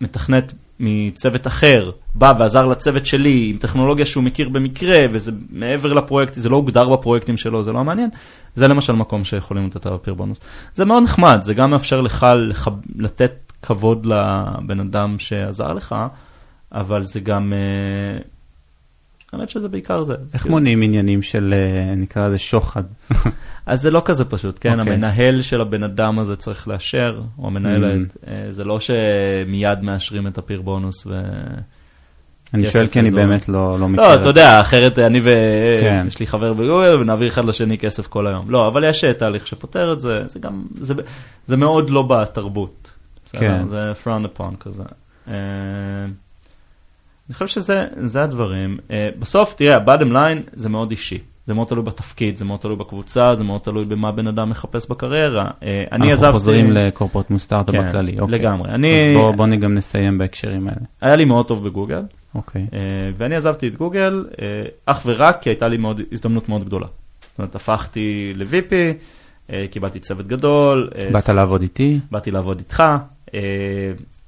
מתכנת 0.02 0.54
מצוות 0.80 1.48
אחר 1.48 1.92
בא 2.16 2.34
ועזר 2.40 2.66
לצוות 2.68 3.06
שלי 3.06 3.48
עם 3.50 3.58
טכנולוגיה 3.58 4.06
שהוא 4.06 4.24
מכיר 4.24 4.50
במקרה 4.50 5.06
וזה 5.12 5.32
מעבר 5.50 5.94
לפרויקט, 5.94 6.34
זה 6.34 6.50
לא 6.50 6.56
הוגדר 6.56 6.90
בפרויקטים 6.90 7.38
שלו, 7.38 7.64
זה 7.64 7.72
לא 7.72 7.84
מעניין, 7.84 8.10
זה 8.56 8.68
למשל 8.68 8.94
מקום 8.94 9.26
שיכולים 9.26 9.66
לתת 9.66 9.86
עליו 9.86 10.02
פיר 10.02 10.14
בונוס. 10.14 10.40
זה 10.74 10.86
מאוד 10.86 11.04
נחמד, 11.04 11.40
זה 11.42 11.54
גם 11.54 11.72
מאפשר 11.72 12.02
לך 12.02 12.28
לחב... 12.50 12.74
לתת 12.96 13.34
כבוד 13.62 14.06
לבן 14.06 14.80
אדם 14.80 15.20
שעזר 15.20 15.74
לך, 15.74 15.96
אבל 16.72 17.06
זה 17.06 17.20
גם, 17.20 17.54
אה, 17.54 18.22
האמת 19.34 19.50
שזה 19.50 19.70
בעיקר 19.70 20.04
זה. 20.04 20.16
איך 20.34 20.42
כאילו- 20.42 20.56
מונעים 20.56 20.82
עניינים 20.82 21.22
של, 21.22 21.54
אה, 21.54 21.96
נקרא 21.96 22.28
לזה 22.28 22.38
שוחד? 22.38 22.84
אז 23.66 23.82
זה 23.82 23.92
לא 23.92 24.02
כזה 24.06 24.26
פשוט, 24.26 24.58
כן? 24.62 24.80
אוקיי. 24.80 24.94
המנהל 24.94 25.42
של 25.42 25.62
הבן 25.62 25.84
אדם 25.84 26.20
הזה 26.20 26.36
צריך 26.36 26.68
לאשר, 26.68 27.22
או 27.40 27.48
המנהלת. 27.48 28.12
Mm. 28.12 28.18
אה, 28.28 28.46
זה 28.50 28.64
לא 28.64 28.80
שמיד 28.80 29.82
מאשרים 29.82 30.28
את 30.28 30.38
הפיר 30.38 30.62
בונוס 30.62 31.06
ו... 31.08 31.22
אני 32.54 32.68
שואל 32.68 32.88
כי 32.88 33.00
אני. 33.00 33.12
באמת 33.12 33.50
לא 33.50 33.80
לא 33.80 33.90
מכיר. 33.90 34.04
לא, 34.08 34.14
את 34.16 34.20
אתה. 34.20 34.28
יודע, 34.28 34.62
אחרת 34.62 35.00
אני 35.00 35.22
כן. 35.82 36.02
ויש 36.06 36.20
לי 36.20 36.28
חבר 36.28 36.54
בגוגל 36.54 36.98
ונעביר 37.02 37.28
אחד 37.28 37.46
לשני 37.46 37.78
כסף 37.78 38.08
כל 38.08 38.28
היום. 38.28 38.52
לא, 38.52 38.68
אבל 38.68 38.84
יש 38.84 39.04
אה, 39.04 39.14
תהליך 39.14 39.48
שפותר 39.48 39.94
את 39.94 40.00
זה, 40.00 40.24
זה 40.28 40.40
גם, 40.40 40.66
זה- 40.80 40.94
זה 41.48 41.58
מאוד 41.58 41.90
לא 41.90 42.02
בתרבות. 42.02 42.92
כן. 43.32 43.68
זה 43.68 43.92
frown 44.04 44.38
upon 44.38 44.56
כזה. 44.60 44.84
אני 47.32 47.36
חושב 47.36 47.48
שזה 47.48 47.86
זה 47.98 48.24
הדברים. 48.24 48.78
אה, 48.92 49.10
בסוף, 49.20 49.54
תראה, 49.54 49.76
ה-bottom 49.78 50.12
line 50.14 50.50
זה 50.54 50.70
מאוד 50.70 50.92
אישי. 50.92 51.18
זה 51.46 51.54
מאוד 51.54 51.68
תלוי 51.68 51.84
בתפקיד, 51.84 52.36
זה 52.36 52.46
מאוד 52.46 52.60
תלוי 52.60 52.76
בקבוצה, 52.76 53.36
זה 53.36 53.44
מאוד 53.44 53.62
תלוי 53.62 53.86
במה 53.86 54.12
בן 54.12 54.28
אדם 54.28 54.50
מחפש 54.50 54.90
בקריירה. 54.90 55.50
אה, 55.64 55.84
אני 55.92 56.12
עזבתי... 56.12 56.26
אנחנו 56.26 56.40
חוזרים 56.40 56.72
לקורפורט 56.72 57.30
מוסטארט-אפ 57.30 57.76
כן, 57.76 57.88
בכללי. 57.88 58.20
אוקיי. 58.20 58.40
לגמרי. 58.40 58.70
אני- 58.70 59.12
אז 59.16 59.18
בוא- 59.18 59.32
בוא 59.32 59.48
גם 59.48 59.74
נסיים 59.76 60.18
בהקשרים 60.18 60.68
האלה. 60.68 60.80
היה 61.02 61.16
לי 61.16 61.26
מאוד 61.26 61.48
טוב 61.48 61.66
בגוגל, 61.68 62.02
אוקיי. 62.36 62.66
אה, 62.74 62.78
ואני 63.18 63.36
עזבתי 63.36 63.68
את 63.68 63.76
גוגל 63.76 64.26
אה, 64.42 64.46
אך 64.86 65.02
ורק 65.06 65.42
כי 65.42 65.50
הייתה 65.50 65.68
לי 65.68 65.78
מאוד, 65.78 66.02
הזדמנות 66.12 66.50
מאוד 66.50 66.66
גדולה. 66.66 66.88
זאת 67.22 67.40
אומרת, 67.40 67.56
הפכתי 67.56 68.34
ל-VP, 68.36 68.74
אה, 69.54 69.66
קיבלתי 69.72 70.00
צוות 70.00 70.28
גדול. 70.28 70.90
באת 71.12 71.30
לעבוד 71.30 71.62
איתי? 71.62 72.00
באתי 72.12 72.32
לעבוד 72.32 72.58
איתך, 72.60 72.84
אה, 73.34 73.40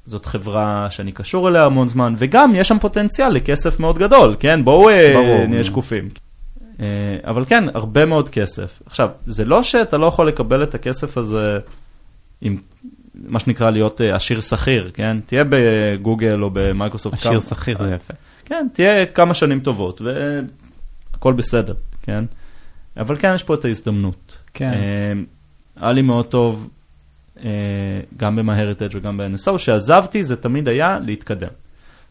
זאת 0.06 0.26
חברה 0.26 0.88
שאני 0.90 1.12
קשור 1.12 1.50
אליה 1.50 1.66
המון 1.66 1.88
זמן, 1.88 2.14
וגם 2.18 2.56
יש 2.56 2.68
שם 2.68 2.80
פוטנציאל 2.80 3.30
לכסף 3.30 3.80
מאוד 3.80 4.00
גדול, 4.00 4.36
כן? 4.40 4.64
בואו 4.64 4.90
אה. 4.90 5.46
נהיה 5.48 5.64
שקופים. 5.64 6.10
אה, 6.80 6.86
אבל 7.24 7.46
כן, 7.46 7.64
הרבה 7.74 8.06
מאוד 8.06 8.30
כסף. 8.30 8.82
עכשיו, 8.86 9.10
זה 9.26 9.46
לא 9.46 9.64
שאתה 9.64 9.98
לא 9.98 10.06
יכול 10.06 10.28
לקבל 10.28 10.64
את 10.64 10.76
הכסף 10.76 11.18
הזה 11.18 11.60
עם 12.42 12.58
מה 13.16 13.40
שנקרא 13.40 13.70
להיות 13.70 14.02
אה, 14.02 14.16
עשיר 14.16 14.42
שכיר, 14.42 14.92
כן? 14.94 15.18
תהיה 15.26 15.44
בגוגל 15.50 16.44
או 16.44 16.50
במייקרוסופט. 16.54 17.18
עשיר 17.18 17.40
שכיר 17.40 17.78
זה 17.78 17.94
יפה. 17.96 18.14
כן, 18.46 18.68
תהיה 18.74 19.06
כמה 19.06 19.34
שנים 19.34 19.60
טובות, 19.60 20.02
והכל 20.02 21.34
בסדר, 21.34 21.74
כן? 22.02 22.26
אבל 22.98 23.16
כן, 23.16 23.32
יש 23.36 23.44
פה 23.44 23.54
את 23.54 23.66
ההזדמנות. 23.66 24.38
כן. 24.54 24.72
היה 25.76 25.92
לי 25.92 26.02
מאוד 26.02 26.26
טוב, 26.26 26.70
גם 28.18 28.36
ב-MyHeritage 28.36 28.92
וגם 28.92 29.18
ב-NSO, 29.18 29.58
שעזבתי 29.58 30.24
זה 30.24 30.36
תמיד 30.36 30.68
היה 30.68 31.00
להתקדם. 31.00 31.50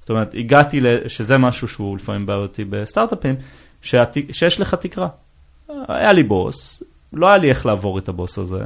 זאת 0.01 0.11
אומרת, 0.11 0.35
הגעתי, 0.35 0.81
שזה 1.07 1.39
משהו 1.39 1.69
שהוא 1.69 1.97
לפעמים 1.97 2.27
בעייתי 2.27 2.65
בסטארט-אפים, 2.65 3.35
שיש 3.83 4.61
לך 4.61 4.75
תקרה. 4.75 5.09
היה 5.89 6.13
לי 6.13 6.23
בוס, 6.23 6.83
לא 7.13 7.29
היה 7.29 7.37
לי 7.37 7.49
איך 7.49 7.67
לעבור 7.67 7.99
את 7.99 8.09
הבוס 8.09 8.39
הזה, 8.39 8.65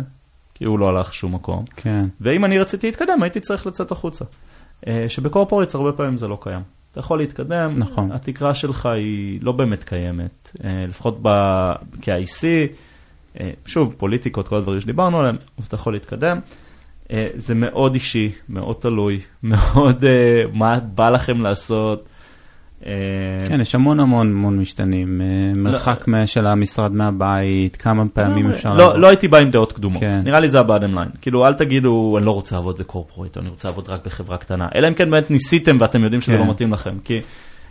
כי 0.55 0.65
הוא 0.65 0.79
לא 0.79 0.89
הלך 0.89 1.15
שום 1.15 1.35
מקום. 1.35 1.65
כן. 1.77 2.05
ואם 2.21 2.45
אני 2.45 2.59
רציתי 2.59 2.87
להתקדם, 2.87 3.23
הייתי 3.23 3.41
צריך 3.41 3.67
לצאת 3.67 3.91
החוצה. 3.91 4.25
אה, 4.87 5.05
שבקורפורטס 5.09 5.75
הרבה 5.75 5.93
פעמים 5.93 6.19
זה 6.19 6.29
לא 6.29 6.39
קיים. 6.41 6.63
אתה 6.93 7.01
יכול 7.01 7.19
להתקדם, 7.19 7.75
נכון. 7.79 8.13
התקרה 8.13 8.55
שלך 8.55 8.87
היא 8.87 9.39
לא 9.43 9.53
באמת 9.53 9.85
קיימת, 9.85 10.57
אה, 10.65 10.85
לפחות 10.89 11.19
ב... 11.23 11.29
כ-IC, 12.03 12.45
אה, 12.45 12.67
שוב, 13.67 13.95
פוליטיקות, 13.99 14.49
כל 14.49 14.57
הדברים 14.57 14.81
שדיברנו 14.81 15.19
עליהם, 15.19 15.37
אתה 15.69 15.75
יכול 15.75 15.93
להתקדם. 15.93 16.39
זה 17.35 17.55
מאוד 17.55 17.95
אישי, 17.95 18.33
מאוד 18.49 18.77
תלוי, 18.77 19.21
מאוד 19.43 20.05
מה 20.53 20.79
בא 20.81 21.11
לכם 21.11 21.41
לעשות. 21.41 22.09
אה, 22.87 22.93
כן, 23.47 23.61
יש 23.61 23.75
המון 23.75 24.01
המון 24.01 24.27
המון 24.27 24.59
משתנים, 24.59 25.21
אה, 25.21 25.27
לא. 25.55 25.63
מרחק 25.63 26.05
של 26.27 26.47
המשרד 26.47 26.93
מהבית, 26.93 27.77
כמה 27.77 28.05
פעמים 28.13 28.51
אפשר 28.51 28.75
לא. 28.75 29.01
לא 29.01 29.07
הייתי 29.07 29.29
בא 29.29 29.39
עם 29.39 29.51
דעות 29.51 29.73
קדומות, 29.73 30.01
כן. 30.01 30.21
נראה 30.25 30.41
לי 30.41 30.49
זה 30.49 30.61
הבאדם 30.61 30.95
ליין. 30.95 31.09
כאילו, 31.21 31.47
אל 31.47 31.55
תגידו, 31.55 32.15
אני 32.19 32.27
לא 32.27 32.31
רוצה 32.31 32.55
לעבוד 32.55 32.79
בקורפורט, 32.79 33.37
אני 33.37 33.49
רוצה 33.49 33.69
לעבוד 33.69 33.89
רק 33.89 34.07
בחברה 34.07 34.37
קטנה, 34.37 34.69
אלא 34.75 34.89
אם 34.89 34.95
כן 34.95 35.11
באמת 35.11 35.31
ניסיתם 35.31 35.77
ואתם 35.81 36.05
יודעים 36.05 36.21
שזה 36.21 36.39
לא 36.39 36.43
כן. 36.43 36.51
מתאים 36.51 36.73
לכם. 36.73 36.95
כי 37.05 37.21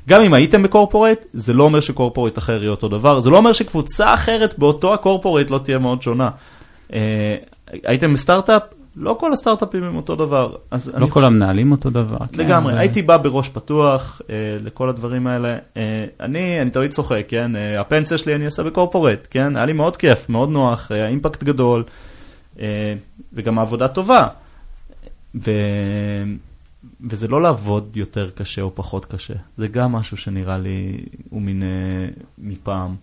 גם 0.09 0.21
אם 0.21 0.33
הייתם 0.33 0.63
בקורפורט, 0.63 1.25
זה 1.33 1.53
לא 1.53 1.63
אומר 1.63 1.79
שקורפורט 1.79 2.37
אחר 2.37 2.61
יהיה 2.61 2.71
אותו 2.71 2.87
דבר, 2.87 3.19
זה 3.19 3.29
לא 3.29 3.37
אומר 3.37 3.53
שקבוצה 3.53 4.13
אחרת 4.13 4.59
באותו 4.59 4.93
הקורפורט 4.93 5.49
לא 5.49 5.57
תהיה 5.63 5.77
מאוד 5.77 6.01
שונה. 6.01 6.29
אה, 6.93 7.35
הייתם 7.83 8.13
בסטארט-אפ, 8.13 8.61
לא 8.95 9.17
כל 9.19 9.33
הסטארט-אפים 9.33 9.83
הם 9.83 9.95
אותו 9.95 10.15
דבר. 10.15 10.55
לא 10.97 11.05
כל 11.05 11.11
חושב... 11.11 11.25
המנהלים 11.25 11.71
אותו 11.71 11.89
דבר. 11.89 12.17
כן, 12.17 12.39
לגמרי, 12.39 12.73
כן, 12.73 12.79
הייתי 12.79 13.01
בא 13.01 13.17
בראש 13.17 13.49
פתוח 13.49 14.21
אה, 14.29 14.35
לכל 14.63 14.89
הדברים 14.89 15.27
האלה. 15.27 15.57
אה, 15.77 16.05
אני, 16.19 16.61
אני 16.61 16.69
תמיד 16.69 16.91
צוחק, 16.91 17.25
כן? 17.27 17.55
אה, 17.55 17.81
הפנסיה 17.81 18.17
שלי 18.17 18.35
אני 18.35 18.45
אעשה 18.45 18.63
בקורפורט, 18.63 19.27
כן? 19.29 19.55
היה 19.55 19.65
לי 19.65 19.73
מאוד 19.73 19.97
כיף, 19.97 20.29
מאוד 20.29 20.49
נוח, 20.49 20.91
היה 20.91 21.07
אימפקט 21.07 21.43
גדול, 21.43 21.83
אה, 22.59 22.93
וגם 23.33 23.59
העבודה 23.59 23.87
טובה. 23.87 24.27
ו... 25.35 25.51
וזה 27.09 27.27
לא 27.27 27.41
לעבוד 27.41 27.97
יותר 27.97 28.29
קשה 28.29 28.61
או 28.61 28.75
פחות 28.75 29.05
קשה, 29.05 29.33
זה 29.57 29.67
גם 29.67 29.91
משהו 29.91 30.17
שנראה 30.17 30.57
לי 30.57 31.05
הוא 31.29 31.41
מין 31.41 31.63
אה, 31.63 31.67
מפעם. 32.37 32.95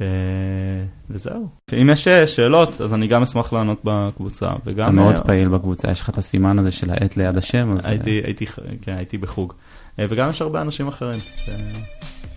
ו... 0.00 0.04
וזהו. 1.10 1.48
אם 1.80 1.90
יש 1.92 2.08
אה, 2.08 2.26
שאלות, 2.26 2.80
אז 2.80 2.94
אני 2.94 3.06
גם 3.06 3.22
אשמח 3.22 3.52
לענות 3.52 3.80
בקבוצה, 3.84 4.50
וגם... 4.64 4.84
אתה 4.84 4.92
מאוד 4.92 5.16
uh, 5.16 5.22
פעיל 5.24 5.48
בקבוצה, 5.48 5.90
יש 5.90 6.00
לך 6.00 6.10
את 6.10 6.18
הסימן 6.18 6.58
הזה 6.58 6.70
של 6.70 6.90
העט 6.90 7.16
ליד 7.16 7.36
השם, 7.36 7.72
אז... 7.72 7.86
הייתי. 7.86 8.20
הייתי, 8.24 8.46
כן, 8.82 8.94
הייתי 8.96 9.18
בחוג. 9.18 9.52
וגם 9.98 10.28
יש 10.28 10.42
הרבה 10.42 10.60
אנשים 10.60 10.88
אחרים 10.88 11.18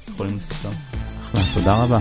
שיכולים 0.08 0.38
לספר. 0.38 0.70
תודה 1.54 1.84
רבה. 1.84 2.00